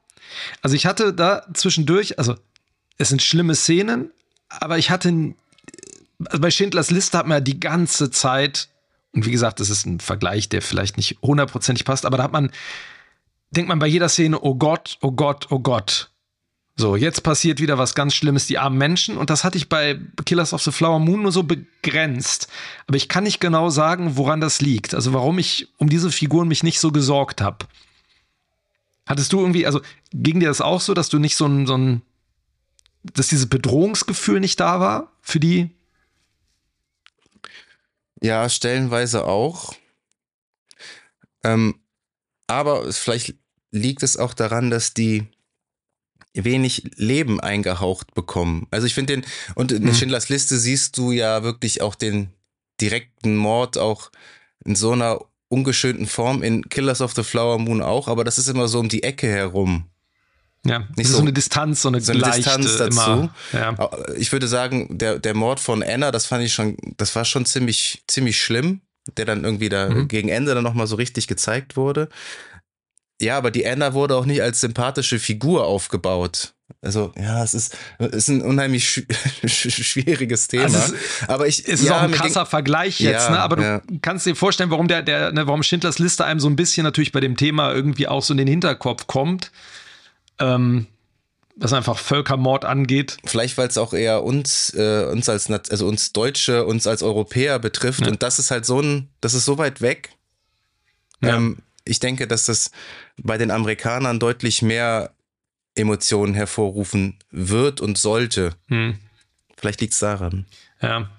Also 0.63 0.77
ich 0.77 0.87
hatte 0.87 1.13
da 1.13 1.47
zwischendurch, 1.55 2.19
also 2.19 2.37
es 2.99 3.09
sind 3.09 3.23
schlimme 3.23 3.55
Szenen, 3.55 4.11
aber 4.49 4.79
ich 4.79 4.91
hatte, 4.91 5.35
also 6.27 6.41
bei 6.41 6.51
Schindlers 6.51 6.91
Liste 6.91 7.19
hat 7.19 7.27
man 7.27 7.37
ja 7.37 7.41
die 7.41 7.61
ganze 7.61 8.11
Zeit, 8.11 8.69
und 9.13 9.27
wie 9.27 9.31
gesagt, 9.31 9.61
das 9.61 9.71
ist 9.71 9.87
ein 9.87 10.01
Vergleich, 10.01 10.49
der 10.49 10.63
vielleicht 10.63 10.97
nicht 10.97 11.19
hundertprozentig 11.23 11.85
passt, 11.85 12.05
aber 12.05 12.19
da 12.19 12.25
hat 12.25 12.33
man, 12.33 12.51
denkt 13.51 13.69
man 13.69 13.79
bei 13.79 13.87
jeder 13.87 14.09
Szene, 14.09 14.41
oh 14.41 14.55
Gott, 14.55 14.99
oh 15.01 15.13
Gott, 15.13 15.47
oh 15.51 15.61
Gott. 15.61 16.10
So, 16.81 16.97
jetzt 16.97 17.23
passiert 17.23 17.61
wieder 17.61 17.77
was 17.77 17.95
ganz 17.95 18.15
Schlimmes, 18.15 18.47
die 18.47 18.57
armen 18.57 18.79
Menschen. 18.79 19.19
Und 19.19 19.29
das 19.29 19.45
hatte 19.45 19.59
ich 19.59 19.69
bei 19.69 20.01
Killers 20.25 20.55
of 20.55 20.63
the 20.63 20.73
Flower 20.73 20.99
Moon 20.99 21.21
nur 21.21 21.31
so 21.31 21.43
begrenzt. 21.43 22.49
Aber 22.87 22.97
ich 22.97 23.07
kann 23.07 23.25
nicht 23.25 23.39
genau 23.39 23.69
sagen, 23.69 24.17
woran 24.17 24.41
das 24.41 24.63
liegt. 24.63 24.95
Also 24.95 25.13
warum 25.13 25.39
ich 25.39 25.69
um 25.77 25.91
diese 25.91 26.11
Figuren 26.11 26.49
mich 26.49 26.63
nicht 26.63 26.81
so 26.81 26.91
gesorgt 26.91 27.43
habe. 27.43 27.67
Hattest 29.05 29.35
du 29.35 29.41
irgendwie, 29.41 29.67
also 29.67 29.83
ging 30.15 30.41
dir 30.41 30.49
das 30.49 30.63
auch 30.63 30.81
so, 30.81 30.95
dass 30.95 31.11
du 31.11 31.19
nicht 31.19 31.37
so 31.37 31.45
ein, 31.45 31.67
so 31.67 31.77
ein, 31.77 32.01
dass 33.03 33.29
dieses 33.29 33.51
Bedrohungsgefühl 33.51 34.41
nicht 34.41 34.59
da 34.59 34.81
war 34.81 35.13
für 35.21 35.39
die? 35.39 35.69
Ja, 38.23 38.49
stellenweise 38.49 39.27
auch. 39.27 39.75
Ähm, 41.45 41.75
aber 42.47 42.91
vielleicht 42.91 43.35
liegt 43.71 44.03
es 44.03 44.17
auch 44.17 44.33
daran, 44.33 44.71
dass 44.71 44.95
die 44.95 45.29
wenig 46.35 46.91
Leben 46.97 47.41
eingehaucht 47.41 48.15
bekommen. 48.15 48.67
Also 48.71 48.87
ich 48.87 48.95
finde 48.95 49.17
den, 49.17 49.27
und 49.55 49.73
in 49.73 49.85
mhm. 49.85 49.95
Schindlers 49.95 50.29
Liste 50.29 50.59
siehst 50.59 50.97
du 50.97 51.13
ja 51.13 51.43
wirklich 51.43 51.83
auch 51.83 51.95
den 51.95 52.31
direkten 52.81 53.37
Mord 53.37 53.79
auch 53.79 54.11
in 54.65 54.77
so 54.77 54.93
einer 54.93 55.21
ungeschönten 55.49 56.07
Form, 56.07 56.43
in 56.43 56.69
Killers 56.69 57.01
of 57.01 57.15
the 57.15 57.25
Flower 57.25 57.59
Moon 57.59 57.83
auch, 57.83 58.09
aber 58.09 58.25
das 58.25 58.39
ist 58.39 58.49
immer 58.49 58.69
so 58.69 58.79
um 58.79 58.89
die 58.89 59.03
Ecke 59.03 59.27
herum. 59.27 59.85
Ja, 60.65 60.87
nicht 60.97 61.09
so, 61.09 61.17
so, 61.17 61.23
eine 61.23 61.33
Distanz, 61.33 61.83
so 61.83 61.89
eine, 61.89 62.01
so 62.01 62.13
eine 62.13 62.23
Distanz 62.23 62.77
dazu. 62.77 63.31
Ja. 63.53 63.91
Ich 64.17 64.31
würde 64.31 64.47
sagen, 64.47 64.99
der, 64.99 65.19
der 65.19 65.35
Mord 65.35 65.59
von 65.59 65.83
Anna, 65.83 66.11
das 66.11 66.27
fand 66.27 66.45
ich 66.45 66.53
schon, 66.53 66.77
das 66.99 67.17
war 67.17 67.25
schon 67.25 67.47
ziemlich, 67.47 68.03
ziemlich 68.07 68.41
schlimm, 68.41 68.83
der 69.17 69.25
dann 69.25 69.45
irgendwie 69.45 69.71
da 69.71 69.89
mhm. 69.89 70.09
gegen 70.09 70.29
Ende 70.29 70.55
dann 70.55 70.63
nochmal 70.63 70.87
so 70.87 70.97
richtig 70.97 71.29
gezeigt 71.29 71.77
wurde. 71.77 72.11
Ja, 73.21 73.37
aber 73.37 73.51
die 73.51 73.67
Anna 73.67 73.93
wurde 73.95 74.17
auch 74.17 74.25
nicht 74.25 74.43
als 74.43 74.61
sympathische 74.61 75.19
Figur 75.19 75.67
aufgebaut. 75.67 76.55
Also, 76.83 77.13
ja, 77.19 77.43
es 77.45 77.53
ist, 77.53 77.77
es 77.99 78.09
ist 78.09 78.29
ein 78.29 78.43
unheimlich 78.43 78.89
sch 79.47 79.71
schwieriges 79.71 80.49
Thema. 80.49 80.65
Also 80.65 80.95
es, 80.95 81.29
aber 81.29 81.47
ich, 81.47 81.61
es 81.61 81.81
ist 81.81 81.85
ja, 81.85 81.99
auch 81.99 82.03
ein 82.03 82.13
krasser 82.13 82.47
Vergleich 82.47 83.01
jetzt, 83.01 83.25
ja, 83.25 83.31
ne? 83.31 83.41
Aber 83.41 83.57
du 83.57 83.63
ja. 83.63 83.83
kannst 84.01 84.25
dir 84.25 84.35
vorstellen, 84.35 84.71
warum 84.71 84.89
der, 84.89 85.03
der, 85.03 85.33
ne, 85.33 85.47
warum 85.47 85.63
Schindlers 85.63 85.99
Liste 85.99 86.25
einem 86.25 86.41
so 86.41 86.49
ein 86.49 86.57
bisschen 86.57 86.85
natürlich 86.85 87.13
bei 87.13 87.21
dem 87.21 87.37
Thema 87.37 87.73
irgendwie 87.73 88.09
auch 88.09 88.23
so 88.23 88.33
in 88.33 88.39
den 88.39 88.49
Hinterkopf 88.49 89.07
kommt. 89.07 89.53
Ähm, 90.39 90.87
was 91.57 91.75
einfach 91.75 91.99
Völkermord 91.99 92.65
angeht. 92.65 93.19
Vielleicht, 93.27 93.59
weil 93.59 93.69
es 93.69 93.77
auch 93.77 93.93
eher 93.93 94.25
uns, 94.25 94.73
äh, 94.75 95.05
uns 95.05 95.29
als, 95.29 95.51
also 95.51 95.87
uns 95.87 96.13
Deutsche, 96.13 96.65
uns 96.65 96.87
als 96.87 97.03
Europäer 97.03 97.59
betrifft. 97.59 98.07
Und 98.07 98.23
das 98.23 98.39
ist 98.39 98.51
halt 98.51 98.65
so 98.65 98.81
ein, 98.81 99.11
das 99.21 99.35
ist 99.35 99.45
so 99.45 99.59
weit 99.59 99.83
weg. 99.83 100.11
Ja. 101.23 101.37
Ähm, 101.37 101.59
ich 101.85 102.01
denke, 102.01 102.27
dass 102.27 102.47
das 102.47 102.71
bei 103.17 103.39
den 103.39 103.51
Amerikanern 103.51 104.19
deutlich 104.19 104.63
mehr 104.63 105.13
Emotionen 105.75 106.35
hervorrufen 106.35 107.19
wird 107.31 107.81
und 107.81 107.99
sollte. 107.99 108.55
Hm. 108.69 108.99
Vielleicht 109.57 109.81
liegt 109.81 109.93
es 109.93 109.99
daran. 109.99 110.47
Ja. 110.81 111.11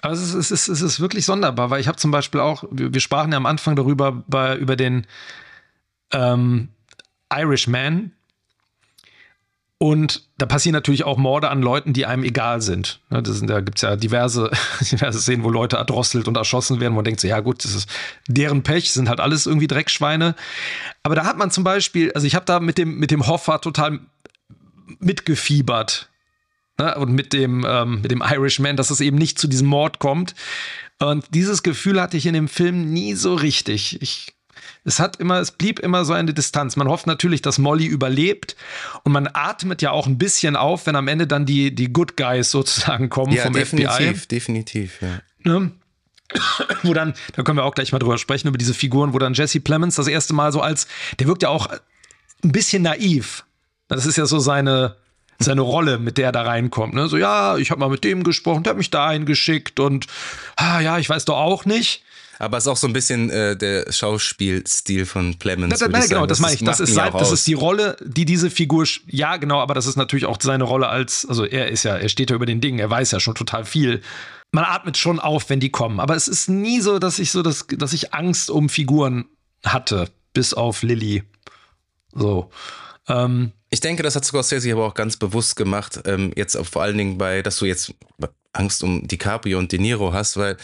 Aber 0.00 0.12
es 0.12 0.20
ist, 0.20 0.34
es, 0.34 0.50
ist, 0.50 0.68
es 0.68 0.80
ist 0.82 1.00
wirklich 1.00 1.24
sonderbar, 1.24 1.70
weil 1.70 1.80
ich 1.80 1.88
habe 1.88 1.96
zum 1.96 2.10
Beispiel 2.10 2.40
auch, 2.40 2.64
wir, 2.70 2.92
wir, 2.92 3.00
sprachen 3.00 3.32
ja 3.32 3.38
am 3.38 3.46
Anfang 3.46 3.74
darüber, 3.76 4.12
bei, 4.26 4.56
über 4.56 4.76
den 4.76 5.06
ähm, 6.12 6.68
Irishman, 7.32 8.12
und 9.84 10.22
da 10.38 10.46
passieren 10.46 10.72
natürlich 10.72 11.04
auch 11.04 11.18
Morde 11.18 11.50
an 11.50 11.60
Leuten, 11.60 11.92
die 11.92 12.06
einem 12.06 12.24
egal 12.24 12.62
sind. 12.62 13.00
Ne, 13.10 13.20
sind 13.22 13.50
da 13.50 13.60
gibt 13.60 13.76
es 13.76 13.82
ja 13.82 13.96
diverse, 13.96 14.50
diverse 14.80 15.20
Szenen, 15.20 15.44
wo 15.44 15.50
Leute 15.50 15.76
erdrosselt 15.76 16.26
und 16.26 16.38
erschossen 16.38 16.80
werden, 16.80 16.94
wo 16.94 16.96
man 16.96 17.04
denkt 17.04 17.20
so, 17.20 17.28
ja 17.28 17.40
gut, 17.40 17.62
das 17.66 17.74
ist 17.74 17.90
deren 18.26 18.62
Pech, 18.62 18.92
sind 18.92 19.10
halt 19.10 19.20
alles 19.20 19.44
irgendwie 19.44 19.66
Dreckschweine. 19.66 20.36
Aber 21.02 21.14
da 21.14 21.26
hat 21.26 21.36
man 21.36 21.50
zum 21.50 21.64
Beispiel, 21.64 22.10
also 22.12 22.26
ich 22.26 22.34
habe 22.34 22.46
da 22.46 22.60
mit 22.60 22.78
dem, 22.78 22.98
mit 22.98 23.10
dem 23.10 23.26
Hoffa 23.26 23.58
total 23.58 24.00
mitgefiebert. 25.00 26.08
Ne? 26.78 26.94
Und 26.94 27.12
mit 27.12 27.34
dem, 27.34 27.66
ähm, 27.68 28.00
mit 28.00 28.10
dem 28.10 28.22
Irishman, 28.22 28.78
dass 28.78 28.88
es 28.88 29.02
eben 29.02 29.18
nicht 29.18 29.38
zu 29.38 29.48
diesem 29.48 29.66
Mord 29.66 29.98
kommt. 29.98 30.34
Und 30.98 31.26
dieses 31.34 31.62
Gefühl 31.62 32.00
hatte 32.00 32.16
ich 32.16 32.24
in 32.24 32.32
dem 32.32 32.48
Film 32.48 32.90
nie 32.90 33.12
so 33.12 33.34
richtig. 33.34 34.00
Ich 34.00 34.33
es 34.84 35.00
hat 35.00 35.16
immer, 35.16 35.40
es 35.40 35.50
blieb 35.50 35.78
immer 35.78 36.04
so 36.04 36.12
eine 36.12 36.34
Distanz. 36.34 36.76
Man 36.76 36.88
hofft 36.88 37.06
natürlich, 37.06 37.42
dass 37.42 37.58
Molly 37.58 37.86
überlebt 37.86 38.54
und 39.02 39.12
man 39.12 39.28
atmet 39.32 39.82
ja 39.82 39.90
auch 39.90 40.06
ein 40.06 40.18
bisschen 40.18 40.56
auf, 40.56 40.86
wenn 40.86 40.96
am 40.96 41.08
Ende 41.08 41.26
dann 41.26 41.46
die, 41.46 41.74
die 41.74 41.92
Good 41.92 42.16
Guys 42.16 42.50
sozusagen 42.50 43.08
kommen 43.08 43.32
ja, 43.32 43.44
vom 43.44 43.54
definitiv, 43.54 43.90
FBI. 43.90 44.04
Definitiv, 44.04 44.28
definitiv, 44.28 45.02
ja. 45.02 45.20
Ne? 45.44 45.72
wo 46.82 46.94
dann, 46.94 47.14
da 47.34 47.42
können 47.42 47.58
wir 47.58 47.64
auch 47.64 47.74
gleich 47.74 47.92
mal 47.92 47.98
drüber 47.98 48.18
sprechen, 48.18 48.48
über 48.48 48.58
diese 48.58 48.74
Figuren, 48.74 49.12
wo 49.12 49.18
dann 49.18 49.34
Jesse 49.34 49.60
Plemons 49.60 49.94
das 49.94 50.08
erste 50.08 50.34
Mal 50.34 50.52
so 50.52 50.60
als, 50.60 50.86
der 51.18 51.26
wirkt 51.26 51.42
ja 51.42 51.48
auch 51.48 51.68
ein 51.68 52.52
bisschen 52.52 52.82
naiv. 52.82 53.44
Das 53.88 54.06
ist 54.06 54.16
ja 54.16 54.26
so 54.26 54.38
seine, 54.38 54.96
seine 55.38 55.60
Rolle, 55.60 55.98
mit 55.98 56.18
der 56.18 56.26
er 56.26 56.32
da 56.32 56.42
reinkommt. 56.42 56.94
Ne? 56.94 57.08
So, 57.08 57.16
ja, 57.16 57.56
ich 57.58 57.70
habe 57.70 57.80
mal 57.80 57.90
mit 57.90 58.04
dem 58.04 58.24
gesprochen, 58.24 58.62
der 58.62 58.70
hat 58.70 58.78
mich 58.78 58.90
da 58.90 59.06
eingeschickt 59.06 59.80
und, 59.80 60.06
ah, 60.56 60.80
ja, 60.80 60.98
ich 60.98 61.08
weiß 61.08 61.26
doch 61.26 61.36
auch 61.36 61.64
nicht. 61.64 62.02
Aber 62.38 62.56
es 62.56 62.64
ist 62.64 62.68
auch 62.68 62.76
so 62.76 62.86
ein 62.86 62.92
bisschen 62.92 63.30
äh, 63.30 63.56
der 63.56 63.90
Schauspielstil 63.92 65.06
von 65.06 65.38
Clemens. 65.38 65.80
Nein, 65.80 65.90
nein, 65.90 66.08
genau, 66.08 66.26
das, 66.26 66.38
das 66.38 66.40
meine 66.40 66.54
ich. 66.54 66.64
Das 66.64 66.80
ist, 66.80 66.94
sein, 66.94 67.12
das 67.12 67.32
ist 67.32 67.46
die 67.46 67.54
Rolle, 67.54 67.96
die 68.04 68.24
diese 68.24 68.50
Figur, 68.50 68.86
ja, 69.06 69.36
genau, 69.36 69.60
aber 69.60 69.74
das 69.74 69.86
ist 69.86 69.96
natürlich 69.96 70.26
auch 70.26 70.38
seine 70.40 70.64
Rolle 70.64 70.88
als, 70.88 71.26
also 71.26 71.44
er 71.44 71.68
ist 71.68 71.84
ja, 71.84 71.96
er 71.96 72.08
steht 72.08 72.30
ja 72.30 72.36
über 72.36 72.46
den 72.46 72.60
Dingen, 72.60 72.78
er 72.78 72.90
weiß 72.90 73.10
ja 73.12 73.20
schon 73.20 73.34
total 73.34 73.64
viel. 73.64 74.02
Man 74.52 74.64
atmet 74.64 74.96
schon 74.96 75.18
auf, 75.18 75.50
wenn 75.50 75.60
die 75.60 75.70
kommen. 75.70 76.00
Aber 76.00 76.14
es 76.14 76.28
ist 76.28 76.48
nie 76.48 76.80
so, 76.80 76.98
dass 76.98 77.18
ich 77.18 77.32
so, 77.32 77.42
das, 77.42 77.66
dass 77.68 77.92
ich 77.92 78.14
Angst 78.14 78.50
um 78.50 78.68
Figuren 78.68 79.24
hatte, 79.64 80.08
bis 80.32 80.54
auf 80.54 80.82
Lilly. 80.82 81.24
So. 82.12 82.50
Ähm, 83.08 83.52
ich 83.70 83.80
denke, 83.80 84.02
das 84.02 84.14
hat 84.14 84.24
Scorsese 84.24 84.72
aber 84.72 84.86
auch 84.86 84.94
ganz 84.94 85.16
bewusst 85.16 85.56
gemacht, 85.56 86.00
ähm, 86.04 86.32
jetzt 86.36 86.56
vor 86.66 86.82
allen 86.82 86.96
Dingen 86.96 87.18
bei, 87.18 87.42
dass 87.42 87.56
du 87.56 87.64
jetzt 87.64 87.92
Angst 88.52 88.84
um 88.84 89.06
DiCaprio 89.06 89.58
und 89.58 89.72
De 89.72 89.80
Niro 89.80 90.12
hast, 90.12 90.36
weil 90.36 90.56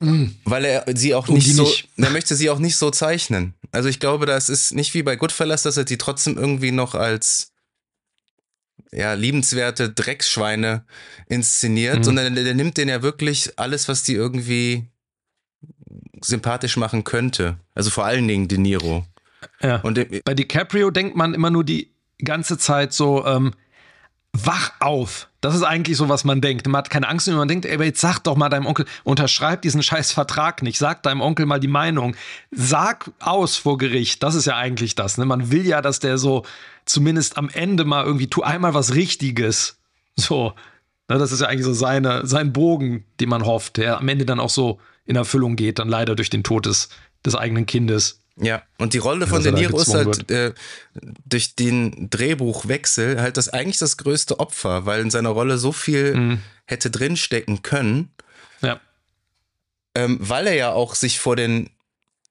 Mhm. 0.00 0.36
Weil 0.44 0.64
er 0.64 0.84
sie 0.94 1.14
auch 1.14 1.28
nicht 1.28 1.52
so, 1.52 1.64
nicht. 1.64 1.88
er 1.96 2.10
möchte 2.10 2.36
sie 2.36 2.50
auch 2.50 2.58
nicht 2.58 2.76
so 2.76 2.90
zeichnen. 2.90 3.54
Also 3.72 3.88
ich 3.88 4.00
glaube, 4.00 4.26
das 4.26 4.48
ist 4.48 4.72
nicht 4.72 4.94
wie 4.94 5.02
bei 5.02 5.16
Goodfellas, 5.16 5.62
dass 5.62 5.76
er 5.76 5.86
sie 5.86 5.98
trotzdem 5.98 6.36
irgendwie 6.36 6.70
noch 6.72 6.94
als 6.94 7.52
ja, 8.92 9.14
liebenswerte 9.14 9.90
Drecksschweine 9.90 10.84
inszeniert, 11.28 11.98
mhm. 11.98 12.04
sondern 12.04 12.34
der, 12.34 12.44
der 12.44 12.54
nimmt 12.54 12.76
den 12.76 12.88
ja 12.88 13.02
wirklich 13.02 13.58
alles, 13.58 13.88
was 13.88 14.02
die 14.02 14.14
irgendwie 14.14 14.88
sympathisch 16.22 16.76
machen 16.76 17.04
könnte. 17.04 17.58
Also 17.74 17.90
vor 17.90 18.04
allen 18.04 18.26
Dingen 18.26 18.48
De 18.48 18.58
Niro. 18.58 19.06
Ja. 19.60 19.76
Und 19.80 20.24
bei 20.24 20.34
DiCaprio 20.34 20.90
denkt 20.90 21.16
man 21.16 21.34
immer 21.34 21.50
nur 21.50 21.64
die 21.64 21.92
ganze 22.24 22.58
Zeit 22.58 22.92
so, 22.92 23.24
ähm, 23.26 23.52
wach 24.46 24.72
auf. 24.80 25.28
Das 25.40 25.54
ist 25.54 25.62
eigentlich 25.62 25.96
so, 25.96 26.08
was 26.08 26.24
man 26.24 26.40
denkt. 26.40 26.66
Man 26.66 26.78
hat 26.78 26.90
keine 26.90 27.08
Angst, 27.08 27.28
man 27.28 27.48
denkt, 27.48 27.64
ey, 27.64 27.80
jetzt 27.82 28.00
sag 28.00 28.18
doch 28.20 28.36
mal 28.36 28.48
deinem 28.48 28.66
Onkel, 28.66 28.86
unterschreib 29.04 29.62
diesen 29.62 29.82
scheiß 29.82 30.12
Vertrag 30.12 30.62
nicht, 30.62 30.78
sag 30.78 31.02
deinem 31.02 31.20
Onkel 31.20 31.46
mal 31.46 31.60
die 31.60 31.68
Meinung. 31.68 32.16
Sag 32.50 33.10
aus 33.20 33.56
vor 33.56 33.78
Gericht. 33.78 34.22
Das 34.22 34.34
ist 34.34 34.46
ja 34.46 34.56
eigentlich 34.56 34.94
das. 34.94 35.18
Ne? 35.18 35.24
Man 35.24 35.52
will 35.52 35.66
ja, 35.66 35.80
dass 35.80 36.00
der 36.00 36.18
so 36.18 36.44
zumindest 36.84 37.36
am 37.36 37.48
Ende 37.50 37.84
mal 37.84 38.04
irgendwie, 38.04 38.28
tu 38.28 38.42
einmal 38.42 38.74
was 38.74 38.94
Richtiges. 38.94 39.78
So. 40.16 40.54
Ne? 41.08 41.18
Das 41.18 41.32
ist 41.32 41.40
ja 41.40 41.48
eigentlich 41.48 41.64
so 41.64 41.72
seine, 41.72 42.26
sein 42.26 42.52
Bogen, 42.52 43.04
den 43.20 43.28
man 43.28 43.44
hofft, 43.44 43.76
der 43.76 43.98
am 43.98 44.08
Ende 44.08 44.26
dann 44.26 44.40
auch 44.40 44.50
so 44.50 44.80
in 45.04 45.16
Erfüllung 45.16 45.56
geht, 45.56 45.78
dann 45.78 45.88
leider 45.88 46.14
durch 46.16 46.30
den 46.30 46.42
Tod 46.42 46.66
des, 46.66 46.88
des 47.24 47.34
eigenen 47.34 47.66
Kindes. 47.66 48.22
Ja, 48.40 48.62
und 48.78 48.94
die 48.94 48.98
Rolle 48.98 49.26
von 49.26 49.42
De 49.42 49.52
Niro 49.52 49.80
ist 49.80 49.92
halt 49.92 50.30
äh, 50.30 50.52
durch 51.24 51.56
den 51.56 52.08
Drehbuchwechsel 52.08 53.20
halt 53.20 53.36
das 53.36 53.48
eigentlich 53.48 53.78
das 53.78 53.96
größte 53.96 54.38
Opfer, 54.38 54.86
weil 54.86 55.00
in 55.00 55.10
seiner 55.10 55.30
Rolle 55.30 55.58
so 55.58 55.72
viel 55.72 56.14
mhm. 56.14 56.42
hätte 56.66 56.90
drinstecken 56.90 57.62
können. 57.62 58.10
Ja. 58.60 58.80
Ähm, 59.94 60.18
weil 60.20 60.46
er 60.46 60.54
ja 60.54 60.72
auch 60.72 60.94
sich 60.94 61.18
vor 61.18 61.34
den, 61.34 61.70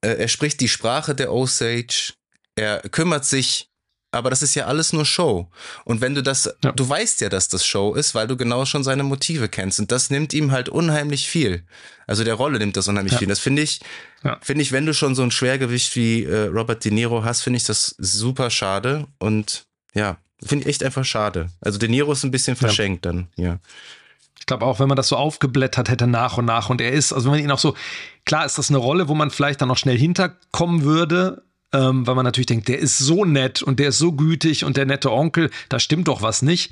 äh, 0.02 0.14
er 0.14 0.28
spricht 0.28 0.62
die 0.62 0.70
Sprache 0.70 1.14
der 1.14 1.34
Osage, 1.34 2.14
er 2.56 2.80
kümmert 2.90 3.26
sich 3.26 3.70
aber 4.12 4.30
das 4.30 4.42
ist 4.42 4.56
ja 4.56 4.66
alles 4.66 4.94
nur 4.94 5.06
Show. 5.06 5.50
Und 5.84 6.02
wenn 6.02 6.16
du 6.16 6.24
das, 6.24 6.54
ja. 6.64 6.72
du 6.72 6.88
weißt 6.88 7.22
ja, 7.22 7.30
dass 7.30 7.50
das 7.50 7.66
Show 7.66 7.94
ist, 7.94 8.16
weil 8.16 8.28
du 8.28 8.38
genau 8.38 8.66
schon 8.66 8.84
seine 8.84 9.04
Motive 9.04 9.50
kennst. 9.50 9.80
Und 9.80 9.92
das 9.92 10.10
nimmt 10.10 10.34
ihm 10.34 10.52
halt 10.52 10.70
unheimlich 10.70 11.28
viel. 11.28 11.64
Also 12.08 12.24
der 12.24 12.36
Rolle 12.36 12.58
nimmt 12.60 12.78
das 12.78 12.88
unheimlich 12.88 13.14
ja. 13.14 13.20
viel. 13.20 13.28
Das 13.28 13.40
finde 13.40 13.62
ich, 13.62 13.82
ja. 14.24 14.38
finde 14.42 14.62
ich, 14.62 14.72
wenn 14.72 14.86
du 14.86 14.94
schon 14.94 15.14
so 15.14 15.24
ein 15.24 15.32
Schwergewicht 15.32 15.96
wie 15.96 16.24
äh, 16.24 16.48
Robert 16.48 16.86
De 16.86 16.92
Niro 16.92 17.24
hast, 17.24 17.42
finde 17.42 17.58
ich 17.58 17.66
das 17.66 17.96
super 17.98 18.50
schade. 18.50 19.08
Und 19.20 19.66
ja, 19.94 20.18
finde 20.42 20.64
ich 20.64 20.70
echt 20.70 20.84
einfach 20.84 21.06
schade. 21.06 21.50
Also 21.60 21.78
De 21.78 21.90
Niro 21.90 22.14
ist 22.14 22.24
ein 22.24 22.32
bisschen 22.32 22.56
verschenkt 22.56 23.06
dann, 23.06 23.28
ja. 23.36 23.60
Ich 24.40 24.46
glaube 24.46 24.66
auch, 24.66 24.80
wenn 24.80 24.88
man 24.88 24.96
das 24.96 25.10
so 25.10 25.18
aufgeblättert 25.18 25.90
hätte 25.90 26.08
nach 26.08 26.38
und 26.38 26.46
nach 26.46 26.70
und 26.70 26.80
er 26.80 26.94
ist, 26.94 27.12
also 27.12 27.26
wenn 27.26 27.40
man 27.40 27.44
ihn 27.44 27.52
auch 27.52 27.60
so, 27.60 27.76
klar 28.24 28.46
ist 28.46 28.58
das 28.58 28.70
eine 28.70 28.78
Rolle, 28.78 29.10
wo 29.10 29.16
man 29.16 29.30
vielleicht 29.30 29.60
dann 29.60 29.68
noch 29.68 29.78
schnell 29.78 29.98
hinterkommen 29.98 30.84
würde, 30.84 31.44
ähm, 31.74 32.08
weil 32.08 32.16
man 32.16 32.26
natürlich 32.26 32.48
denkt, 32.48 32.68
der 32.68 32.80
ist 32.80 32.98
so 32.98 33.26
nett 33.26 33.62
und 33.62 33.80
der 33.80 33.90
ist 33.90 33.98
so 33.98 34.14
gütig 34.14 34.64
und 34.64 34.78
der 34.78 34.86
nette 34.86 35.12
Onkel, 35.12 35.50
da 35.70 35.80
stimmt 35.80 36.08
doch 36.08 36.22
was 36.22 36.42
nicht. 36.42 36.72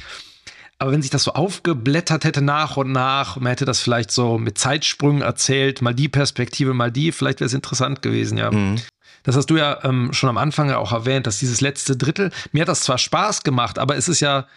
Aber 0.77 0.91
wenn 0.91 1.01
sich 1.01 1.11
das 1.11 1.23
so 1.23 1.33
aufgeblättert 1.33 2.25
hätte 2.25 2.41
nach 2.41 2.75
und 2.75 2.91
nach, 2.91 3.37
man 3.37 3.49
hätte 3.49 3.65
das 3.65 3.79
vielleicht 3.79 4.11
so 4.11 4.37
mit 4.37 4.57
Zeitsprüngen 4.57 5.21
erzählt, 5.21 5.81
mal 5.81 5.93
die 5.93 6.09
Perspektive, 6.09 6.73
mal 6.73 6.91
die, 6.91 7.11
vielleicht 7.11 7.39
wäre 7.39 7.47
es 7.47 7.53
interessant 7.53 8.01
gewesen, 8.01 8.37
ja. 8.37 8.51
Mhm. 8.51 8.81
Das 9.23 9.35
hast 9.35 9.47
du 9.47 9.57
ja 9.57 9.83
ähm, 9.83 10.13
schon 10.13 10.29
am 10.29 10.37
Anfang 10.37 10.69
auch 10.71 10.91
erwähnt, 10.91 11.27
dass 11.27 11.39
dieses 11.39 11.61
letzte 11.61 11.97
Drittel, 11.97 12.31
mir 12.51 12.61
hat 12.61 12.69
das 12.69 12.81
zwar 12.81 12.97
Spaß 12.97 13.43
gemacht, 13.43 13.79
aber 13.79 13.95
es 13.95 14.07
ist 14.07 14.19
ja 14.19 14.47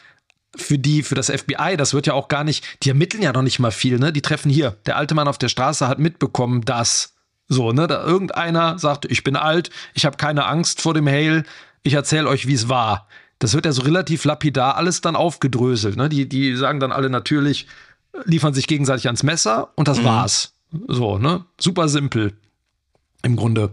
für 0.56 0.78
die, 0.78 1.02
für 1.02 1.14
das 1.14 1.30
FBI, 1.30 1.76
das 1.76 1.94
wird 1.94 2.06
ja 2.06 2.14
auch 2.14 2.28
gar 2.28 2.44
nicht, 2.44 2.64
die 2.82 2.90
ermitteln 2.90 3.22
ja 3.22 3.32
noch 3.32 3.42
nicht 3.42 3.60
mal 3.60 3.70
viel, 3.70 3.98
ne? 3.98 4.12
Die 4.12 4.22
treffen 4.22 4.50
hier. 4.50 4.76
Der 4.86 4.96
alte 4.96 5.14
Mann 5.14 5.28
auf 5.28 5.38
der 5.38 5.48
Straße 5.48 5.88
hat 5.88 5.98
mitbekommen, 5.98 6.62
dass 6.62 7.14
so, 7.48 7.72
ne, 7.72 7.86
da 7.86 8.04
irgendeiner 8.04 8.78
sagt, 8.78 9.06
ich 9.06 9.24
bin 9.24 9.34
alt, 9.36 9.70
ich 9.94 10.04
habe 10.04 10.16
keine 10.16 10.46
Angst 10.46 10.82
vor 10.82 10.94
dem 10.94 11.08
Hail, 11.08 11.44
ich 11.82 11.94
erzähle 11.94 12.28
euch, 12.28 12.46
wie 12.46 12.54
es 12.54 12.68
war. 12.68 13.08
Das 13.38 13.54
wird 13.54 13.64
ja 13.64 13.72
so 13.72 13.82
relativ 13.82 14.24
lapidar 14.24 14.76
alles 14.76 15.00
dann 15.00 15.16
aufgedröselt. 15.16 15.96
Ne? 15.96 16.08
Die, 16.08 16.28
die 16.28 16.56
sagen 16.56 16.80
dann 16.80 16.92
alle 16.92 17.08
natürlich, 17.08 17.66
liefern 18.24 18.52
sich 18.52 18.66
gegenseitig 18.66 19.06
ans 19.06 19.22
Messer 19.22 19.70
und 19.76 19.88
das 19.88 20.00
mhm. 20.00 20.04
war's. 20.04 20.54
So, 20.86 21.18
ne? 21.18 21.44
Super 21.58 21.88
simpel. 21.88 22.36
Im 23.22 23.36
Grunde. 23.36 23.70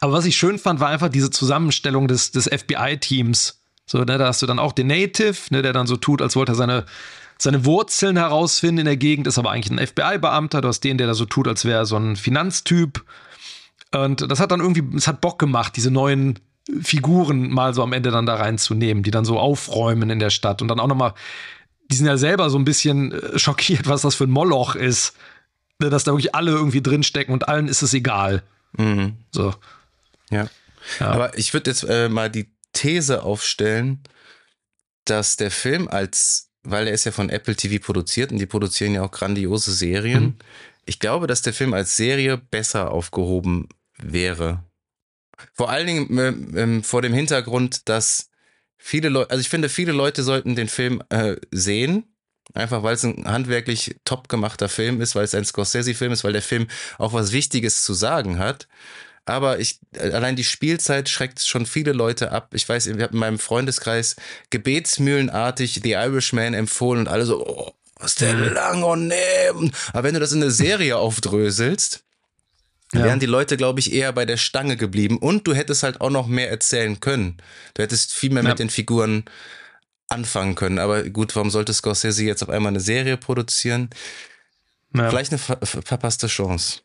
Aber 0.00 0.12
was 0.12 0.24
ich 0.24 0.36
schön 0.36 0.58
fand, 0.58 0.80
war 0.80 0.88
einfach 0.88 1.08
diese 1.08 1.30
Zusammenstellung 1.30 2.08
des, 2.08 2.32
des 2.32 2.46
FBI-Teams. 2.46 3.60
So, 3.86 3.98
ne, 3.98 4.18
da 4.18 4.26
hast 4.26 4.42
du 4.42 4.46
dann 4.46 4.58
auch 4.58 4.72
den 4.72 4.86
Native, 4.86 5.36
ne, 5.50 5.62
der 5.62 5.72
dann 5.72 5.86
so 5.86 5.96
tut, 5.96 6.22
als 6.22 6.34
wollte 6.34 6.52
er 6.52 6.56
seine 6.56 6.84
seine 7.40 7.64
Wurzeln 7.64 8.16
herausfinden 8.16 8.80
in 8.80 8.84
der 8.86 8.96
Gegend, 8.96 9.26
ist 9.26 9.38
aber 9.38 9.52
eigentlich 9.52 9.70
ein 9.70 9.86
FBI-Beamter. 9.86 10.60
Du 10.60 10.68
hast 10.68 10.80
den, 10.80 10.98
der 10.98 11.06
da 11.06 11.14
so 11.14 11.24
tut, 11.24 11.46
als 11.46 11.64
wäre 11.64 11.80
er 11.80 11.86
so 11.86 11.96
ein 11.96 12.16
Finanztyp. 12.16 13.04
Und 13.94 14.30
das 14.30 14.40
hat 14.40 14.50
dann 14.50 14.60
irgendwie, 14.60 14.96
es 14.96 15.06
hat 15.06 15.20
Bock 15.20 15.38
gemacht, 15.38 15.76
diese 15.76 15.90
neuen 15.90 16.38
Figuren 16.82 17.50
mal 17.50 17.72
so 17.74 17.82
am 17.82 17.92
Ende 17.92 18.10
dann 18.10 18.26
da 18.26 18.34
reinzunehmen, 18.34 19.02
die 19.02 19.10
dann 19.10 19.24
so 19.24 19.38
aufräumen 19.38 20.10
in 20.10 20.18
der 20.18 20.30
Stadt 20.30 20.60
und 20.60 20.68
dann 20.68 20.80
auch 20.80 20.86
nochmal, 20.86 21.14
die 21.90 21.96
sind 21.96 22.06
ja 22.06 22.18
selber 22.18 22.50
so 22.50 22.58
ein 22.58 22.64
bisschen 22.64 23.12
äh, 23.12 23.38
schockiert, 23.38 23.88
was 23.88 24.02
das 24.02 24.14
für 24.14 24.24
ein 24.24 24.30
Moloch 24.30 24.74
ist, 24.74 25.14
ne, 25.78 25.88
dass 25.88 26.04
da 26.04 26.12
wirklich 26.12 26.34
alle 26.34 26.50
irgendwie 26.50 26.82
drinstecken 26.82 27.32
und 27.32 27.48
allen 27.48 27.68
ist 27.68 27.82
es 27.82 27.94
egal. 27.94 28.42
Mhm. 28.76 29.16
So. 29.30 29.54
Ja. 30.30 30.48
ja. 31.00 31.06
Aber 31.06 31.38
ich 31.38 31.54
würde 31.54 31.70
jetzt 31.70 31.84
äh, 31.84 32.10
mal 32.10 32.30
die 32.30 32.50
These 32.74 33.22
aufstellen, 33.22 34.00
dass 35.06 35.36
der 35.36 35.50
Film 35.50 35.88
als 35.88 36.47
weil 36.62 36.86
er 36.86 36.92
ist 36.92 37.04
ja 37.04 37.12
von 37.12 37.30
Apple 37.30 37.56
TV 37.56 37.84
produziert 37.84 38.32
und 38.32 38.38
die 38.38 38.46
produzieren 38.46 38.94
ja 38.94 39.02
auch 39.02 39.10
grandiose 39.10 39.72
Serien. 39.72 40.22
Mhm. 40.22 40.34
Ich 40.84 40.98
glaube, 40.98 41.26
dass 41.26 41.42
der 41.42 41.52
Film 41.52 41.74
als 41.74 41.96
Serie 41.96 42.36
besser 42.38 42.90
aufgehoben 42.90 43.68
wäre. 43.98 44.64
Vor 45.52 45.70
allen 45.70 45.86
Dingen 45.86 46.18
äh, 46.54 46.62
äh, 46.62 46.82
vor 46.82 47.02
dem 47.02 47.12
Hintergrund, 47.12 47.88
dass 47.88 48.30
viele 48.76 49.08
Leute, 49.08 49.30
also 49.30 49.40
ich 49.40 49.48
finde, 49.48 49.68
viele 49.68 49.92
Leute 49.92 50.22
sollten 50.22 50.56
den 50.56 50.68
Film 50.68 51.02
äh, 51.10 51.36
sehen. 51.50 52.04
Einfach 52.54 52.82
weil 52.82 52.94
es 52.94 53.04
ein 53.04 53.26
handwerklich 53.26 53.96
top 54.06 54.30
gemachter 54.30 54.70
Film 54.70 55.02
ist, 55.02 55.14
weil 55.14 55.24
es 55.24 55.34
ein 55.34 55.44
Scorsese-Film 55.44 56.12
ist, 56.12 56.24
weil 56.24 56.32
der 56.32 56.40
Film 56.40 56.66
auch 56.96 57.12
was 57.12 57.32
Wichtiges 57.32 57.82
zu 57.82 57.92
sagen 57.92 58.38
hat. 58.38 58.68
Aber 59.28 59.58
ich, 59.58 59.78
allein 59.98 60.36
die 60.36 60.44
Spielzeit 60.44 61.10
schreckt 61.10 61.40
schon 61.40 61.66
viele 61.66 61.92
Leute 61.92 62.32
ab. 62.32 62.54
Ich 62.54 62.66
weiß, 62.66 62.86
ich 62.86 62.94
habe 62.94 63.12
in 63.12 63.18
meinem 63.18 63.38
Freundeskreis 63.38 64.16
gebetsmühlenartig 64.48 65.80
The 65.82 65.92
Irishman 65.92 66.54
empfohlen 66.54 67.00
und 67.00 67.08
alle 67.08 67.26
so, 67.26 67.46
oh, 67.46 67.72
was 67.96 68.14
der 68.14 68.32
lang, 68.34 68.82
oh 68.82 68.96
nee. 68.96 69.14
Aber 69.92 70.04
wenn 70.04 70.14
du 70.14 70.20
das 70.20 70.32
in 70.32 70.40
eine 70.40 70.50
Serie 70.50 70.96
aufdröselst, 70.96 72.04
ja. 72.94 73.04
wären 73.04 73.20
die 73.20 73.26
Leute, 73.26 73.58
glaube 73.58 73.80
ich, 73.80 73.92
eher 73.92 74.14
bei 74.14 74.24
der 74.24 74.38
Stange 74.38 74.78
geblieben. 74.78 75.18
Und 75.18 75.46
du 75.46 75.52
hättest 75.52 75.82
halt 75.82 76.00
auch 76.00 76.10
noch 76.10 76.26
mehr 76.26 76.48
erzählen 76.50 76.98
können. 76.98 77.36
Du 77.74 77.82
hättest 77.82 78.14
viel 78.14 78.30
mehr 78.30 78.42
ja. 78.42 78.48
mit 78.48 78.58
den 78.58 78.70
Figuren 78.70 79.26
anfangen 80.08 80.54
können. 80.54 80.78
Aber 80.78 81.02
gut, 81.02 81.36
warum 81.36 81.50
sollte 81.50 81.74
Scorsese 81.74 82.24
jetzt 82.24 82.42
auf 82.42 82.48
einmal 82.48 82.70
eine 82.70 82.80
Serie 82.80 83.18
produzieren? 83.18 83.90
Ja. 84.94 85.10
Vielleicht 85.10 85.32
eine 85.32 85.38
ver 85.38 85.58
verpasste 85.66 86.28
Chance. 86.28 86.80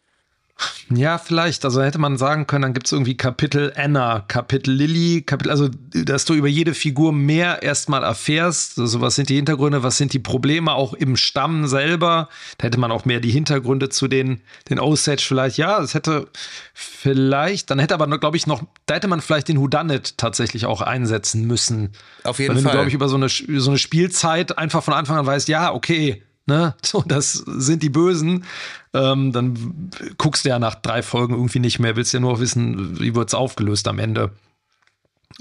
Ja, 0.89 1.17
vielleicht. 1.17 1.65
Also 1.65 1.81
hätte 1.81 1.97
man 1.97 2.17
sagen 2.17 2.47
können, 2.47 2.63
dann 2.63 2.73
gibt 2.73 2.87
es 2.87 2.91
irgendwie 2.91 3.15
Kapitel 3.15 3.73
Anna, 3.75 4.19
Kapitel 4.27 4.73
Lily, 4.73 5.21
Kapitel, 5.21 5.49
also 5.49 5.69
dass 5.93 6.25
du 6.25 6.33
über 6.33 6.47
jede 6.47 6.73
Figur 6.73 7.13
mehr 7.13 7.63
erstmal 7.63 8.03
erfährst. 8.03 8.79
Also 8.79 9.01
was 9.01 9.15
sind 9.15 9.29
die 9.29 9.35
Hintergründe, 9.35 9.83
was 9.83 9.97
sind 9.97 10.13
die 10.13 10.19
Probleme 10.19 10.73
auch 10.73 10.93
im 10.93 11.15
Stamm 11.15 11.67
selber. 11.67 12.29
Da 12.57 12.65
hätte 12.65 12.79
man 12.79 12.91
auch 12.91 13.05
mehr 13.05 13.19
die 13.19 13.31
Hintergründe 13.31 13.89
zu 13.89 14.07
den, 14.07 14.41
den 14.69 14.79
Osage 14.79 15.23
vielleicht. 15.25 15.57
Ja, 15.57 15.81
es 15.81 15.93
hätte 15.93 16.27
vielleicht, 16.73 17.69
dann 17.69 17.79
hätte 17.79 17.93
aber, 17.93 18.07
glaube 18.17 18.37
ich, 18.37 18.47
noch, 18.47 18.63
da 18.85 18.95
hätte 18.95 19.07
man 19.07 19.21
vielleicht 19.21 19.47
den 19.47 19.59
Whodunit 19.59 20.17
tatsächlich 20.17 20.65
auch 20.65 20.81
einsetzen 20.81 21.45
müssen. 21.45 21.91
Auf 22.23 22.39
jeden 22.39 22.49
Weil, 22.49 22.57
wenn 22.57 22.63
Fall. 22.63 22.71
du, 22.71 22.77
glaube 22.77 22.89
ich, 22.89 22.95
über 22.95 23.09
so 23.09 23.15
eine, 23.15 23.29
so 23.29 23.71
eine 23.71 23.77
Spielzeit 23.77 24.57
einfach 24.57 24.83
von 24.83 24.93
Anfang 24.93 25.17
an 25.17 25.25
weißt, 25.25 25.47
ja, 25.47 25.73
okay, 25.73 26.23
ne, 26.45 26.75
so, 26.83 27.03
das 27.05 27.33
sind 27.33 27.83
die 27.83 27.89
Bösen, 27.89 28.45
ähm, 28.93 29.31
dann 29.31 29.91
guckst 30.17 30.45
du 30.45 30.49
ja 30.49 30.59
nach 30.59 30.75
drei 30.75 31.01
Folgen 31.01 31.33
irgendwie 31.33 31.59
nicht 31.59 31.79
mehr, 31.79 31.95
willst 31.95 32.13
ja 32.13 32.19
nur 32.19 32.39
wissen, 32.39 32.99
wie 32.99 33.15
wird 33.15 33.29
es 33.29 33.33
aufgelöst 33.33 33.87
am 33.87 33.99
Ende. 33.99 34.31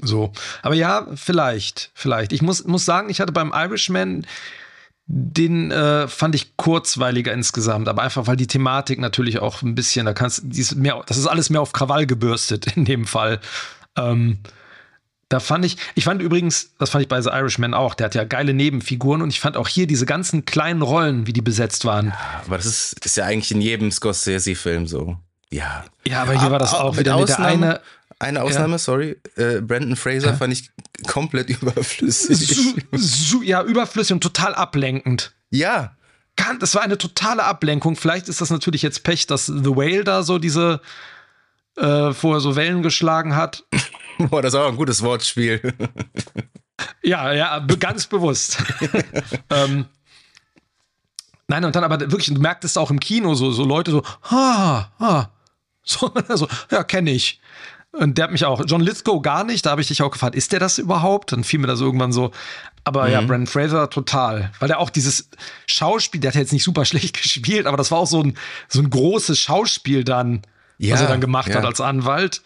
So. 0.01 0.33
Aber 0.63 0.75
ja, 0.75 1.07
vielleicht, 1.15 1.91
vielleicht. 1.93 2.33
Ich 2.33 2.41
muss, 2.41 2.65
muss 2.65 2.83
sagen, 2.83 3.09
ich 3.09 3.21
hatte 3.21 3.31
beim 3.31 3.51
Irishman 3.53 4.25
den 5.05 5.69
äh, 5.71 6.07
fand 6.07 6.33
ich 6.33 6.55
kurzweiliger 6.55 7.33
insgesamt, 7.33 7.89
aber 7.89 8.01
einfach 8.01 8.25
weil 8.27 8.37
die 8.37 8.47
Thematik 8.47 8.99
natürlich 8.99 9.39
auch 9.39 9.61
ein 9.61 9.75
bisschen, 9.75 10.05
da 10.05 10.13
kannst, 10.13 10.43
die 10.45 10.65
das 11.05 11.17
ist 11.17 11.27
alles 11.27 11.49
mehr 11.49 11.61
auf 11.61 11.73
Krawall 11.73 12.05
gebürstet 12.05 12.67
in 12.77 12.85
dem 12.85 13.05
Fall. 13.05 13.39
Ähm, 13.97 14.39
da 15.33 15.39
fand 15.39 15.65
ich, 15.65 15.77
ich 15.95 16.03
fand 16.03 16.21
übrigens, 16.21 16.75
das 16.77 16.91
fand 16.91 17.01
ich 17.01 17.07
bei 17.07 17.19
The 17.19 17.29
Irishman 17.29 17.73
auch, 17.73 17.95
der 17.95 18.05
hat 18.05 18.13
ja 18.13 18.23
geile 18.23 18.53
Nebenfiguren 18.53 19.23
und 19.23 19.29
ich 19.29 19.39
fand 19.39 19.57
auch 19.57 19.67
hier 19.67 19.87
diese 19.87 20.05
ganzen 20.05 20.45
kleinen 20.45 20.83
Rollen, 20.83 21.25
wie 21.25 21.33
die 21.33 21.41
besetzt 21.41 21.85
waren. 21.85 22.07
Ja, 22.09 22.43
aber 22.45 22.57
das 22.57 22.67
ist, 22.67 23.03
ist 23.03 23.17
ja 23.17 23.25
eigentlich 23.25 23.49
in 23.51 23.59
jedem 23.59 23.91
Scorsese-Film 23.91 24.85
so. 24.85 25.17
Ja. 25.49 25.85
Ja, 26.05 26.21
aber 26.21 26.39
hier 26.39 26.51
war 26.51 26.59
das 26.59 26.75
auch 26.75 26.99
wieder 26.99 27.15
mit 27.15 27.31
Ausnahme, 27.31 27.57
der 27.57 27.69
eine. 27.69 27.81
Eine 28.19 28.43
Ausnahme, 28.43 28.73
ja. 28.73 28.77
sorry. 28.77 29.17
Äh, 29.35 29.61
Brandon 29.61 29.95
Fraser 29.95 30.27
ja. 30.27 30.35
fand 30.35 30.53
ich 30.53 30.69
komplett 31.07 31.49
überflüssig. 31.61 32.55
So, 32.91 33.41
ja, 33.41 33.63
überflüssig 33.63 34.13
und 34.13 34.21
total 34.21 34.53
ablenkend. 34.53 35.33
Ja. 35.49 35.95
Das 36.59 36.75
war 36.75 36.83
eine 36.83 36.99
totale 36.99 37.43
Ablenkung. 37.43 37.95
Vielleicht 37.95 38.29
ist 38.29 38.39
das 38.39 38.51
natürlich 38.51 38.83
jetzt 38.83 39.03
Pech, 39.03 39.25
dass 39.25 39.47
The 39.47 39.75
Whale 39.75 40.03
da 40.03 40.21
so 40.21 40.37
diese 40.37 40.79
äh, 41.77 42.13
vorher 42.13 42.39
so 42.39 42.55
Wellen 42.55 42.83
geschlagen 42.83 43.35
hat. 43.35 43.63
Boah, 44.17 44.41
das 44.41 44.53
ist 44.53 44.59
auch 44.59 44.67
ein 44.67 44.75
gutes 44.75 45.01
Wortspiel. 45.01 45.73
ja, 47.03 47.33
ja, 47.33 47.59
ganz 47.59 48.07
bewusst. 48.07 48.63
ähm, 49.49 49.85
nein, 51.47 51.65
und 51.65 51.75
dann 51.75 51.83
aber 51.83 51.99
wirklich, 51.99 52.33
du 52.33 52.39
merkst 52.39 52.63
es 52.65 52.77
auch 52.77 52.91
im 52.91 52.99
Kino, 52.99 53.33
so, 53.35 53.51
so 53.51 53.63
Leute 53.63 53.91
so, 53.91 54.03
ha, 54.29 54.91
ha, 54.99 55.31
so, 55.83 56.13
also, 56.27 56.47
ja, 56.71 56.83
kenne 56.83 57.11
ich. 57.11 57.41
Und 57.91 58.17
der 58.17 58.25
hat 58.25 58.31
mich 58.31 58.43
auch, 58.43 58.63
John 58.65 58.81
Lithgow 58.81 59.21
gar 59.21 59.43
nicht, 59.43 59.65
da 59.65 59.71
habe 59.71 59.81
ich 59.81 59.87
dich 59.87 60.01
auch 60.01 60.09
gefragt, 60.09 60.35
ist 60.35 60.51
der 60.51 60.59
das 60.59 60.79
überhaupt? 60.79 61.31
Dann 61.31 61.43
fiel 61.43 61.59
mir 61.59 61.67
das 61.67 61.79
irgendwann 61.79 62.11
so. 62.11 62.31
Aber 62.83 63.05
mhm. 63.05 63.11
ja, 63.11 63.21
Brandon 63.21 63.47
Fraser 63.47 63.89
total. 63.89 64.51
Weil 64.59 64.67
der 64.67 64.79
auch 64.79 64.89
dieses 64.89 65.29
Schauspiel, 65.67 66.19
der 66.19 66.29
hat 66.31 66.35
jetzt 66.35 66.53
nicht 66.53 66.63
super 66.63 66.85
schlecht 66.85 67.21
gespielt, 67.21 67.67
aber 67.67 67.77
das 67.77 67.91
war 67.91 67.99
auch 67.99 68.07
so 68.07 68.21
ein, 68.21 68.35
so 68.67 68.79
ein 68.79 68.89
großes 68.89 69.37
Schauspiel 69.39 70.03
dann, 70.03 70.41
ja, 70.87 70.95
was 70.95 71.01
er 71.01 71.07
dann 71.07 71.21
gemacht 71.21 71.49
ja. 71.49 71.55
hat 71.55 71.65
als 71.65 71.81
Anwalt. 71.81 72.41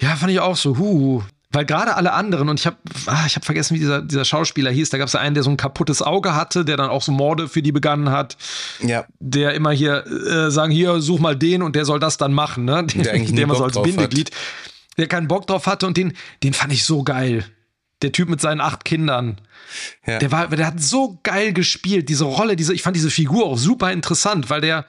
Ja, 0.00 0.16
fand 0.16 0.32
ich 0.32 0.40
auch 0.40 0.56
so, 0.56 0.78
huh. 0.78 1.22
Weil 1.54 1.66
gerade 1.66 1.94
alle 1.94 2.12
anderen, 2.12 2.48
und 2.48 2.58
ich 2.58 2.66
habe 2.66 2.78
ah, 3.06 3.24
ich 3.26 3.36
hab 3.36 3.44
vergessen, 3.44 3.76
wie 3.76 3.78
dieser, 3.78 4.02
dieser 4.02 4.24
Schauspieler 4.24 4.72
hieß, 4.72 4.90
da 4.90 4.98
gab 4.98 5.06
es 5.06 5.12
ja 5.12 5.20
einen, 5.20 5.34
der 5.34 5.44
so 5.44 5.50
ein 5.50 5.56
kaputtes 5.56 6.02
Auge 6.02 6.34
hatte, 6.34 6.64
der 6.64 6.76
dann 6.76 6.90
auch 6.90 7.02
so 7.02 7.12
Morde 7.12 7.48
für 7.48 7.62
die 7.62 7.70
begangen 7.70 8.10
hat. 8.10 8.36
Ja. 8.82 9.04
Der 9.20 9.54
immer 9.54 9.70
hier 9.70 10.04
äh, 10.04 10.50
sagen, 10.50 10.72
hier, 10.72 11.00
such 11.00 11.20
mal 11.20 11.36
den 11.36 11.62
und 11.62 11.76
der 11.76 11.84
soll 11.84 12.00
das 12.00 12.16
dann 12.16 12.32
machen, 12.32 12.64
ne? 12.64 12.84
Der, 12.86 13.04
der, 13.04 13.24
der 13.24 13.44
immer 13.44 13.54
so 13.54 13.62
als 13.62 13.80
Bindeglied. 13.80 14.32
Hat. 14.32 14.38
Der 14.98 15.06
keinen 15.06 15.28
Bock 15.28 15.46
drauf 15.46 15.68
hatte 15.68 15.86
und 15.86 15.96
den, 15.96 16.14
den 16.42 16.54
fand 16.54 16.72
ich 16.72 16.84
so 16.84 17.04
geil. 17.04 17.44
Der 18.02 18.10
Typ 18.10 18.28
mit 18.28 18.40
seinen 18.40 18.60
acht 18.60 18.84
Kindern. 18.84 19.40
Ja. 20.06 20.18
Der 20.18 20.32
war, 20.32 20.48
der 20.48 20.66
hat 20.66 20.80
so 20.82 21.20
geil 21.22 21.52
gespielt, 21.52 22.08
diese 22.08 22.24
Rolle, 22.24 22.56
diese, 22.56 22.74
ich 22.74 22.82
fand 22.82 22.96
diese 22.96 23.10
Figur 23.10 23.46
auch 23.46 23.58
super 23.58 23.92
interessant, 23.92 24.50
weil 24.50 24.60
der, 24.60 24.86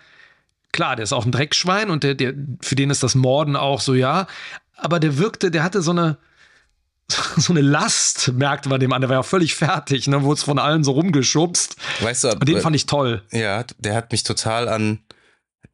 klar, 0.75 0.95
der 0.95 1.03
ist 1.03 1.13
auch 1.13 1.25
ein 1.25 1.31
Dreckschwein 1.31 1.89
und 1.89 2.03
der, 2.03 2.13
der, 2.13 2.33
für 2.61 2.75
den 2.75 2.91
ist 2.91 3.01
das 3.01 3.15
Morden 3.15 3.55
auch 3.55 3.81
so, 3.81 3.95
ja 3.95 4.27
aber 4.77 4.99
der 4.99 5.17
wirkte, 5.17 5.51
der 5.51 5.63
hatte 5.63 5.81
so 5.81 5.91
eine, 5.91 6.17
so 7.37 7.53
eine 7.53 7.61
Last, 7.61 8.33
merkte 8.33 8.69
man 8.69 8.79
dem 8.79 8.93
an. 8.93 9.01
Der 9.01 9.09
war 9.09 9.17
ja 9.17 9.23
völlig 9.23 9.55
fertig, 9.55 10.07
ne? 10.07 10.23
Wurde 10.23 10.39
es 10.39 10.43
von 10.43 10.59
allen 10.59 10.83
so 10.83 10.91
rumgeschubst. 10.91 11.75
Weißt 12.01 12.23
du, 12.23 12.29
Und 12.29 12.47
den 12.47 12.61
fand 12.61 12.75
ich 12.75 12.85
toll. 12.85 13.23
Ja, 13.31 13.63
der 13.77 13.95
hat 13.95 14.11
mich 14.11 14.23
total 14.23 14.67
an 14.67 14.99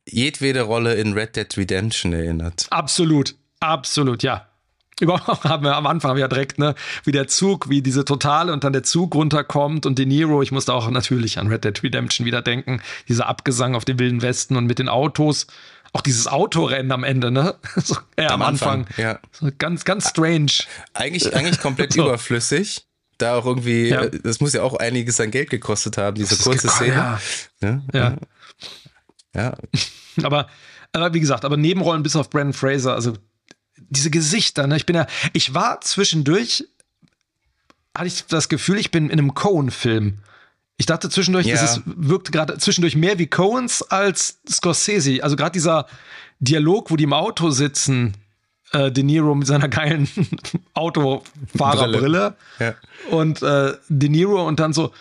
jedwede 0.07 0.61
Rolle 0.61 0.95
in 0.95 1.13
Red 1.13 1.35
Dead 1.35 1.57
Redemption 1.57 2.13
erinnert. 2.13 2.67
Absolut, 2.69 3.35
absolut, 3.59 4.23
ja. 4.23 4.47
Überhaupt 5.01 5.43
haben 5.49 5.63
wir 5.63 5.75
am 5.75 5.87
Anfang 5.87 6.17
ja 6.17 6.27
direkt, 6.27 6.59
ne, 6.59 6.75
wie 7.03 7.11
der 7.11 7.27
Zug, 7.27 7.69
wie 7.69 7.81
diese 7.81 8.05
Totale 8.05 8.53
und 8.53 8.63
dann 8.63 8.71
der 8.71 8.83
Zug 8.83 9.15
runterkommt 9.15 9.85
und 9.85 9.97
De 9.97 10.05
Niro, 10.05 10.41
ich 10.41 10.51
musste 10.51 10.73
auch 10.73 10.89
natürlich 10.89 11.39
an 11.39 11.47
Red 11.47 11.65
Dead 11.65 11.83
Redemption 11.83 12.25
wieder 12.25 12.41
denken, 12.41 12.81
dieser 13.09 13.27
Abgesang 13.27 13.75
auf 13.75 13.83
den 13.83 13.99
Wilden 13.99 14.21
Westen 14.21 14.55
und 14.55 14.65
mit 14.67 14.79
den 14.79 14.87
Autos 14.87 15.47
auch 15.93 16.01
dieses 16.01 16.27
Autorennen 16.27 16.91
am 16.91 17.03
Ende, 17.03 17.31
ne? 17.31 17.55
So, 17.83 17.97
äh, 18.15 18.25
am, 18.25 18.41
am, 18.41 18.49
Anfang. 18.49 18.85
Anfang. 18.85 19.03
Ja. 19.03 19.19
So 19.31 19.49
ganz, 19.57 19.83
ganz 19.83 20.09
strange. 20.09 20.51
Eigentlich, 20.93 21.35
eigentlich 21.35 21.59
komplett 21.61 21.93
so. 21.93 22.03
überflüssig. 22.03 22.85
Da 23.17 23.35
auch 23.35 23.45
irgendwie, 23.45 23.89
ja. 23.89 24.03
Äh, 24.03 24.19
das 24.23 24.39
muss 24.39 24.53
ja 24.53 24.63
auch 24.63 24.75
einiges 24.75 25.19
an 25.19 25.31
Geld 25.31 25.49
gekostet 25.49 25.97
haben, 25.97 26.15
diese 26.15 26.37
kurze 26.37 26.69
Szene. 26.69 26.93
Ja. 26.93 27.19
Ja. 27.61 27.81
ja. 27.93 28.17
ja. 29.35 29.57
aber, 30.23 30.47
aber 30.93 31.13
wie 31.13 31.19
gesagt, 31.19 31.43
aber 31.43 31.57
Nebenrollen 31.57 32.03
bis 32.03 32.15
auf 32.15 32.29
Brandon 32.29 32.53
Fraser, 32.53 32.93
also 32.93 33.13
diese 33.91 34.09
Gesichter, 34.09 34.65
ne? 34.65 34.77
Ich 34.77 34.85
bin 34.85 34.95
ja, 34.95 35.05
ich 35.33 35.53
war 35.53 35.81
zwischendurch, 35.81 36.65
hatte 37.95 38.07
ich 38.07 38.25
das 38.25 38.49
Gefühl, 38.49 38.79
ich 38.79 38.89
bin 38.89 39.09
in 39.09 39.19
einem 39.19 39.33
Cohen-Film. 39.35 40.17
Ich 40.77 40.87
dachte 40.87 41.09
zwischendurch, 41.09 41.45
ja. 41.45 41.55
es 41.55 41.81
wirkt 41.85 42.31
gerade 42.31 42.57
zwischendurch 42.57 42.95
mehr 42.95 43.19
wie 43.19 43.27
Coens 43.27 43.83
als 43.83 44.39
Scorsese. 44.49 45.23
Also 45.23 45.35
gerade 45.35 45.51
dieser 45.51 45.85
Dialog, 46.39 46.89
wo 46.89 46.95
die 46.95 47.03
im 47.03 47.13
Auto 47.13 47.51
sitzen, 47.51 48.15
äh, 48.71 48.91
De 48.91 49.03
Niro 49.03 49.35
mit 49.35 49.45
seiner 49.45 49.67
geilen 49.67 50.09
Autofahrerbrille 50.73 52.35
ja. 52.59 52.73
und 53.11 53.43
äh, 53.43 53.73
De 53.89 54.09
Niro 54.09 54.47
und 54.47 54.59
dann 54.59 54.73
so, 54.73 54.91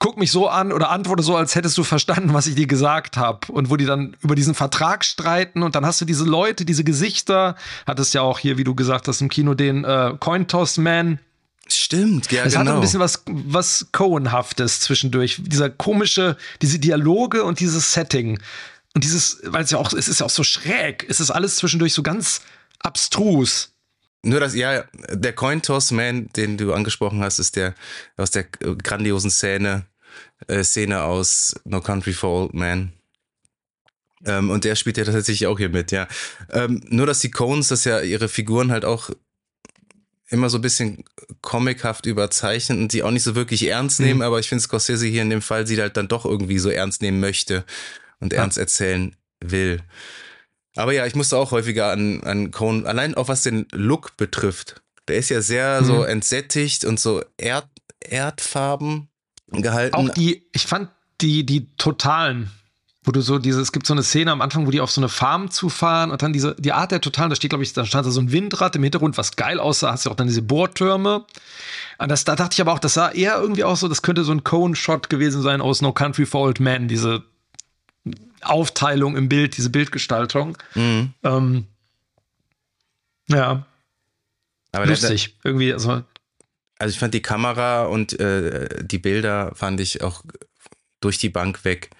guck 0.00 0.16
mich 0.16 0.32
so 0.32 0.48
an 0.48 0.72
oder 0.72 0.90
antworte 0.90 1.22
so, 1.22 1.36
als 1.36 1.54
hättest 1.54 1.78
du 1.78 1.84
verstanden, 1.84 2.34
was 2.34 2.48
ich 2.48 2.56
dir 2.56 2.66
gesagt 2.66 3.16
habe. 3.16 3.52
Und 3.52 3.70
wo 3.70 3.76
die 3.76 3.84
dann 3.84 4.16
über 4.22 4.34
diesen 4.34 4.54
Vertrag 4.54 5.04
streiten 5.04 5.62
und 5.62 5.76
dann 5.76 5.86
hast 5.86 6.00
du 6.00 6.04
diese 6.04 6.24
Leute, 6.24 6.64
diese 6.64 6.82
Gesichter, 6.82 7.54
hattest 7.86 8.14
ja 8.14 8.22
auch 8.22 8.40
hier, 8.40 8.58
wie 8.58 8.64
du 8.64 8.74
gesagt 8.74 9.06
hast, 9.06 9.20
im 9.20 9.28
Kino 9.28 9.54
den 9.54 9.84
äh, 9.84 10.14
Cointoss 10.18 10.78
Man 10.78 11.20
Stimmt, 11.72 12.32
ja, 12.32 12.44
es 12.44 12.54
genau. 12.54 12.70
hat 12.70 12.74
ein 12.74 12.80
bisschen 12.80 12.98
was, 12.98 13.22
was 13.26 13.86
Cohen-haftes 13.92 14.80
zwischendurch. 14.80 15.40
Dieser 15.40 15.70
komische, 15.70 16.36
diese 16.62 16.80
Dialoge 16.80 17.44
und 17.44 17.60
dieses 17.60 17.92
Setting. 17.92 18.40
Und 18.94 19.04
dieses, 19.04 19.40
weil 19.44 19.62
es 19.62 19.70
ja 19.70 19.78
auch, 19.78 19.92
es 19.92 20.08
ist 20.08 20.18
ja 20.18 20.26
auch 20.26 20.30
so 20.30 20.42
schräg. 20.42 21.06
Es 21.08 21.20
ist 21.20 21.30
alles 21.30 21.56
zwischendurch 21.56 21.94
so 21.94 22.02
ganz 22.02 22.40
abstrus. 22.80 23.72
Nur 24.22 24.40
das, 24.40 24.54
ja, 24.54 24.84
der 25.10 25.32
Cointoss-Man, 25.32 26.30
den 26.34 26.58
du 26.58 26.74
angesprochen 26.74 27.22
hast, 27.22 27.38
ist 27.38 27.56
der 27.56 27.74
aus 28.16 28.32
der 28.32 28.44
grandiosen 28.44 29.30
Szene, 29.30 29.86
äh, 30.48 30.62
Szene 30.64 31.02
aus 31.02 31.54
No 31.64 31.80
Country 31.80 32.12
for 32.12 32.42
Old 32.42 32.54
Men. 32.54 32.92
Ähm, 34.24 34.50
und 34.50 34.64
der 34.64 34.76
spielt 34.76 34.98
ja 34.98 35.04
tatsächlich 35.04 35.46
auch 35.46 35.58
hier 35.58 35.70
mit, 35.70 35.92
ja. 35.92 36.06
Ähm, 36.50 36.82
nur, 36.88 37.06
dass 37.06 37.20
die 37.20 37.30
Coens, 37.30 37.68
dass 37.68 37.84
ja 37.84 38.00
ihre 38.00 38.28
Figuren 38.28 38.70
halt 38.70 38.84
auch 38.84 39.10
immer 40.28 40.48
so 40.48 40.58
ein 40.58 40.62
bisschen 40.62 41.04
comichaft 41.40 42.06
überzeichnet 42.06 42.78
und 42.78 42.92
die 42.92 43.02
auch 43.02 43.10
nicht 43.10 43.24
so 43.24 43.34
wirklich 43.34 43.66
ernst 43.66 44.00
mhm. 44.00 44.06
nehmen, 44.06 44.18
mhm. 44.18 44.24
aber 44.24 44.38
ich 44.38 44.48
finde 44.48 44.62
Scorsese 44.62 45.06
hier 45.06 45.22
in 45.22 45.30
dem 45.30 45.42
Fall 45.42 45.66
sie 45.66 45.80
halt 45.80 45.96
dann 45.96 46.08
doch 46.08 46.24
irgendwie 46.24 46.58
so 46.58 46.70
ernst 46.70 47.02
nehmen 47.02 47.20
möchte 47.20 47.64
und 48.20 48.32
ja. 48.32 48.40
ernst 48.40 48.58
erzählen 48.58 49.16
will. 49.40 49.80
Aber 50.76 50.92
ja, 50.92 51.04
ich 51.06 51.16
musste 51.16 51.36
auch 51.36 51.50
häufiger 51.50 51.90
an, 51.90 52.22
an 52.22 52.52
Cohen, 52.52 52.86
allein 52.86 53.14
auch 53.14 53.28
was 53.28 53.42
den 53.42 53.66
Look 53.72 54.16
betrifft, 54.16 54.82
Der 55.08 55.16
ist 55.16 55.30
ja 55.30 55.40
sehr 55.40 55.80
mhm. 55.80 55.86
so 55.86 56.04
entsättigt 56.04 56.84
und 56.84 57.00
so 57.00 57.24
Erd, 57.36 57.68
Erdfarben 58.00 59.09
gehalten. 59.52 59.94
Auch 59.94 60.08
die, 60.10 60.42
ich 60.52 60.66
fand 60.66 60.90
die, 61.20 61.44
die 61.44 61.68
totalen, 61.76 62.50
wo 63.02 63.12
du 63.12 63.20
so 63.22 63.38
diese, 63.38 63.60
es 63.60 63.72
gibt 63.72 63.86
so 63.86 63.94
eine 63.94 64.02
Szene 64.02 64.30
am 64.30 64.40
Anfang, 64.40 64.66
wo 64.66 64.70
die 64.70 64.80
auf 64.80 64.90
so 64.90 65.00
eine 65.00 65.08
Farm 65.08 65.50
zufahren 65.50 66.10
und 66.10 66.22
dann 66.22 66.32
diese, 66.32 66.54
die 66.58 66.72
Art 66.72 66.92
der 66.92 67.00
Totalen, 67.00 67.30
da 67.30 67.36
steht, 67.36 67.50
glaube 67.50 67.64
ich, 67.64 67.72
da 67.72 67.84
stand 67.84 68.06
da 68.06 68.10
so 68.10 68.20
ein 68.20 68.32
Windrad 68.32 68.76
im 68.76 68.82
Hintergrund, 68.82 69.16
was 69.16 69.36
geil 69.36 69.58
aussah, 69.58 69.92
hast 69.92 70.06
du 70.06 70.10
auch 70.10 70.16
dann 70.16 70.26
diese 70.26 70.42
Bohrtürme. 70.42 71.24
Und 71.98 72.08
das, 72.10 72.24
da 72.24 72.36
dachte 72.36 72.54
ich 72.54 72.60
aber 72.60 72.72
auch, 72.72 72.78
das 72.78 72.94
sah 72.94 73.10
eher 73.10 73.38
irgendwie 73.40 73.64
auch 73.64 73.76
so, 73.76 73.88
das 73.88 74.02
könnte 74.02 74.24
so 74.24 74.32
ein 74.32 74.44
Cone-Shot 74.44 75.08
gewesen 75.08 75.42
sein 75.42 75.60
aus 75.60 75.82
No 75.82 75.92
Country 75.92 76.26
for 76.26 76.42
Old 76.42 76.60
Men, 76.60 76.88
diese 76.88 77.22
Aufteilung 78.42 79.16
im 79.16 79.28
Bild, 79.28 79.56
diese 79.56 79.70
Bildgestaltung. 79.70 80.56
Mhm. 80.74 81.14
Ähm, 81.22 81.66
ja. 83.28 83.66
Aber 84.72 84.86
Lustig. 84.86 85.36
Der, 85.42 85.50
irgendwie, 85.50 85.72
also. 85.72 86.02
Also 86.80 86.92
ich 86.92 86.98
fand 86.98 87.14
die 87.14 87.22
Kamera 87.22 87.84
und 87.84 88.18
äh, 88.18 88.84
die 88.84 88.98
Bilder 88.98 89.52
fand 89.54 89.80
ich 89.80 90.02
auch 90.02 90.24
durch 91.00 91.18
die 91.18 91.28
Bank 91.28 91.64
weg 91.64 91.90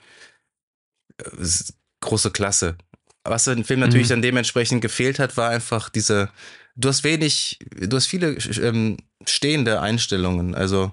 große 2.01 2.31
Klasse. 2.31 2.77
Was 3.25 3.47
im 3.47 3.65
Film 3.65 3.81
natürlich 3.81 4.07
mhm. 4.09 4.15
dann 4.15 4.23
dementsprechend 4.23 4.81
gefehlt 4.81 5.19
hat, 5.19 5.37
war 5.37 5.51
einfach 5.51 5.91
diese, 5.91 6.31
du 6.75 6.89
hast 6.89 7.05
wenig, 7.05 7.59
du 7.77 7.95
hast 7.97 8.07
viele 8.07 8.33
ähm, 8.63 8.97
stehende 9.27 9.81
Einstellungen, 9.81 10.55
also 10.55 10.93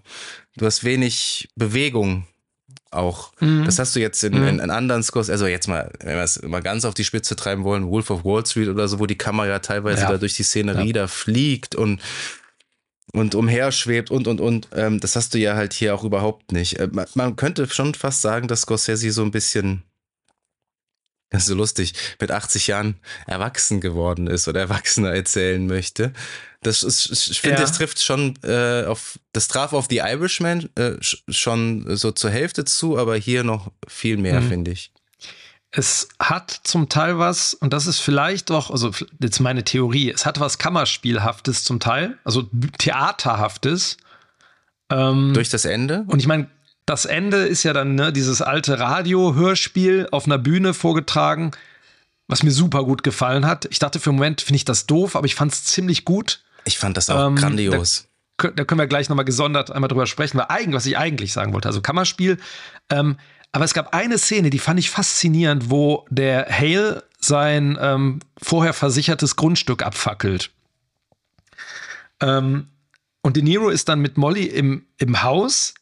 du 0.57 0.65
hast 0.65 0.83
wenig 0.83 1.49
Bewegung 1.55 2.27
auch. 2.91 3.31
Mhm. 3.39 3.63
Das 3.65 3.79
hast 3.79 3.95
du 3.95 4.01
jetzt 4.01 4.23
in, 4.23 4.33
mhm. 4.33 4.47
in, 4.47 4.59
in, 4.59 4.69
anderen 4.69 5.03
Scores, 5.03 5.29
also 5.29 5.47
jetzt 5.47 5.67
mal, 5.67 5.91
wenn 5.99 6.15
wir 6.15 6.23
es 6.23 6.41
mal 6.41 6.61
ganz 6.61 6.83
auf 6.83 6.93
die 6.93 7.05
Spitze 7.05 7.37
treiben 7.37 7.63
wollen, 7.63 7.87
Wolf 7.87 8.09
of 8.09 8.25
Wall 8.25 8.45
Street 8.45 8.67
oder 8.67 8.87
so, 8.89 8.99
wo 8.99 9.05
die 9.05 9.17
Kamera 9.17 9.59
teilweise 9.59 10.01
ja. 10.01 10.11
da 10.11 10.17
durch 10.17 10.35
die 10.35 10.43
Szenerie 10.43 10.87
ja. 10.87 10.93
da 10.93 11.07
fliegt 11.07 11.75
und 11.75 12.01
und 13.13 13.35
umherschwebt 13.35 14.11
und 14.11 14.27
und 14.27 14.41
und. 14.41 14.67
Ähm, 14.73 14.99
das 14.99 15.15
hast 15.15 15.33
du 15.33 15.37
ja 15.37 15.55
halt 15.55 15.73
hier 15.73 15.95
auch 15.95 16.03
überhaupt 16.03 16.51
nicht. 16.51 16.79
Äh, 16.79 16.89
man, 16.91 17.07
man, 17.15 17.35
könnte 17.35 17.67
schon 17.69 17.93
fast 17.93 18.21
sagen, 18.21 18.47
dass 18.47 18.61
Scorsese 18.61 19.11
so 19.11 19.23
ein 19.23 19.31
bisschen 19.31 19.83
das 21.29 21.41
ist 21.43 21.47
so 21.47 21.55
lustig, 21.55 21.93
mit 22.21 22.31
80 22.31 22.67
Jahren 22.67 22.95
erwachsen 23.25 23.81
geworden 23.81 24.27
ist 24.27 24.47
oder 24.47 24.61
Erwachsener 24.61 25.13
erzählen 25.13 25.65
möchte. 25.67 26.13
Das 26.61 26.83
ist, 26.83 27.29
ich 27.29 27.41
finde, 27.41 27.57
ja. 27.57 27.61
das 27.61 27.73
trifft 27.73 28.01
schon 28.01 28.35
äh, 28.43 28.85
auf, 28.85 29.19
das 29.33 29.47
traf 29.47 29.73
auf 29.73 29.87
The 29.89 29.97
Irishman 29.97 30.69
äh, 30.75 30.93
schon 31.01 31.97
so 31.97 32.11
zur 32.11 32.31
Hälfte 32.31 32.65
zu, 32.65 32.97
aber 32.97 33.17
hier 33.17 33.43
noch 33.43 33.71
viel 33.87 34.17
mehr, 34.17 34.39
mhm. 34.39 34.49
finde 34.49 34.71
ich. 34.71 34.91
Es 35.71 36.07
hat 36.19 36.61
zum 36.63 36.87
Teil 36.89 37.19
was, 37.19 37.53
und 37.53 37.73
das 37.73 37.87
ist 37.87 37.99
vielleicht 37.99 38.49
doch, 38.49 38.71
also 38.71 38.91
jetzt 39.19 39.39
meine 39.39 39.63
Theorie, 39.63 40.11
es 40.11 40.25
hat 40.25 40.39
was 40.39 40.57
Kammerspielhaftes 40.57 41.63
zum 41.63 41.79
Teil, 41.79 42.17
also 42.23 42.43
Theaterhaftes. 42.77 43.97
Ähm, 44.89 45.33
Durch 45.33 45.49
das 45.49 45.65
Ende? 45.65 46.05
Und 46.07 46.19
ich 46.19 46.27
meine, 46.27 46.49
das 46.85 47.03
Ende 47.03 47.45
ist 47.45 47.63
ja 47.63 47.73
dann 47.73 47.95
ne, 47.95 48.13
dieses 48.13 48.41
alte 48.41 48.79
Radio-Hörspiel 48.79 50.07
auf 50.11 50.25
einer 50.25 50.37
Bühne 50.37 50.73
vorgetragen, 50.73 51.51
was 52.27 52.43
mir 52.43 52.51
super 52.51 52.85
gut 52.85 53.03
gefallen 53.03 53.45
hat. 53.45 53.67
Ich 53.69 53.79
dachte 53.79 53.99
für 53.99 54.09
einen 54.09 54.19
Moment, 54.19 54.41
finde 54.41 54.55
ich 54.57 54.65
das 54.65 54.85
doof, 54.85 55.17
aber 55.17 55.25
ich 55.25 55.35
fand 55.35 55.51
es 55.51 55.65
ziemlich 55.65 56.05
gut. 56.05 56.41
Ich 56.63 56.77
fand 56.77 56.95
das 56.95 57.09
auch 57.09 57.27
ähm, 57.27 57.35
grandios. 57.35 58.07
Da, 58.37 58.49
da, 58.51 58.63
können 58.63 58.79
wir 58.79 58.87
gleich 58.87 59.09
nochmal 59.09 59.25
gesondert 59.25 59.71
einmal 59.71 59.89
drüber 59.89 60.05
sprechen, 60.05 60.37
weil 60.37 60.45
eigentlich, 60.47 60.75
was 60.75 60.85
ich 60.85 60.97
eigentlich 60.97 61.33
sagen 61.33 61.53
wollte, 61.53 61.67
also 61.67 61.81
Kammerspiel. 61.81 62.37
Ähm, 62.89 63.17
aber 63.57 63.65
es 63.65 63.73
gab 63.73 63.95
eine 63.95 64.19
Szene, 64.19 64.51
die 64.51 64.59
fand 64.59 64.79
ich 64.79 64.91
faszinierend, 64.91 65.71
wo 65.71 66.05
der 66.11 66.47
Hale 66.47 67.03
sein 67.19 67.75
ähm, 67.81 68.19
vorher 68.39 68.71
versichertes 68.71 69.35
Grundstück 69.35 69.81
abfackelt. 69.81 70.51
Ähm, 72.19 72.67
und 73.23 73.35
De 73.35 73.41
Niro 73.41 73.69
ist 73.69 73.89
dann 73.89 73.99
mit 73.99 74.15
Molly 74.15 74.43
im, 74.43 74.85
im 74.99 75.23
Haus 75.23 75.73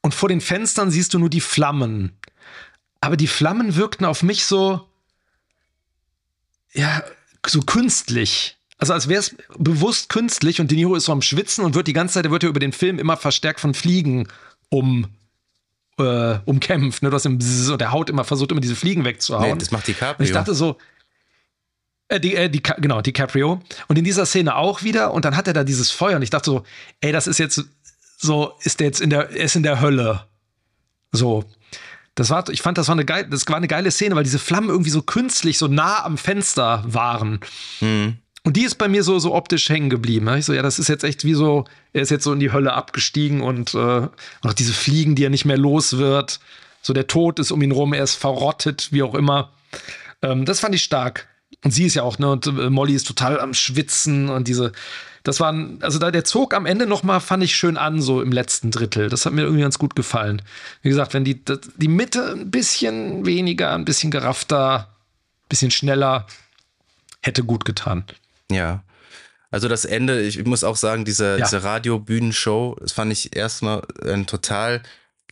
und 0.00 0.14
vor 0.14 0.30
den 0.30 0.40
Fenstern 0.40 0.90
siehst 0.90 1.12
du 1.12 1.18
nur 1.18 1.28
die 1.28 1.42
Flammen. 1.42 2.16
Aber 3.02 3.18
die 3.18 3.26
Flammen 3.26 3.76
wirkten 3.76 4.06
auf 4.06 4.22
mich 4.22 4.46
so, 4.46 4.88
ja, 6.72 7.04
so 7.46 7.60
künstlich. 7.60 8.56
Also 8.78 8.94
als 8.94 9.06
wäre 9.06 9.20
es 9.20 9.36
bewusst 9.58 10.08
künstlich 10.08 10.62
und 10.62 10.70
De 10.70 10.78
Niro 10.78 10.94
ist 10.94 11.04
so 11.04 11.12
am 11.12 11.20
Schwitzen 11.20 11.62
und 11.62 11.74
wird 11.74 11.88
die 11.88 11.92
ganze 11.92 12.14
Zeit, 12.14 12.30
wird 12.30 12.42
ja 12.42 12.48
über 12.48 12.58
den 12.58 12.72
Film 12.72 12.98
immer 12.98 13.18
verstärkt 13.18 13.60
von 13.60 13.74
Fliegen 13.74 14.28
um, 14.70 15.08
äh, 16.00 16.40
umkämpft. 16.44 17.02
Ne? 17.02 17.10
Du 17.10 17.14
hast 17.14 17.26
im 17.26 17.40
so, 17.40 17.76
der 17.76 17.92
Haut 17.92 18.10
immer 18.10 18.24
versucht, 18.24 18.50
immer 18.50 18.60
diese 18.60 18.76
Fliegen 18.76 19.04
wegzuhauen. 19.04 19.52
Nee, 19.52 19.58
das 19.58 19.70
macht 19.70 19.86
DiCaprio. 19.86 20.16
Und 20.18 20.24
ich 20.24 20.32
dachte 20.32 20.54
so, 20.54 20.76
äh, 22.08 22.20
die, 22.20 22.34
äh, 22.34 22.48
die, 22.48 22.62
genau, 22.62 23.00
DiCaprio. 23.00 23.60
Und 23.88 23.98
in 23.98 24.04
dieser 24.04 24.26
Szene 24.26 24.56
auch 24.56 24.82
wieder. 24.82 25.12
Und 25.12 25.24
dann 25.24 25.36
hat 25.36 25.46
er 25.46 25.52
da 25.52 25.64
dieses 25.64 25.90
Feuer. 25.90 26.16
Und 26.16 26.22
ich 26.22 26.30
dachte 26.30 26.50
so, 26.50 26.64
ey, 27.00 27.12
das 27.12 27.26
ist 27.26 27.38
jetzt 27.38 27.64
so 28.20 28.52
ist 28.62 28.80
der 28.80 28.88
jetzt 28.88 29.00
in 29.00 29.10
der, 29.10 29.30
er 29.30 29.44
ist 29.44 29.56
in 29.56 29.62
der 29.62 29.80
Hölle. 29.80 30.26
So. 31.12 31.44
Das 32.14 32.28
war, 32.28 32.46
ich 32.50 32.60
fand, 32.60 32.76
das 32.76 32.88
war 32.88 32.94
eine 32.94 33.04
geile, 33.04 33.28
das 33.28 33.46
war 33.46 33.56
eine 33.56 33.68
geile 33.68 33.90
Szene, 33.90 34.14
weil 34.14 34.24
diese 34.24 34.38
Flammen 34.38 34.68
irgendwie 34.68 34.90
so 34.90 35.00
künstlich, 35.00 35.56
so 35.56 35.68
nah 35.68 36.04
am 36.04 36.18
Fenster 36.18 36.84
waren. 36.86 37.40
Mhm. 37.80 38.18
Und 38.42 38.56
die 38.56 38.64
ist 38.64 38.76
bei 38.76 38.88
mir 38.88 39.02
so, 39.02 39.18
so 39.18 39.34
optisch 39.34 39.68
hängen 39.68 39.90
geblieben. 39.90 40.28
Ich 40.36 40.46
so, 40.46 40.54
ja, 40.54 40.62
das 40.62 40.78
ist 40.78 40.88
jetzt 40.88 41.04
echt 41.04 41.24
wie 41.24 41.34
so, 41.34 41.64
er 41.92 42.02
ist 42.02 42.10
jetzt 42.10 42.24
so 42.24 42.32
in 42.32 42.40
die 42.40 42.52
Hölle 42.52 42.72
abgestiegen 42.72 43.42
und 43.42 43.74
äh, 43.74 44.08
auch 44.42 44.52
diese 44.56 44.72
Fliegen, 44.72 45.14
die 45.14 45.24
er 45.24 45.30
nicht 45.30 45.44
mehr 45.44 45.58
los 45.58 45.98
wird. 45.98 46.40
So 46.80 46.94
der 46.94 47.06
Tod 47.06 47.38
ist 47.38 47.50
um 47.50 47.60
ihn 47.60 47.72
rum, 47.72 47.92
er 47.92 48.02
ist 48.02 48.14
verrottet, 48.14 48.88
wie 48.92 49.02
auch 49.02 49.14
immer. 49.14 49.50
Ähm, 50.22 50.46
das 50.46 50.60
fand 50.60 50.74
ich 50.74 50.82
stark. 50.82 51.28
Und 51.62 51.72
sie 51.72 51.84
ist 51.84 51.94
ja 51.94 52.02
auch, 52.02 52.18
ne, 52.18 52.30
und 52.30 52.46
äh, 52.46 52.70
Molly 52.70 52.94
ist 52.94 53.06
total 53.06 53.38
am 53.38 53.52
Schwitzen 53.52 54.30
und 54.30 54.48
diese, 54.48 54.72
das 55.22 55.40
war, 55.40 55.54
also 55.80 55.98
da 55.98 56.10
der 56.10 56.24
Zug 56.24 56.54
am 56.54 56.64
Ende 56.64 56.86
noch 56.86 57.02
mal 57.02 57.20
fand 57.20 57.42
ich 57.42 57.54
schön 57.54 57.76
an, 57.76 58.00
so 58.00 58.22
im 58.22 58.32
letzten 58.32 58.70
Drittel. 58.70 59.10
Das 59.10 59.26
hat 59.26 59.34
mir 59.34 59.42
irgendwie 59.42 59.62
ganz 59.62 59.78
gut 59.78 59.94
gefallen. 59.94 60.40
Wie 60.80 60.88
gesagt, 60.88 61.12
wenn 61.12 61.24
die, 61.24 61.42
die 61.76 61.88
Mitte 61.88 62.32
ein 62.32 62.50
bisschen 62.50 63.26
weniger, 63.26 63.74
ein 63.74 63.84
bisschen 63.84 64.10
geraffter, 64.10 64.88
ein 64.88 65.48
bisschen 65.50 65.70
schneller, 65.70 66.26
hätte 67.20 67.44
gut 67.44 67.66
getan. 67.66 68.04
Ja. 68.50 68.84
Also 69.50 69.68
das 69.68 69.84
Ende, 69.84 70.20
ich 70.22 70.44
muss 70.44 70.62
auch 70.62 70.76
sagen, 70.76 71.04
diese, 71.04 71.38
ja. 71.38 71.44
diese 71.44 71.64
Radio-Bühnenshow, 71.64 72.76
das 72.80 72.92
fand 72.92 73.12
ich 73.12 73.34
erstmal 73.34 73.82
eine 74.02 74.26
total 74.26 74.82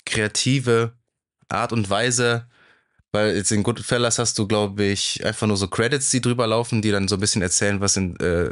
kreative 0.04 0.92
Art 1.48 1.72
und 1.72 1.88
Weise, 1.88 2.46
weil 3.12 3.36
jetzt 3.36 3.52
in 3.52 3.62
Goodfellas 3.62 4.18
hast 4.18 4.38
du, 4.38 4.46
glaube 4.46 4.84
ich, 4.84 5.24
einfach 5.24 5.46
nur 5.46 5.56
so 5.56 5.68
Credits, 5.68 6.10
die 6.10 6.20
drüber 6.20 6.46
laufen, 6.46 6.82
die 6.82 6.90
dann 6.90 7.08
so 7.08 7.16
ein 7.16 7.20
bisschen 7.20 7.42
erzählen, 7.42 7.80
was 7.80 7.96
im 7.96 8.16
äh, 8.16 8.50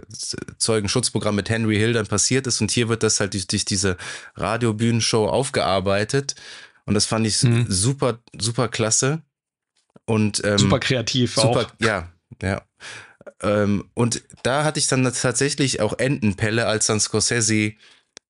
Zeugenschutzprogramm 0.56 1.34
mit 1.34 1.50
Henry 1.50 1.76
Hill 1.76 1.92
dann 1.92 2.06
passiert 2.06 2.46
ist. 2.46 2.60
Und 2.60 2.70
hier 2.70 2.88
wird 2.88 3.02
das 3.02 3.20
halt 3.20 3.34
durch, 3.34 3.46
durch 3.46 3.64
diese 3.64 3.96
Radiobühnenshow 4.36 5.26
aufgearbeitet. 5.26 6.36
Und 6.86 6.94
das 6.94 7.04
fand 7.06 7.26
ich 7.26 7.42
mhm. 7.42 7.66
super, 7.68 8.20
super 8.38 8.68
klasse. 8.68 9.20
Und 10.06 10.42
ähm, 10.44 10.58
super 10.58 10.78
kreativ 10.78 11.34
super, 11.34 11.48
auch. 11.48 11.70
Ja, 11.80 12.08
ja. 12.40 12.62
Ähm, 13.43 13.84
und 13.95 14.22
da 14.43 14.64
hatte 14.64 14.78
ich 14.78 14.87
dann 14.87 15.05
tatsächlich 15.12 15.80
auch 15.80 15.99
Entenpelle, 15.99 16.66
als 16.66 16.87
dann 16.87 17.01
Scorsese 17.01 17.74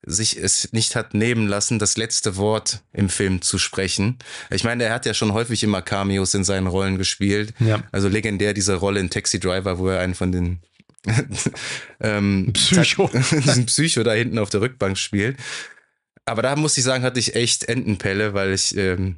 sich 0.07 0.37
es 0.37 0.73
nicht 0.73 0.95
hat 0.95 1.15
nehmen 1.15 1.49
lassen, 1.49 1.79
das 1.79 1.97
letzte 1.97 2.37
Wort 2.37 2.83
im 2.93 3.09
Film 3.09 3.43
zu 3.43 3.59
sprechen. 3.59 4.19
Ich 4.51 4.63
meine, 4.63 4.85
er 4.85 4.95
hat 4.95 5.05
ja 5.05 5.15
schon 5.15 5.33
häufig 5.33 5.65
immer 5.65 5.83
Cameos 5.83 6.33
in 6.35 6.45
seinen 6.45 6.69
Rollen 6.69 6.97
gespielt. 6.97 7.53
Ja. 7.59 7.83
Also 7.91 8.09
legendär 8.09 8.55
diese 8.55 8.77
Rolle 8.77 9.01
in 9.01 9.11
Taxi 9.11 9.41
Driver, 9.41 9.79
wo 9.79 9.89
er 9.89 10.01
einen 10.01 10.15
von 10.15 10.31
den 10.31 10.61
ähm, 12.01 12.53
Psycho. 12.53 13.11
diesen 13.33 13.67
Psycho 13.67 14.05
da 14.05 14.13
hinten 14.13 14.39
auf 14.39 14.51
der 14.51 14.61
Rückbank 14.61 14.97
spielt. 14.97 15.37
Aber 16.25 16.43
da 16.43 16.57
muss 16.57 16.79
ich 16.79 16.85
sagen, 16.85 17.05
hatte 17.05 17.21
ich 17.21 17.35
echt 17.35 17.69
Entenpelle, 17.69 18.35
weil 18.35 18.53
ich 18.53 18.77
ähm, 18.77 19.17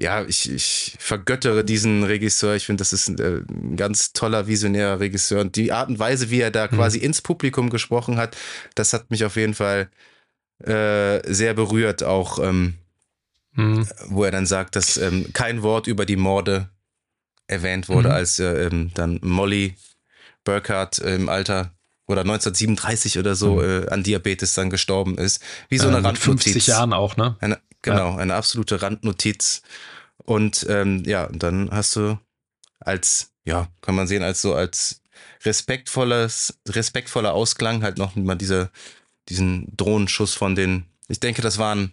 ja, 0.00 0.24
ich, 0.24 0.50
ich 0.50 0.96
vergöttere 0.98 1.62
diesen 1.62 2.04
Regisseur. 2.04 2.54
Ich 2.54 2.64
finde, 2.64 2.80
das 2.80 2.94
ist 2.94 3.08
ein, 3.08 3.18
äh, 3.18 3.42
ein, 3.50 3.76
ganz 3.76 4.14
toller, 4.14 4.46
visionärer 4.46 4.98
Regisseur. 4.98 5.42
Und 5.42 5.56
die 5.56 5.72
Art 5.72 5.90
und 5.90 5.98
Weise, 5.98 6.30
wie 6.30 6.40
er 6.40 6.50
da 6.50 6.66
mhm. 6.66 6.76
quasi 6.76 6.98
ins 6.98 7.20
Publikum 7.20 7.68
gesprochen 7.68 8.16
hat, 8.16 8.34
das 8.74 8.94
hat 8.94 9.10
mich 9.10 9.26
auf 9.26 9.36
jeden 9.36 9.52
Fall 9.52 9.90
äh, 10.64 11.20
sehr 11.30 11.52
berührt. 11.52 12.02
Auch, 12.02 12.38
ähm, 12.38 12.74
mhm. 13.52 13.86
wo 14.06 14.24
er 14.24 14.30
dann 14.30 14.46
sagt, 14.46 14.74
dass 14.74 14.96
ähm, 14.96 15.34
kein 15.34 15.62
Wort 15.62 15.86
über 15.86 16.06
die 16.06 16.16
Morde 16.16 16.70
erwähnt 17.46 17.90
wurde, 17.90 18.08
mhm. 18.08 18.14
als 18.14 18.38
äh, 18.38 18.68
ähm, 18.68 18.92
dann 18.94 19.20
Molly 19.22 19.74
Burkhardt 20.44 20.98
im 21.00 21.28
Alter 21.28 21.74
oder 22.06 22.22
1937 22.22 23.18
oder 23.18 23.34
so 23.34 23.56
mhm. 23.56 23.84
äh, 23.84 23.88
an 23.90 24.02
Diabetes 24.02 24.54
dann 24.54 24.70
gestorben 24.70 25.18
ist. 25.18 25.42
Wie 25.68 25.76
so 25.76 25.88
eine 25.88 25.98
äh, 25.98 26.00
Randnotiz. 26.00 26.44
50 26.44 26.66
Jahren 26.68 26.94
auch, 26.94 27.18
ne? 27.18 27.36
Eine, 27.40 27.58
genau, 27.82 28.12
ja. 28.12 28.16
eine 28.16 28.34
absolute 28.34 28.82
Randnotiz. 28.82 29.62
Und 30.24 30.66
ähm, 30.68 31.02
ja, 31.06 31.28
dann 31.32 31.70
hast 31.70 31.96
du 31.96 32.18
als, 32.78 33.32
ja, 33.44 33.68
kann 33.80 33.94
man 33.94 34.06
sehen, 34.06 34.22
als 34.22 34.42
so 34.42 34.54
als 34.54 35.02
respektvolles, 35.44 36.58
respektvoller 36.68 37.32
Ausklang 37.32 37.82
halt 37.82 37.98
noch 37.98 38.16
mal 38.16 38.36
diese, 38.36 38.70
diesen 39.28 39.74
Drohnenschuss 39.76 40.34
von 40.34 40.54
den, 40.54 40.86
ich 41.08 41.20
denke, 41.20 41.42
das 41.42 41.58
waren 41.58 41.90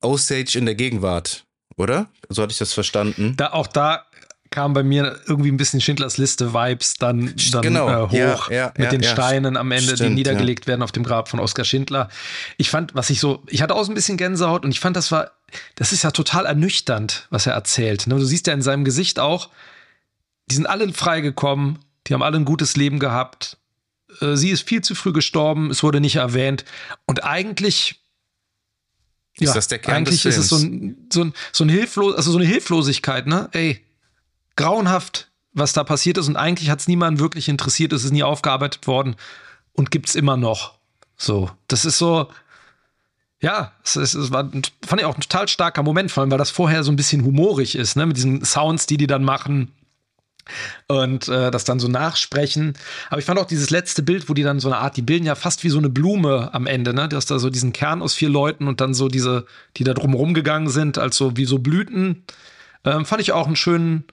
Osage 0.00 0.56
in 0.56 0.66
der 0.66 0.74
Gegenwart, 0.74 1.46
oder? 1.76 2.08
So 2.28 2.42
hatte 2.42 2.52
ich 2.52 2.58
das 2.58 2.72
verstanden. 2.72 3.34
Da, 3.36 3.52
auch 3.52 3.66
da 3.66 4.06
kam 4.50 4.72
bei 4.72 4.82
mir 4.82 5.20
irgendwie 5.26 5.50
ein 5.50 5.56
bisschen 5.56 5.80
Schindlers 5.80 6.16
Liste-Vibes 6.16 6.94
dann, 6.94 7.34
dann 7.52 7.62
genau. 7.62 7.88
äh, 7.88 8.08
hoch 8.08 8.12
ja, 8.12 8.48
ja, 8.50 8.72
mit 8.76 8.84
ja, 8.84 8.90
den 8.90 9.02
Steinen 9.02 9.56
am 9.56 9.70
Ende, 9.72 9.94
Stimmt, 9.94 10.10
die 10.10 10.14
niedergelegt 10.14 10.66
werden 10.66 10.82
auf 10.82 10.92
dem 10.92 11.02
Grab 11.02 11.28
von 11.28 11.40
Oskar 11.40 11.64
Schindler. 11.64 12.08
Ich 12.56 12.70
fand, 12.70 12.94
was 12.94 13.10
ich 13.10 13.20
so, 13.20 13.42
ich 13.48 13.62
hatte 13.62 13.74
auch 13.74 13.84
so 13.84 13.92
ein 13.92 13.94
bisschen 13.94 14.16
Gänsehaut 14.16 14.64
und 14.64 14.70
ich 14.70 14.80
fand, 14.80 14.96
das 14.96 15.12
war, 15.12 15.32
das 15.74 15.92
ist 15.92 16.02
ja 16.02 16.10
total 16.10 16.46
ernüchternd, 16.46 17.26
was 17.30 17.46
er 17.46 17.54
erzählt. 17.54 18.06
Ne? 18.06 18.16
Du 18.16 18.24
siehst 18.24 18.46
ja 18.46 18.52
in 18.52 18.62
seinem 18.62 18.84
Gesicht 18.84 19.18
auch, 19.18 19.50
die 20.50 20.54
sind 20.54 20.66
alle 20.66 20.92
freigekommen, 20.92 21.78
die 22.06 22.14
haben 22.14 22.22
alle 22.22 22.38
ein 22.38 22.44
gutes 22.44 22.76
Leben 22.76 22.98
gehabt. 22.98 23.58
Äh, 24.20 24.36
sie 24.36 24.50
ist 24.50 24.66
viel 24.66 24.80
zu 24.80 24.94
früh 24.94 25.12
gestorben, 25.12 25.70
es 25.70 25.82
wurde 25.82 26.00
nicht 26.00 26.16
erwähnt. 26.16 26.64
Und 27.06 27.24
eigentlich 27.24 28.00
ist 29.40 29.48
ja, 29.48 29.54
das 29.54 29.68
der 29.68 29.78
Kern 29.78 29.98
eigentlich 29.98 30.22
des 30.22 30.36
ist 30.36 30.44
es 30.44 30.48
so 30.48 30.56
ein, 30.56 31.08
so 31.12 31.24
ein, 31.24 31.34
so 31.52 31.64
ein 31.64 31.68
hilflos, 31.68 32.16
also 32.16 32.32
so 32.32 32.38
eine 32.38 32.46
Hilflosigkeit, 32.46 33.26
ne? 33.26 33.48
Ey, 33.52 33.84
grauenhaft, 34.58 35.30
was 35.54 35.72
da 35.72 35.84
passiert 35.84 36.18
ist 36.18 36.28
und 36.28 36.36
eigentlich 36.36 36.68
hat 36.68 36.80
es 36.80 36.88
niemanden 36.88 37.20
wirklich 37.20 37.48
interessiert, 37.48 37.92
es 37.94 38.04
ist 38.04 38.12
nie 38.12 38.22
aufgearbeitet 38.22 38.86
worden 38.86 39.16
und 39.72 39.90
gibt 39.90 40.08
es 40.10 40.14
immer 40.14 40.36
noch. 40.36 40.74
So, 41.16 41.50
das 41.68 41.84
ist 41.84 41.96
so, 41.96 42.28
ja, 43.40 43.72
es, 43.84 43.96
ist, 43.96 44.14
es 44.14 44.30
war, 44.30 44.50
fand 44.84 45.00
ich 45.00 45.04
auch 45.04 45.16
ein 45.16 45.22
total 45.22 45.48
starker 45.48 45.82
Moment, 45.82 46.10
vor 46.10 46.22
allem, 46.22 46.30
weil 46.30 46.38
das 46.38 46.50
vorher 46.50 46.84
so 46.84 46.92
ein 46.92 46.96
bisschen 46.96 47.24
humorig 47.24 47.76
ist, 47.76 47.96
ne, 47.96 48.04
mit 48.04 48.16
diesen 48.16 48.44
Sounds, 48.44 48.86
die 48.86 48.98
die 48.98 49.06
dann 49.06 49.24
machen 49.24 49.72
und 50.88 51.28
äh, 51.28 51.50
das 51.50 51.64
dann 51.64 51.78
so 51.78 51.88
nachsprechen. 51.88 52.74
Aber 53.10 53.18
ich 53.20 53.24
fand 53.24 53.38
auch 53.38 53.46
dieses 53.46 53.70
letzte 53.70 54.02
Bild, 54.02 54.28
wo 54.28 54.34
die 54.34 54.42
dann 54.42 54.60
so 54.60 54.68
eine 54.68 54.78
Art, 54.78 54.96
die 54.96 55.02
bilden 55.02 55.26
ja 55.26 55.34
fast 55.34 55.62
wie 55.62 55.68
so 55.68 55.78
eine 55.78 55.90
Blume 55.90 56.52
am 56.52 56.66
Ende, 56.66 56.94
ne? 56.94 57.08
Du 57.08 57.18
da 57.18 57.38
so 57.38 57.50
diesen 57.50 57.72
Kern 57.72 58.02
aus 58.02 58.14
vier 58.14 58.28
Leuten 58.28 58.66
und 58.66 58.80
dann 58.80 58.94
so 58.94 59.08
diese, 59.08 59.46
die 59.76 59.84
da 59.84 59.94
drumherum 59.94 60.34
gegangen 60.34 60.68
sind, 60.68 60.98
als 60.98 61.16
so 61.16 61.36
wie 61.36 61.44
so 61.44 61.58
Blüten. 61.58 62.24
Ähm, 62.84 63.04
fand 63.04 63.20
ich 63.20 63.32
auch 63.32 63.46
einen 63.46 63.56
schönen, 63.56 64.04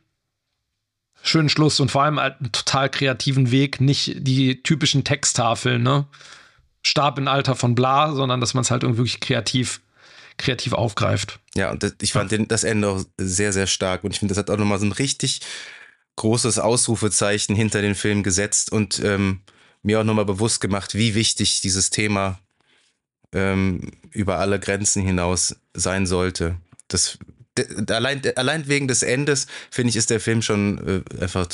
schönen 1.28 1.50
Schluss 1.50 1.80
und 1.80 1.92
vor 1.92 2.04
allem 2.04 2.20
halt 2.20 2.40
einen 2.40 2.52
total 2.52 2.90
kreativen 2.90 3.52
Weg, 3.52 3.82
nicht 3.82 4.16
die 4.18 4.62
typischen 4.62 5.04
Texttafeln, 5.04 5.84
ne? 5.84 6.08
Starb 6.84 7.18
im 7.18 7.28
Alter 7.28 7.56
von 7.56 7.74
bla, 7.74 8.14
sondern 8.14 8.40
dass 8.40 8.54
man 8.54 8.62
es 8.62 8.70
halt 8.70 8.84
irgendwie 8.84 9.00
wirklich 9.00 9.20
kreativ, 9.20 9.82
kreativ 10.38 10.74
aufgreift. 10.74 11.40
Ja, 11.56 11.72
und 11.72 11.82
das, 11.82 11.96
ich 12.02 12.14
fand 12.14 12.32
den, 12.32 12.48
das 12.48 12.64
Ende 12.64 12.90
auch 12.90 13.04
sehr, 13.18 13.54
sehr 13.54 13.66
stark. 13.66 14.04
Und 14.04 14.12
ich 14.12 14.20
finde, 14.20 14.34
das 14.34 14.38
hat 14.38 14.52
auch 14.52 14.58
nochmal 14.58 14.78
so 14.78 14.86
ein 14.86 14.92
richtig 14.92 15.42
großes 16.16 16.60
Ausrufezeichen 16.60 17.56
hinter 17.56 17.82
den 17.82 17.96
Film 17.96 18.22
gesetzt 18.22 18.72
und 18.72 19.00
ähm, 19.00 19.42
mir 19.82 20.00
auch 20.00 20.04
nochmal 20.04 20.26
bewusst 20.26 20.62
gemacht, 20.62 20.94
wie 20.94 21.16
wichtig 21.16 21.62
dieses 21.62 21.90
Thema 21.90 22.40
ähm, 23.34 23.92
über 24.12 24.38
alle 24.38 24.60
Grenzen 24.60 25.02
hinaus 25.04 25.56
sein 25.74 26.06
sollte. 26.06 26.58
Das, 26.88 27.18
allein, 27.90 28.22
allein 28.36 28.68
wegen 28.68 28.88
des 28.88 29.04
Endes, 29.04 29.48
finde 29.72 29.90
ich, 29.90 29.96
ist 29.96 30.10
der 30.10 30.20
Film 30.20 30.42
schon 30.42 31.04
äh, 31.20 31.22
einfach, 31.22 31.48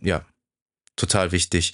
ja, 0.00 0.24
total 0.96 1.32
wichtig. 1.32 1.72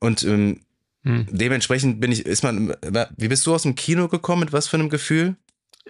Und 0.00 0.22
ähm, 0.22 0.60
hm. 1.04 1.26
dementsprechend 1.30 2.00
bin 2.00 2.12
ich, 2.12 2.26
ist 2.26 2.42
man, 2.42 2.74
wie 3.16 3.28
bist 3.28 3.46
du 3.46 3.54
aus 3.54 3.62
dem 3.62 3.74
Kino 3.74 4.08
gekommen? 4.08 4.40
Mit 4.40 4.52
was 4.52 4.68
für 4.68 4.76
einem 4.76 4.88
Gefühl? 4.88 5.36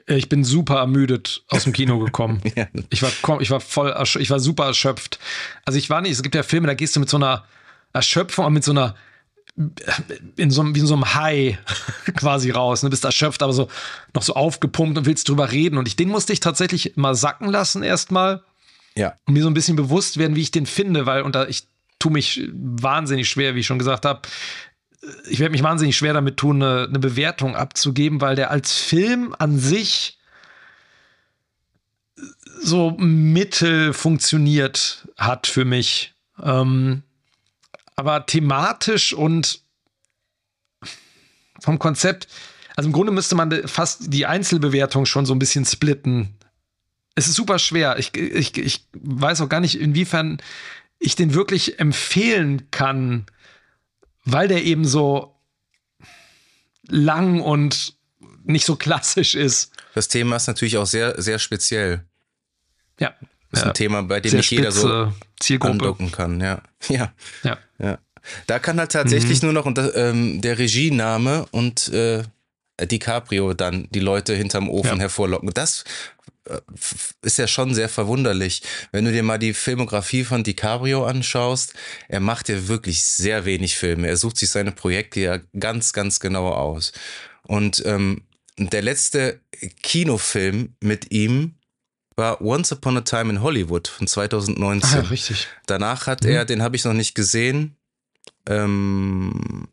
Ich 0.07 0.28
bin 0.28 0.44
super 0.44 0.76
ermüdet 0.76 1.44
aus 1.49 1.64
dem 1.64 1.72
Kino 1.72 1.99
gekommen. 1.99 2.40
ja. 2.57 2.68
Ich 2.90 3.03
war, 3.03 3.40
ich 3.40 3.51
war 3.51 3.61
voll, 3.61 3.94
ich 4.18 4.30
war 4.30 4.40
super 4.40 4.66
erschöpft. 4.66 5.18
Also 5.64 5.78
ich 5.78 5.90
war 5.90 6.01
nicht, 6.01 6.12
es 6.12 6.22
gibt 6.22 6.34
ja 6.34 6.42
Filme, 6.42 6.66
da 6.66 6.74
gehst 6.74 6.96
du 6.96 7.01
mit 7.01 7.09
so 7.09 7.16
einer 7.16 7.44
Erschöpfung, 7.92 8.53
mit 8.53 8.64
so 8.64 8.70
einer, 8.70 8.94
in 10.36 10.50
so, 10.50 10.64
wie 10.74 10.78
in 10.78 10.86
so 10.86 10.94
einem 10.94 11.14
High 11.14 11.59
quasi 12.16 12.50
raus. 12.50 12.80
Du 12.80 12.86
ne? 12.86 12.90
bist 12.90 13.04
erschöpft, 13.04 13.42
aber 13.42 13.52
so 13.52 13.68
noch 14.14 14.22
so 14.22 14.34
aufgepumpt 14.34 14.98
und 14.98 15.06
willst 15.06 15.28
drüber 15.28 15.50
reden. 15.50 15.78
Und 15.78 15.88
ich, 15.88 15.96
den 15.96 16.09
musste 16.09 16.32
ich 16.32 16.40
tatsächlich 16.40 16.96
mal 16.96 17.14
sacken 17.14 17.48
lassen 17.48 17.82
erstmal. 17.82 18.42
Ja. 18.94 19.14
Und 19.26 19.34
mir 19.34 19.42
so 19.42 19.50
ein 19.50 19.54
bisschen 19.54 19.76
bewusst 19.76 20.18
werden, 20.18 20.36
wie 20.36 20.42
ich 20.42 20.50
den 20.50 20.66
finde, 20.66 21.06
weil 21.06 21.22
unter, 21.22 21.48
ich 21.48 21.66
tue 21.98 22.12
mich 22.12 22.48
wahnsinnig 22.52 23.28
schwer, 23.28 23.54
wie 23.54 23.61
ich 23.61 23.66
schon 23.66 23.78
gesagt 23.78 24.04
habe, 24.04 24.22
ich 25.28 25.38
werde 25.38 25.52
mich 25.52 25.62
wahnsinnig 25.62 25.96
schwer 25.96 26.12
damit 26.12 26.36
tun, 26.36 26.62
eine, 26.62 26.86
eine, 26.88 26.98
Bewertung 26.98 27.56
abzugeben, 27.56 28.20
weil 28.20 28.36
der 28.36 28.50
als 28.50 28.76
Film 28.76 29.34
an 29.38 29.59
sich 29.59 30.18
so 32.61 32.90
mittel 32.98 33.92
funktioniert 33.92 35.06
hat 35.16 35.46
für 35.46 35.64
mich. 35.64 36.14
Ähm, 36.42 37.02
aber 37.99 38.26
thematisch 38.26 39.12
und 39.12 39.62
vom 41.61 41.78
Konzept, 41.78 42.28
also 42.76 42.88
im 42.88 42.92
Grunde 42.92 43.12
müsste 43.12 43.34
man 43.34 43.66
fast 43.66 44.12
die 44.12 44.26
Einzelbewertung 44.26 45.07
schon 45.07 45.26
so 45.26 45.34
ein 45.34 45.38
bisschen 45.38 45.64
splitten. 45.64 46.36
Es 47.14 47.26
ist 47.26 47.34
super 47.34 47.59
schwer. 47.59 47.99
Ich, 47.99 48.16
ich, 48.16 48.57
ich 48.57 48.86
weiß 48.92 49.40
auch 49.40 49.49
gar 49.49 49.61
nicht, 49.61 49.80
inwiefern 49.80 50.40
ich 51.01 51.16
den 51.16 51.34
wirklich 51.34 51.80
empfehlen 51.80 52.70
kann 52.70 53.26
weil 54.32 54.49
der 54.49 54.64
eben 54.64 54.84
so 54.84 55.34
lang 56.86 57.40
und 57.40 57.94
nicht 58.44 58.64
so 58.64 58.76
klassisch 58.76 59.34
ist. 59.34 59.72
Das 59.94 60.09
Thema 60.09 60.36
ist 60.36 60.46
natürlich 60.46 60.76
auch 60.76 60.86
sehr, 60.86 61.20
sehr 61.20 61.38
speziell. 61.38 62.05
Ja. 63.01 63.14
Das 63.51 63.61
ist 63.61 63.64
ja. 63.64 63.70
ein 63.70 63.74
Thema, 63.74 64.03
bei 64.03 64.20
dem 64.20 64.36
nicht 64.36 64.51
jeder 64.51 64.72
so 64.72 65.12
Zielgruppe. 65.40 65.72
andocken 65.72 66.12
kann. 66.12 66.40
Ja. 66.40 66.62
Ja. 66.88 67.12
Ja. 67.42 67.59
ja. 67.78 67.99
Da 68.46 68.59
kann 68.59 68.78
halt 68.78 68.92
tatsächlich 68.92 69.42
mhm. 69.42 69.46
nur 69.46 69.53
noch 69.55 69.66
unter, 69.66 69.94
ähm, 69.96 70.40
der 70.40 70.59
Regiename 70.59 71.46
und 71.51 71.88
äh, 71.88 72.22
DiCaprio 72.80 73.55
dann 73.55 73.88
die 73.90 74.01
Leute 74.01 74.34
hinterm 74.34 74.68
Ofen 74.68 74.96
ja. 74.96 74.99
hervorlocken. 74.99 75.51
Das 75.55 75.84
äh, 76.49 76.61
ist 77.22 77.38
ja 77.38 77.46
schon 77.46 77.74
sehr 77.74 77.88
verwunderlich. 77.88 78.62
Wenn 78.92 79.05
du 79.05 79.12
dir 79.12 79.22
mal 79.22 79.38
die 79.38 79.55
Filmografie 79.55 80.24
von 80.24 80.44
DiCaprio 80.44 81.05
anschaust, 81.05 81.74
er 82.09 82.20
macht 82.20 82.49
ja 82.49 82.68
wirklich 82.68 83.03
sehr 83.03 83.44
wenig 83.44 83.76
Filme. 83.76 84.09
Er 84.09 84.16
sucht 84.16 84.36
sich 84.36 84.51
seine 84.51 84.72
Projekte 84.72 85.20
ja 85.20 85.38
ganz, 85.59 85.92
ganz 85.92 86.20
genau 86.20 86.49
aus. 86.51 86.92
Und 87.42 87.82
ähm, 87.86 88.22
der 88.59 88.82
letzte 88.82 89.40
Kinofilm 89.82 90.74
mit 90.80 91.12
ihm 91.12 91.55
war 92.19 92.43
Once 92.43 92.73
Upon 92.73 92.99
a 92.99 93.01
Time 93.01 93.31
in 93.31 93.43
Hollywood 93.43 93.89
von 93.89 94.07
2019. 94.07 94.91
Ah, 94.91 95.03
ja, 95.03 95.09
richtig. 95.09 95.49
Danach 95.66 96.07
hat 96.07 96.25
mhm. 96.25 96.31
er, 96.31 96.45
den 96.45 96.62
habe 96.62 96.77
ich 96.77 96.85
noch 96.85 96.93
nicht 96.93 97.14
gesehen, 97.14 97.77
ähm, 98.47 99.69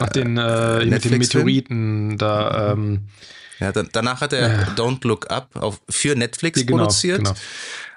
Ach, 0.00 0.08
den 0.08 0.38
äh, 0.38 0.84
mit 0.86 1.04
den 1.04 1.18
Meteoriten 1.18 2.18
da. 2.18 2.72
Ähm, 2.72 3.08
ja, 3.60 3.70
dann, 3.70 3.88
danach 3.92 4.20
hat 4.20 4.32
er 4.32 4.48
ja. 4.48 4.62
Don't 4.74 5.06
Look 5.06 5.30
Up 5.30 5.54
auf, 5.54 5.80
für 5.88 6.16
Netflix 6.16 6.60
ja, 6.60 6.66
genau, 6.66 6.78
produziert. 6.78 7.18
Genau. 7.18 7.34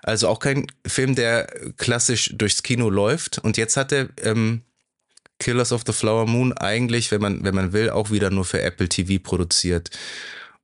Also 0.04 0.28
auch 0.28 0.40
kein 0.40 0.68
Film, 0.86 1.16
der 1.16 1.48
klassisch 1.78 2.32
durchs 2.36 2.62
Kino 2.62 2.90
läuft. 2.90 3.40
Und 3.40 3.58
jetzt 3.58 3.76
hat 3.76 3.92
er 3.92 4.10
ähm, 4.22 4.62
Killers 5.40 5.72
of 5.72 5.84
the 5.88 5.94
Flower 5.94 6.28
Moon 6.28 6.54
eigentlich, 6.54 7.10
wenn 7.12 7.22
man, 7.22 7.44
wenn 7.44 7.56
man 7.56 7.74
will, 7.74 7.90
auch 7.90 8.12
wieder 8.12 8.30
nur 8.30 8.46
für 8.46 8.62
Apple 8.62 8.88
TV 8.88 9.22
produziert. 9.24 9.90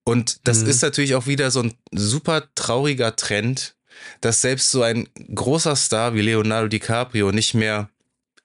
Und 0.03 0.47
das 0.47 0.63
mhm. 0.63 0.69
ist 0.69 0.81
natürlich 0.81 1.15
auch 1.15 1.27
wieder 1.27 1.51
so 1.51 1.61
ein 1.61 1.73
super 1.93 2.43
trauriger 2.55 3.15
Trend, 3.15 3.75
dass 4.21 4.41
selbst 4.41 4.71
so 4.71 4.81
ein 4.81 5.07
großer 5.33 5.75
Star 5.75 6.15
wie 6.15 6.21
Leonardo 6.21 6.67
DiCaprio 6.67 7.31
nicht 7.31 7.53
mehr 7.53 7.89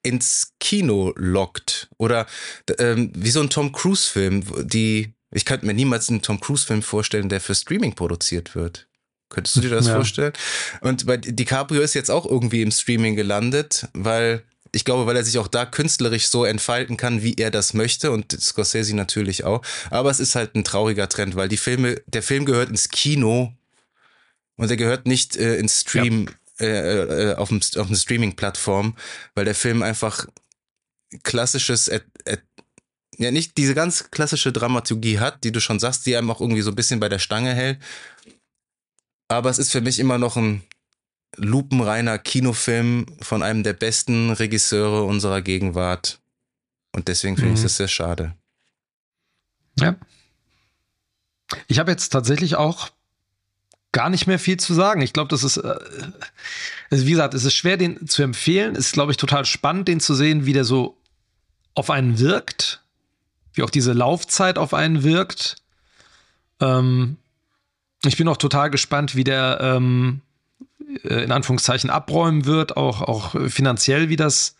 ins 0.02 0.52
Kino 0.60 1.12
lockt. 1.16 1.88
Oder 1.98 2.26
ähm, 2.78 3.12
wie 3.14 3.30
so 3.30 3.40
ein 3.40 3.50
Tom 3.50 3.72
Cruise-Film, 3.72 4.44
die 4.66 5.14
ich 5.32 5.44
könnte 5.44 5.66
mir 5.66 5.74
niemals 5.74 6.08
einen 6.08 6.22
Tom 6.22 6.40
Cruise-Film 6.40 6.82
vorstellen, 6.82 7.28
der 7.28 7.40
für 7.40 7.54
Streaming 7.54 7.94
produziert 7.94 8.54
wird. 8.54 8.86
Könntest 9.28 9.56
du 9.56 9.60
dir 9.60 9.70
das 9.70 9.86
ja. 9.86 9.94
vorstellen? 9.94 10.32
Und 10.80 11.06
bei 11.06 11.16
DiCaprio 11.16 11.82
ist 11.82 11.94
jetzt 11.94 12.10
auch 12.10 12.24
irgendwie 12.24 12.62
im 12.62 12.70
Streaming 12.70 13.16
gelandet, 13.16 13.88
weil 13.92 14.44
ich 14.72 14.84
glaube, 14.84 15.06
weil 15.06 15.16
er 15.16 15.24
sich 15.24 15.38
auch 15.38 15.48
da 15.48 15.66
künstlerisch 15.66 16.28
so 16.28 16.44
entfalten 16.44 16.96
kann, 16.96 17.22
wie 17.22 17.34
er 17.34 17.50
das 17.50 17.74
möchte 17.74 18.10
und 18.10 18.32
Scorsese 18.40 18.94
natürlich 18.94 19.44
auch. 19.44 19.62
Aber 19.90 20.10
es 20.10 20.20
ist 20.20 20.34
halt 20.34 20.54
ein 20.54 20.64
trauriger 20.64 21.08
Trend, 21.08 21.36
weil 21.36 21.48
die 21.48 21.56
Filme, 21.56 22.00
der 22.06 22.22
Film 22.22 22.44
gehört 22.44 22.68
ins 22.68 22.88
Kino 22.88 23.52
und 24.56 24.70
er 24.70 24.76
gehört 24.76 25.06
nicht 25.06 25.36
äh, 25.36 25.56
ins 25.56 25.82
Stream 25.82 26.28
ja. 26.60 26.66
äh, 26.66 27.30
äh, 27.30 27.34
auf 27.34 27.48
dem, 27.48 27.60
auf 27.76 27.88
Streaming-Plattform, 27.94 28.96
weil 29.34 29.44
der 29.44 29.54
Film 29.54 29.82
einfach 29.82 30.26
klassisches 31.22 31.90
ja 33.18 33.30
nicht 33.30 33.56
diese 33.56 33.74
ganz 33.74 34.10
klassische 34.10 34.52
Dramaturgie 34.52 35.18
hat, 35.18 35.44
die 35.44 35.52
du 35.52 35.60
schon 35.60 35.78
sagst, 35.78 36.06
die 36.06 36.16
einem 36.16 36.30
auch 36.30 36.40
irgendwie 36.40 36.62
so 36.62 36.70
ein 36.70 36.76
bisschen 36.76 37.00
bei 37.00 37.08
der 37.08 37.18
Stange 37.18 37.54
hält. 37.54 37.78
Aber 39.28 39.50
es 39.50 39.58
ist 39.58 39.72
für 39.72 39.80
mich 39.80 39.98
immer 39.98 40.18
noch 40.18 40.36
ein 40.36 40.62
lupenreiner 41.36 42.18
Kinofilm 42.18 43.06
von 43.20 43.42
einem 43.42 43.62
der 43.62 43.72
besten 43.72 44.30
Regisseure 44.30 45.04
unserer 45.04 45.42
Gegenwart. 45.42 46.20
Und 46.92 47.08
deswegen 47.08 47.36
finde 47.36 47.50
mhm. 47.50 47.56
ich 47.56 47.62
das 47.62 47.76
sehr 47.76 47.88
schade. 47.88 48.34
Ja. 49.78 49.96
Ich 51.68 51.78
habe 51.78 51.90
jetzt 51.90 52.08
tatsächlich 52.08 52.56
auch 52.56 52.90
gar 53.92 54.10
nicht 54.10 54.26
mehr 54.26 54.38
viel 54.38 54.58
zu 54.58 54.74
sagen. 54.74 55.02
Ich 55.02 55.12
glaube, 55.12 55.28
das 55.28 55.44
ist, 55.44 55.58
äh, 55.58 55.74
also 56.90 57.06
wie 57.06 57.10
gesagt, 57.10 57.34
es 57.34 57.44
ist 57.44 57.54
schwer, 57.54 57.76
den 57.76 58.06
zu 58.08 58.22
empfehlen. 58.22 58.74
Es 58.74 58.86
ist, 58.86 58.92
glaube 58.92 59.12
ich, 59.12 59.18
total 59.18 59.44
spannend, 59.44 59.88
den 59.88 60.00
zu 60.00 60.14
sehen, 60.14 60.46
wie 60.46 60.52
der 60.52 60.64
so 60.64 60.96
auf 61.74 61.90
einen 61.90 62.18
wirkt 62.18 62.80
wie 63.56 63.62
auch 63.62 63.70
diese 63.70 63.92
Laufzeit 63.92 64.58
auf 64.58 64.74
einen 64.74 65.02
wirkt. 65.02 65.56
Ähm, 66.60 67.16
ich 68.04 68.16
bin 68.16 68.28
auch 68.28 68.36
total 68.36 68.70
gespannt, 68.70 69.16
wie 69.16 69.24
der, 69.24 69.58
ähm, 69.60 70.20
äh, 70.20 70.25
in 71.04 71.32
Anführungszeichen 71.32 71.90
abräumen 71.90 72.44
wird, 72.44 72.76
auch, 72.76 73.02
auch 73.02 73.34
finanziell, 73.48 74.08
wie 74.08 74.16
das, 74.16 74.56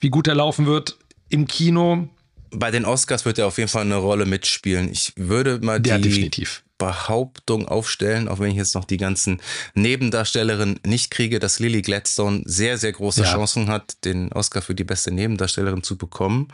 wie 0.00 0.10
gut 0.10 0.28
er 0.28 0.34
laufen 0.34 0.66
wird 0.66 0.96
im 1.28 1.46
Kino. 1.46 2.08
Bei 2.50 2.70
den 2.70 2.84
Oscars 2.84 3.24
wird 3.24 3.38
er 3.38 3.46
auf 3.46 3.56
jeden 3.58 3.70
Fall 3.70 3.82
eine 3.82 3.96
Rolle 3.96 4.26
mitspielen. 4.26 4.90
Ich 4.90 5.12
würde 5.16 5.58
mal 5.62 5.80
die 5.80 5.90
Ja, 5.90 5.98
definitiv. 5.98 6.62
Behauptung 6.76 7.68
aufstellen, 7.68 8.26
auch 8.28 8.40
wenn 8.40 8.50
ich 8.50 8.56
jetzt 8.56 8.74
noch 8.74 8.84
die 8.84 8.96
ganzen 8.96 9.40
Nebendarstellerinnen 9.74 10.80
nicht 10.84 11.10
kriege, 11.12 11.38
dass 11.38 11.60
Lily 11.60 11.80
Gladstone 11.80 12.42
sehr, 12.44 12.76
sehr 12.76 12.92
große 12.92 13.22
Ja. 13.22 13.32
Chancen 13.32 13.68
hat, 13.68 14.04
den 14.04 14.32
Oscar 14.32 14.62
für 14.62 14.74
die 14.74 14.84
beste 14.84 15.12
Nebendarstellerin 15.12 15.84
zu 15.84 15.96
bekommen. 15.96 16.48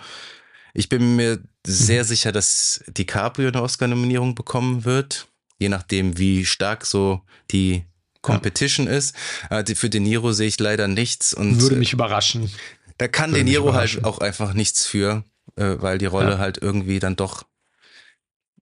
Ich 0.74 0.90
bin 0.90 1.16
mir 1.16 1.40
sehr 1.66 2.04
sicher, 2.04 2.30
dass 2.30 2.84
DiCaprio 2.88 3.48
eine 3.48 3.62
Oscar-Nominierung 3.62 4.34
bekommen 4.34 4.84
wird, 4.84 5.28
je 5.58 5.70
nachdem, 5.70 6.18
wie 6.18 6.44
stark 6.44 6.84
so 6.84 7.22
die 7.50 7.84
Competition 8.22 8.86
ist. 8.86 9.14
Äh, 9.50 9.64
Für 9.74 9.90
De 9.90 10.00
Niro 10.00 10.32
sehe 10.32 10.48
ich 10.48 10.58
leider 10.58 10.88
nichts 10.88 11.32
und 11.34 11.60
Würde 11.60 11.76
äh, 11.76 11.78
mich 11.78 11.92
überraschen. 11.92 12.50
da 12.98 13.08
kann 13.08 13.30
Würde 13.30 13.44
De 13.44 13.52
Niro 13.52 13.74
halt 13.74 14.04
auch 14.04 14.18
einfach 14.18 14.54
nichts 14.54 14.86
für, 14.86 15.24
äh, 15.56 15.76
weil 15.78 15.98
die 15.98 16.06
Rolle 16.06 16.32
Ja. 16.32 16.38
halt 16.38 16.58
irgendwie 16.58 16.98
dann 16.98 17.16
doch 17.16 17.44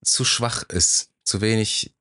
zu 0.05 0.25
schwach 0.25 0.63
ist, 0.69 1.11
zu 1.25 1.41
wenig, 1.41 1.93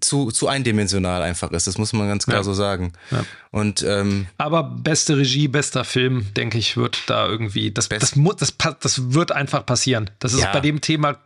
zu, 0.00 0.30
zu 0.32 0.48
eindimensional 0.48 1.22
einfach 1.22 1.50
ist. 1.52 1.66
Das 1.66 1.78
muss 1.78 1.92
man 1.92 2.08
ganz 2.08 2.24
klar 2.24 2.38
Ja. 2.38 2.42
so 2.44 2.52
sagen. 2.52 2.92
Ja. 3.10 3.24
Und 3.50 3.82
ähm, 3.82 4.26
Aber 4.36 4.62
beste 4.64 5.16
Regie, 5.16 5.48
bester 5.48 5.84
Film, 5.84 6.32
denke 6.34 6.58
ich, 6.58 6.76
wird 6.76 6.98
da 7.06 7.26
irgendwie, 7.26 7.70
das, 7.70 7.88
das, 7.88 8.12
das, 8.38 8.54
das 8.80 9.12
wird 9.12 9.32
einfach 9.32 9.64
passieren. 9.66 10.10
Das 10.18 10.34
ist 10.34 10.40
Ja. 10.42 10.52
bei 10.52 10.60
dem 10.60 10.80
Thema, 10.80 11.18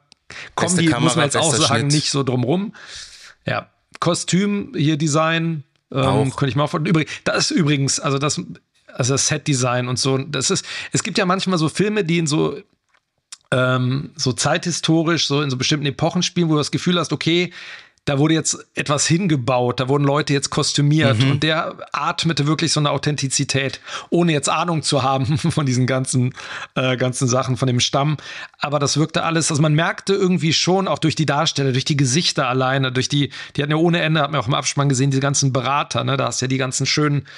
Beste 0.57 0.81
die, 0.81 0.87
muss 0.89 0.95
Kamera, 0.95 1.17
man 1.17 1.25
jetzt 1.25 1.37
auch 1.37 1.55
sagen, 1.55 1.81
Schnitt. 1.91 1.93
nicht 1.93 2.11
so 2.11 2.23
drum 2.23 2.45
rum. 2.45 2.75
Ja, 3.47 3.71
Kostüm, 4.01 4.73
hier 4.77 4.97
Design, 4.97 5.65
ähm, 5.95 6.31
könnte 6.31 6.51
ich 6.51 6.57
mal 6.57 6.67
von, 6.67 6.85
übrigens, 6.87 7.11
das 7.25 7.51
ist 7.51 7.57
übrigens, 7.57 8.01
also 8.01 8.19
das, 8.19 8.41
also 8.89 9.15
das 9.15 9.27
Set-Design 9.27 9.89
und 9.89 9.99
so, 9.99 10.19
das 10.19 10.51
ist, 10.51 10.67
es 10.93 11.03
gibt 11.03 11.19
ja 11.19 11.27
manchmal 11.27 11.59
so 11.59 11.69
Filme, 11.69 12.05
die 12.05 12.19
in 12.19 12.27
so, 12.27 12.57
ähm, 13.51 14.11
so 14.17 14.33
zeithistorisch, 14.33 15.27
so 15.27 15.43
in 15.43 15.51
so 15.51 15.57
bestimmten 15.57 15.87
Epochen 15.87 16.23
spielen, 16.23 16.49
wo 16.49 16.53
du 16.53 16.59
das 16.59 16.71
Gefühl 16.71 16.99
hast, 16.99 17.13
okay, 17.13 17.53
da 18.05 18.19
wurde 18.19 18.35
jetzt 18.35 18.59
etwas 18.75 19.07
hingebaut, 19.07 19.79
da 19.79 19.89
wurden 19.89 20.03
Leute 20.03 20.33
jetzt 20.33 20.51
kostümiert 20.51 21.23
und 21.23 21.43
der 21.45 21.77
atmete 21.93 22.49
wirklich 22.49 22.73
so 22.73 22.81
eine 22.81 22.91
Authentizität, 22.91 23.81
ohne 24.11 24.33
jetzt 24.33 24.49
Ahnung 24.49 24.83
zu 24.83 25.05
haben 25.05 25.39
von 25.39 25.67
diesen 25.67 25.87
ganzen, 25.87 26.35
äh, 26.75 26.97
ganzen 26.97 27.29
Sachen, 27.29 27.57
von 27.57 27.69
dem 27.69 27.79
Stamm. 27.79 28.17
Aber 28.59 28.81
das 28.81 28.97
wirkte 28.97 29.23
alles, 29.23 29.51
also 29.51 29.63
man 29.63 29.75
merkte 29.75 30.15
irgendwie 30.15 30.53
schon, 30.53 30.89
auch 30.89 30.99
durch 30.99 31.15
die 31.15 31.27
Darsteller, 31.27 31.71
durch 31.71 31.85
die 31.85 31.97
Gesichter 31.97 32.49
alleine, 32.49 32.91
durch 32.91 33.09
die, 33.09 33.31
die 33.55 33.63
hatten 33.63 33.71
ja 33.71 33.79
ohne 33.79 34.01
Ende, 34.01 34.21
hat 34.21 34.33
man 34.33 34.41
auch 34.41 34.49
im 34.49 34.55
Abspann 34.55 34.89
gesehen, 34.89 35.11
diese 35.11 35.23
ganzen 35.23 35.53
Berater, 35.53 36.03
ne? 36.03 36.17
Da 36.17 36.27
hast 36.27 36.41
du 36.41 36.47
ja 36.47 36.49
die 36.49 36.59
ganzen 36.59 36.87
schönen 36.87 37.29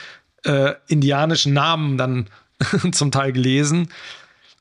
äh, 0.44 0.72
indianischen 0.88 1.52
Namen 1.52 1.98
dann 1.98 2.30
zum 2.92 3.10
Teil 3.10 3.32
gelesen. 3.32 3.88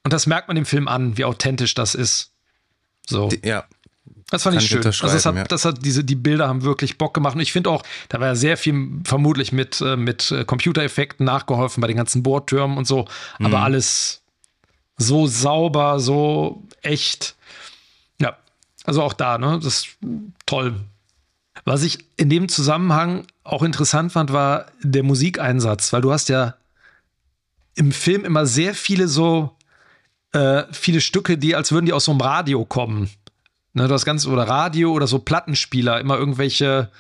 Und 0.04 0.12
das 0.12 0.28
merkt 0.28 0.50
man 0.50 0.56
dem 0.56 0.66
Film 0.66 0.90
an, 0.90 1.18
wie 1.18 1.24
authentisch 1.24 1.76
das 1.76 1.96
ist. 1.96 2.32
So. 3.06 3.30
ja, 3.44 3.66
Das 4.30 4.44
fand 4.44 4.58
ich 4.58 4.68
schön. 4.68 4.84
Also 4.86 5.08
das 5.08 5.26
hat, 5.26 5.36
ja. 5.36 5.44
das 5.44 5.66
hat 5.66 5.84
diese, 5.86 6.04
die 6.04 6.16
Bilder 6.16 6.48
haben 6.48 6.64
wirklich 6.64 6.98
Bock 6.98 7.14
gemacht. 7.14 7.36
Und 7.36 7.42
ich 7.42 7.52
finde 7.52 7.70
auch, 7.70 7.84
da 8.10 8.20
war 8.20 8.28
ja 8.28 8.36
sehr 8.36 8.58
viel 8.58 8.90
vermutlich 9.04 9.52
mit, 9.52 9.82
äh, 9.82 9.96
mit 9.96 10.32
äh, 10.32 10.44
Computereffekten 10.46 11.26
nachgeholfen 11.26 11.82
bei 11.82 11.88
den 11.88 11.98
ganzen 11.98 12.24
Bohrtürmen 12.24 12.78
und 12.78 12.86
so. 12.88 13.08
Aber 13.40 13.60
Mhm. 13.60 13.64
alles 13.64 14.22
so 14.98 15.28
sauber, 15.28 16.00
so 16.00 16.64
echt. 16.82 17.36
Ja, 18.20 18.38
also 18.86 19.04
auch 19.04 19.14
da, 19.14 19.38
ne? 19.38 19.60
Das 19.62 19.66
ist 19.66 19.88
toll. 20.46 20.76
Was 21.66 21.84
ich 21.84 22.00
in 22.16 22.30
dem 22.30 22.50
Zusammenhang 22.50 23.26
auch 23.44 23.64
interessant 23.64 24.12
fand, 24.12 24.34
war 24.34 24.68
der 24.82 25.04
Musikeinsatz, 25.04 25.94
weil 25.94 26.02
du 26.02 26.12
hast 26.12 26.30
ja 26.30 26.56
im 27.76 27.92
Film 27.92 28.26
immer 28.26 28.46
sehr 28.46 28.74
viele 28.74 29.08
so 29.08 29.56
äh, 30.32 30.64
viele 30.72 31.00
Stücke, 31.02 31.38
die 31.38 31.56
als 31.56 31.72
würden 31.72 31.86
die 31.86 31.94
aus 31.94 32.06
so 32.06 32.12
einem 32.12 32.22
Radio 32.22 32.66
kommen. 32.66 33.10
Ne, 33.74 33.88
du 33.88 33.94
hast 33.94 34.06
ganz, 34.06 34.26
oder 34.28 34.44
Radio 34.48 34.92
oder 34.92 35.08
so 35.08 35.20
Plattenspieler, 35.20 36.00
immer 36.00 36.18
irgendwelche 36.18 36.92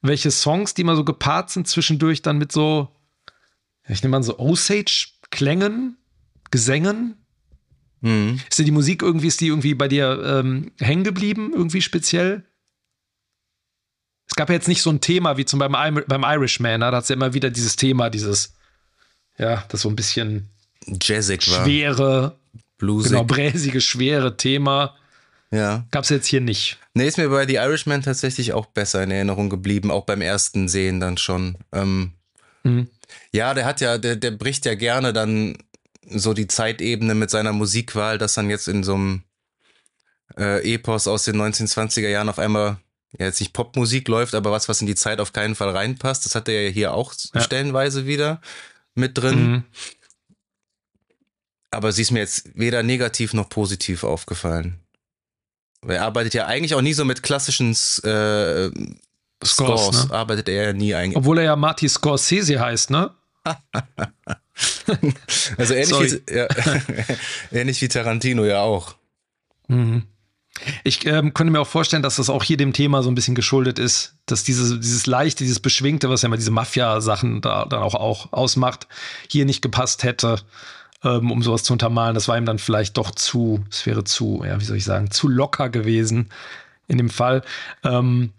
welche 0.00 0.30
Songs, 0.30 0.74
die 0.74 0.82
immer 0.82 0.94
so 0.94 1.04
gepaart 1.04 1.50
sind, 1.50 1.66
zwischendurch 1.66 2.22
dann 2.22 2.38
mit 2.38 2.52
so, 2.52 2.88
ich 3.88 4.00
nehme 4.02 4.12
mal 4.16 4.22
so 4.22 4.38
Osage-Klängen, 4.38 5.96
Gesängen. 6.52 7.16
mhm. 8.00 8.40
Ist 8.48 8.58
dir 8.60 8.64
die 8.64 8.70
Musik 8.70 9.02
irgendwie, 9.02 9.26
ist 9.26 9.40
die 9.40 9.48
irgendwie 9.48 9.74
bei 9.74 9.88
dir 9.88 10.22
ähm, 10.24 10.70
hängen 10.78 11.02
geblieben, 11.04 11.50
irgendwie 11.52 11.82
speziell? 11.82 12.44
Es 14.28 14.36
gab 14.36 14.48
ja 14.50 14.54
jetzt 14.54 14.68
nicht 14.68 14.82
so 14.82 14.90
ein 14.90 15.00
Thema 15.00 15.36
wie 15.36 15.44
zum 15.44 15.58
beim, 15.58 15.74
Ir- 15.74 16.04
beim 16.06 16.22
Irishman, 16.22 16.78
ne? 16.80 16.90
da 16.90 16.96
hat 16.98 17.02
es 17.02 17.08
ja 17.08 17.16
immer 17.16 17.34
wieder 17.34 17.50
dieses 17.50 17.74
Thema, 17.76 18.08
dieses, 18.08 18.54
ja, 19.36 19.64
das 19.68 19.80
so 19.82 19.88
ein 19.88 19.96
bisschen 19.96 20.48
jazzig 21.02 21.50
war, 21.50 21.64
schwere, 21.64 22.38
bluesig. 22.78 23.10
genau, 23.12 23.24
bräsige, 23.24 23.80
schwere 23.80 24.36
Thema. 24.36 24.94
Ja. 25.50 25.86
Gab 25.90 26.04
es 26.04 26.10
jetzt 26.10 26.26
hier 26.26 26.40
nicht. 26.42 26.78
Nee, 26.94 27.06
ist 27.08 27.16
mir 27.18 27.28
bei 27.30 27.46
The 27.46 27.54
Irishman 27.54 28.02
tatsächlich 28.02 28.52
auch 28.52 28.66
besser 28.66 29.02
in 29.02 29.10
Erinnerung 29.10 29.48
geblieben, 29.48 29.90
auch 29.90 30.04
beim 30.04 30.20
ersten 30.20 30.68
Sehen 30.68 31.00
dann 31.00 31.16
schon. 31.18 31.56
Ähm, 31.72 32.12
Mhm. 32.64 32.88
Ja, 33.32 33.54
der 33.54 33.64
hat 33.64 33.80
ja, 33.80 33.96
der, 33.98 34.16
der 34.16 34.32
bricht 34.32 34.66
ja 34.66 34.74
gerne 34.74 35.12
dann 35.12 35.56
so 36.10 36.34
die 36.34 36.48
Zeitebene 36.48 37.14
mit 37.14 37.30
seiner 37.30 37.52
Musikwahl, 37.52 38.18
dass 38.18 38.34
dann 38.34 38.50
jetzt 38.50 38.66
in 38.68 38.82
so 38.82 38.94
einem 38.94 39.22
äh, 40.36 40.74
Epos 40.74 41.06
aus 41.06 41.24
den 41.24 41.36
1920er 41.36 42.08
Jahren 42.08 42.28
auf 42.28 42.38
einmal 42.38 42.78
ja, 43.18 43.26
jetzt 43.26 43.40
nicht 43.40 43.52
Popmusik 43.54 44.08
läuft, 44.08 44.34
aber 44.34 44.50
was, 44.50 44.68
was 44.68 44.80
in 44.80 44.86
die 44.86 44.96
Zeit 44.96 45.20
auf 45.20 45.32
keinen 45.32 45.54
Fall 45.54 45.70
reinpasst. 45.70 46.24
Das 46.26 46.34
hat 46.34 46.48
er 46.48 46.64
ja 46.64 46.70
hier 46.70 46.92
auch 46.94 47.14
Ja. 47.32 47.40
stellenweise 47.40 48.06
wieder 48.06 48.40
mit 48.94 49.16
drin. 49.16 49.50
Mhm. 49.50 49.64
Aber 51.70 51.92
sie 51.92 52.02
ist 52.02 52.10
mir 52.10 52.20
jetzt 52.20 52.50
weder 52.54 52.82
negativ 52.82 53.34
noch 53.34 53.48
positiv 53.48 54.02
aufgefallen. 54.04 54.80
Er 55.86 56.02
arbeitet 56.02 56.34
ja 56.34 56.46
eigentlich 56.46 56.74
auch 56.74 56.82
nie 56.82 56.92
so 56.92 57.04
mit 57.04 57.22
klassischen 57.22 57.70
äh, 57.70 58.70
Scores, 59.44 59.80
Scores. 59.82 60.08
ne? 60.08 60.14
Arbeitet 60.14 60.48
er 60.48 60.66
ja 60.66 60.72
nie 60.72 60.94
eigentlich. 60.94 61.16
Obwohl 61.16 61.38
er 61.38 61.44
ja 61.44 61.56
Marty 61.56 61.88
Scorsese 61.88 62.60
heißt, 62.60 62.90
ne? 62.90 63.10
Also 65.56 65.74
ähnlich 65.74 66.20
wie, 66.26 66.34
ja, 66.34 66.48
ähnlich 67.52 67.80
wie 67.80 67.86
Tarantino 67.86 68.44
ja 68.44 68.60
auch. 68.62 68.96
Mhm. 69.68 70.02
Ich 70.82 71.06
ähm, 71.06 71.32
könnte 71.34 71.52
mir 71.52 71.60
auch 71.60 71.68
vorstellen, 71.68 72.02
dass 72.02 72.16
das 72.16 72.28
auch 72.30 72.42
hier 72.42 72.56
dem 72.56 72.72
Thema 72.72 73.04
so 73.04 73.10
ein 73.10 73.14
bisschen 73.14 73.36
geschuldet 73.36 73.78
ist, 73.78 74.16
dass 74.26 74.42
diese, 74.42 74.80
dieses 74.80 75.06
leichte, 75.06 75.44
dieses 75.44 75.60
beschwingte, 75.60 76.10
was 76.10 76.22
ja 76.22 76.26
immer 76.26 76.36
diese 76.36 76.50
Mafia-Sachen 76.50 77.40
da 77.40 77.64
dann 77.64 77.80
auch, 77.80 77.94
auch 77.94 78.32
ausmacht, 78.32 78.88
hier 79.30 79.44
nicht 79.44 79.62
gepasst 79.62 80.02
hätte, 80.02 80.40
ähm, 81.04 81.30
um 81.30 81.42
sowas 81.42 81.64
zu 81.64 81.72
untermalen. 81.72 82.14
Das 82.14 82.28
war 82.28 82.36
ihm 82.36 82.46
dann 82.46 82.58
vielleicht 82.58 82.96
doch 82.96 83.10
zu, 83.10 83.64
es 83.70 83.86
wäre 83.86 84.04
zu, 84.04 84.42
ja, 84.44 84.60
wie 84.60 84.64
soll 84.64 84.76
ich 84.76 84.84
sagen, 84.84 85.10
zu 85.10 85.28
locker 85.28 85.68
gewesen 85.68 86.30
in 86.86 86.98
dem 86.98 87.10
Fall. 87.10 87.42
Ähm, 87.84 88.32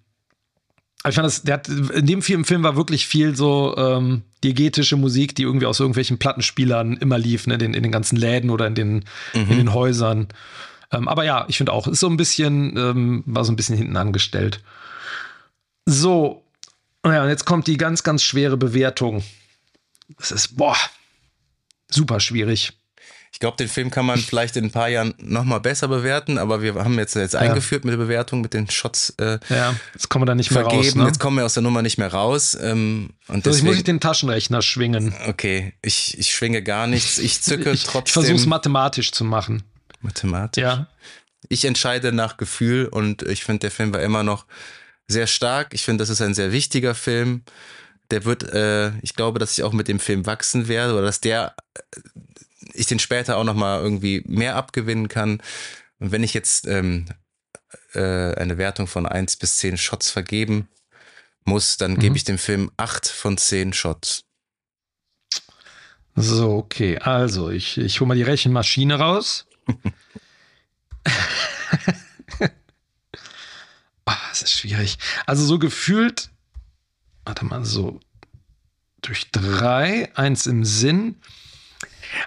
aber 1.01 1.10
ich 1.10 1.16
fand 1.16 1.26
das, 1.26 1.43
der 1.43 1.53
hat, 1.55 1.70
in 1.70 2.05
dem 2.05 2.22
Film, 2.22 2.43
Film 2.43 2.64
war 2.64 2.76
wirklich 2.76 3.07
viel 3.07 3.36
so 3.36 3.76
ähm, 3.78 4.24
diegetische 4.43 4.97
Musik, 4.97 5.34
die 5.36 5.43
irgendwie 5.43 5.66
aus 5.66 5.80
irgendwelchen 5.80 6.18
Plattenspielern 6.18 6.97
immer 6.97 7.18
lief, 7.18 7.47
ne, 7.47 7.53
in, 7.53 7.60
den, 7.60 7.74
in 7.74 7.84
den 7.84 7.91
ganzen 7.91 8.18
Läden 8.18 8.49
oder 8.49 8.68
in 8.68 8.76
den, 8.76 9.05
in 9.34 9.57
den 9.57 9.74
Häusern. 9.74 10.28
Ähm, 10.91 11.07
aber 11.07 11.24
ja, 11.24 11.45
ich 11.47 11.57
finde 11.57 11.72
auch, 11.72 11.88
ist 11.88 12.01
so 12.01 12.10
ein 12.10 12.18
bisschen, 12.18 12.76
ähm, 12.76 13.24
war 13.26 13.45
so 13.45 13.51
ein 13.51 13.55
bisschen 13.55 13.78
hinten 13.78 13.95
angestellt. 13.95 14.62
So, 15.86 16.43
ja, 17.05 17.24
und 17.24 17.30
jetzt 17.30 17.45
kommt 17.45 17.68
die 17.68 17.78
ganz, 17.78 18.03
ganz 18.03 18.22
schwere 18.22 18.57
Bewertung. 18.57 19.24
Das 20.18 20.32
ist, 20.32 20.57
boah, 20.57 20.76
super 21.90 22.20
schwierig. 22.20 22.74
Ich 23.32 23.40
glaube, 23.40 23.58
den 23.58 23.68
Film 23.70 23.92
kann 23.92 24.08
man 24.08 24.18
vielleicht 24.20 24.56
in 24.56 24.66
ein 24.66 24.72
paar 24.72 24.90
Jahren 24.90 25.14
nochmal 25.20 25.60
besser 25.60 25.88
bewerten, 25.88 26.40
aber 26.40 26.64
wir 26.64 26.74
haben 26.74 26.98
jetzt, 26.98 27.16
jetzt 27.16 27.36
eingeführt 27.36 27.86
mit 27.86 27.92
der 27.92 27.98
Bewertung, 27.98 28.42
mit 28.42 28.56
den 28.56 28.68
Shots 28.72 29.12
äh, 29.20 29.38
Ja, 29.50 29.76
jetzt 29.94 30.10
kommen 30.10 30.24
wir 30.24 30.26
da 30.26 30.34
nicht 30.36 30.50
mehr 30.50 30.62
vergeben. 30.64 30.84
raus. 30.88 30.96
Ne? 30.96 31.06
Jetzt 31.06 31.20
kommen 31.20 31.38
wir 31.38 31.46
aus 31.46 31.54
der 31.54 31.62
Nummer 31.62 31.84
nicht 31.84 32.00
mehr 32.00 32.12
raus. 32.12 32.58
Ähm, 32.60 33.12
und 33.28 33.46
Also 33.46 33.60
ich 33.60 33.64
muss 33.64 33.74
ich 33.76 33.84
deswegen, 33.84 33.84
den 33.86 34.00
Taschenrechner 34.00 34.64
schwingen. 34.64 35.14
okay, 35.28 35.74
ich, 35.84 36.18
ich 36.18 36.34
schwinge 36.34 36.64
gar 36.64 36.88
nichts. 36.88 37.20
Ich 37.20 37.42
zücke 37.44 37.70
Ich, 37.74 37.84
trotzdem 37.84 38.04
ich 38.08 38.14
versuche 38.14 38.36
es 38.36 38.46
mathematisch 38.48 39.12
zu 39.12 39.24
machen. 39.24 39.62
mathematisch. 40.02 40.64
Ja. 40.64 40.88
Ich 41.50 41.66
entscheide 41.66 42.12
nach 42.12 42.38
Gefühl 42.38 42.88
und 42.88 43.22
ich 43.22 43.44
finde, 43.44 43.60
der 43.60 43.72
Film 43.72 43.94
war 43.94 44.02
immer 44.02 44.24
noch 44.24 44.46
sehr 45.08 45.28
stark. 45.28 45.74
Ich 45.74 45.84
finde, 45.84 46.02
das 46.02 46.10
ist 46.10 46.22
ein 46.22 46.34
sehr 46.34 46.52
wichtiger 46.52 46.96
Film. 46.96 47.44
Der 48.12 48.26
wird, 48.26 48.43
äh, 48.43 48.91
ich 49.01 49.14
glaube, 49.16 49.39
dass 49.39 49.57
ich 49.57 49.64
auch 49.64 49.74
mit 49.74 49.88
dem 49.88 49.99
Film 49.99 50.26
wachsen 50.26 50.68
werde 50.68 50.93
oder 50.93 51.03
dass 51.03 51.22
der, 51.22 51.55
äh, 51.76 51.82
ich 52.74 52.88
den 52.88 52.99
später 52.99 53.38
auch 53.38 53.43
nochmal 53.43 53.82
irgendwie 53.82 54.24
mehr 54.26 54.55
abgewinnen 54.55 55.07
kann. 55.07 55.41
Und 55.99 56.12
wenn 56.12 56.24
ich 56.24 56.34
jetzt 56.34 56.66
ähm, 56.68 57.05
äh, 57.93 58.34
eine 58.36 58.57
Wertung 58.57 58.88
von 58.88 59.05
1 59.05 59.38
bis 59.38 59.57
10 59.57 59.78
Shots 59.78 60.10
vergeben 60.10 60.68
muss, 61.45 61.78
dann 61.78 61.93
Mhm. 61.93 61.99
gebe 61.99 62.18
ich 62.18 62.24
dem 62.24 62.38
Film 62.38 62.72
8 62.78 63.07
von 63.07 63.38
10 63.38 63.74
Shots. 63.74 64.24
So, 66.16 66.57
okay. 66.57 66.97
Also, 66.97 67.49
ich, 67.49 67.78
ich 67.78 67.99
hole 67.99 68.07
mal 68.10 68.16
die 68.16 68.24
Rechenmaschine 68.24 68.95
raus. 68.95 69.45
Ah, 74.05 74.18
es 74.32 74.41
ist 74.41 74.51
schwierig. 74.53 74.97
Also, 75.28 75.45
so 75.45 75.60
gefühlt, 75.60 76.32
warte 77.30 77.45
mal, 77.45 77.63
so 77.63 77.99
durch 79.01 79.30
drei, 79.32 80.09
eins 80.15 80.47
im 80.47 80.65
Sinn. 80.65 81.15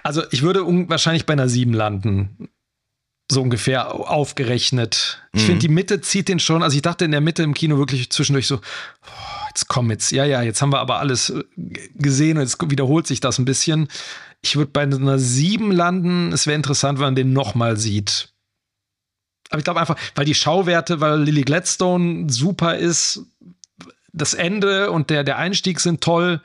Also 0.01 0.23
ich 0.31 0.41
würde 0.41 0.65
wahrscheinlich 0.87 1.25
bei 1.25 1.33
einer 1.33 1.49
sieben 1.49 1.73
landen. 1.73 2.49
So 3.29 3.41
ungefähr 3.41 3.93
aufgerechnet. 3.93 5.21
Ich 5.33 5.43
mhm. 5.43 5.45
finde, 5.45 5.59
die 5.59 5.73
Mitte 5.73 6.01
zieht 6.01 6.29
den 6.29 6.39
schon. 6.39 6.63
Also 6.63 6.75
ich 6.75 6.81
dachte 6.81 7.03
in 7.03 7.11
der 7.11 7.21
Mitte 7.21 7.43
im 7.43 7.53
Kino 7.53 7.77
wirklich 7.77 8.09
zwischendurch 8.11 8.47
so, 8.47 8.57
oh, 8.57 9.45
jetzt 9.49 9.67
komm 9.67 9.91
jetzt, 9.91 10.11
ja, 10.11 10.23
ja, 10.23 10.41
jetzt 10.41 10.61
haben 10.61 10.71
wir 10.71 10.79
aber 10.79 10.99
alles 10.99 11.29
äh, 11.29 11.43
gesehen 11.95 12.37
und 12.37 12.43
jetzt 12.43 12.57
wiederholt 12.71 13.05
sich 13.05 13.19
das 13.19 13.39
ein 13.39 13.45
bisschen. 13.45 13.89
Ich 14.41 14.55
würde 14.55 14.71
bei 14.71 14.83
einer 14.83 15.19
sieben 15.19 15.71
landen. 15.71 16.31
Es 16.31 16.47
wäre 16.47 16.55
interessant, 16.55 16.99
wenn 16.99 17.07
man 17.07 17.15
den 17.15 17.33
nochmal 17.33 17.75
sieht. 17.75 18.29
Aber 19.49 19.59
ich 19.59 19.65
glaube 19.65 19.81
einfach, 19.81 19.97
weil 20.15 20.25
die 20.25 20.33
Schauwerte, 20.33 21.01
weil 21.01 21.21
Lily 21.21 21.41
Gladstone 21.41 22.29
super 22.29 22.77
ist, 22.77 23.25
das 24.13 24.33
Ende 24.33 24.91
und 24.91 25.09
der, 25.09 25.23
der 25.23 25.37
Einstieg 25.37 25.79
sind 25.79 26.01
toll. 26.01 26.41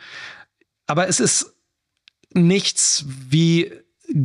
Aber 0.86 1.08
es 1.08 1.20
ist 1.20 1.54
nichts 2.32 3.04
wie 3.06 3.70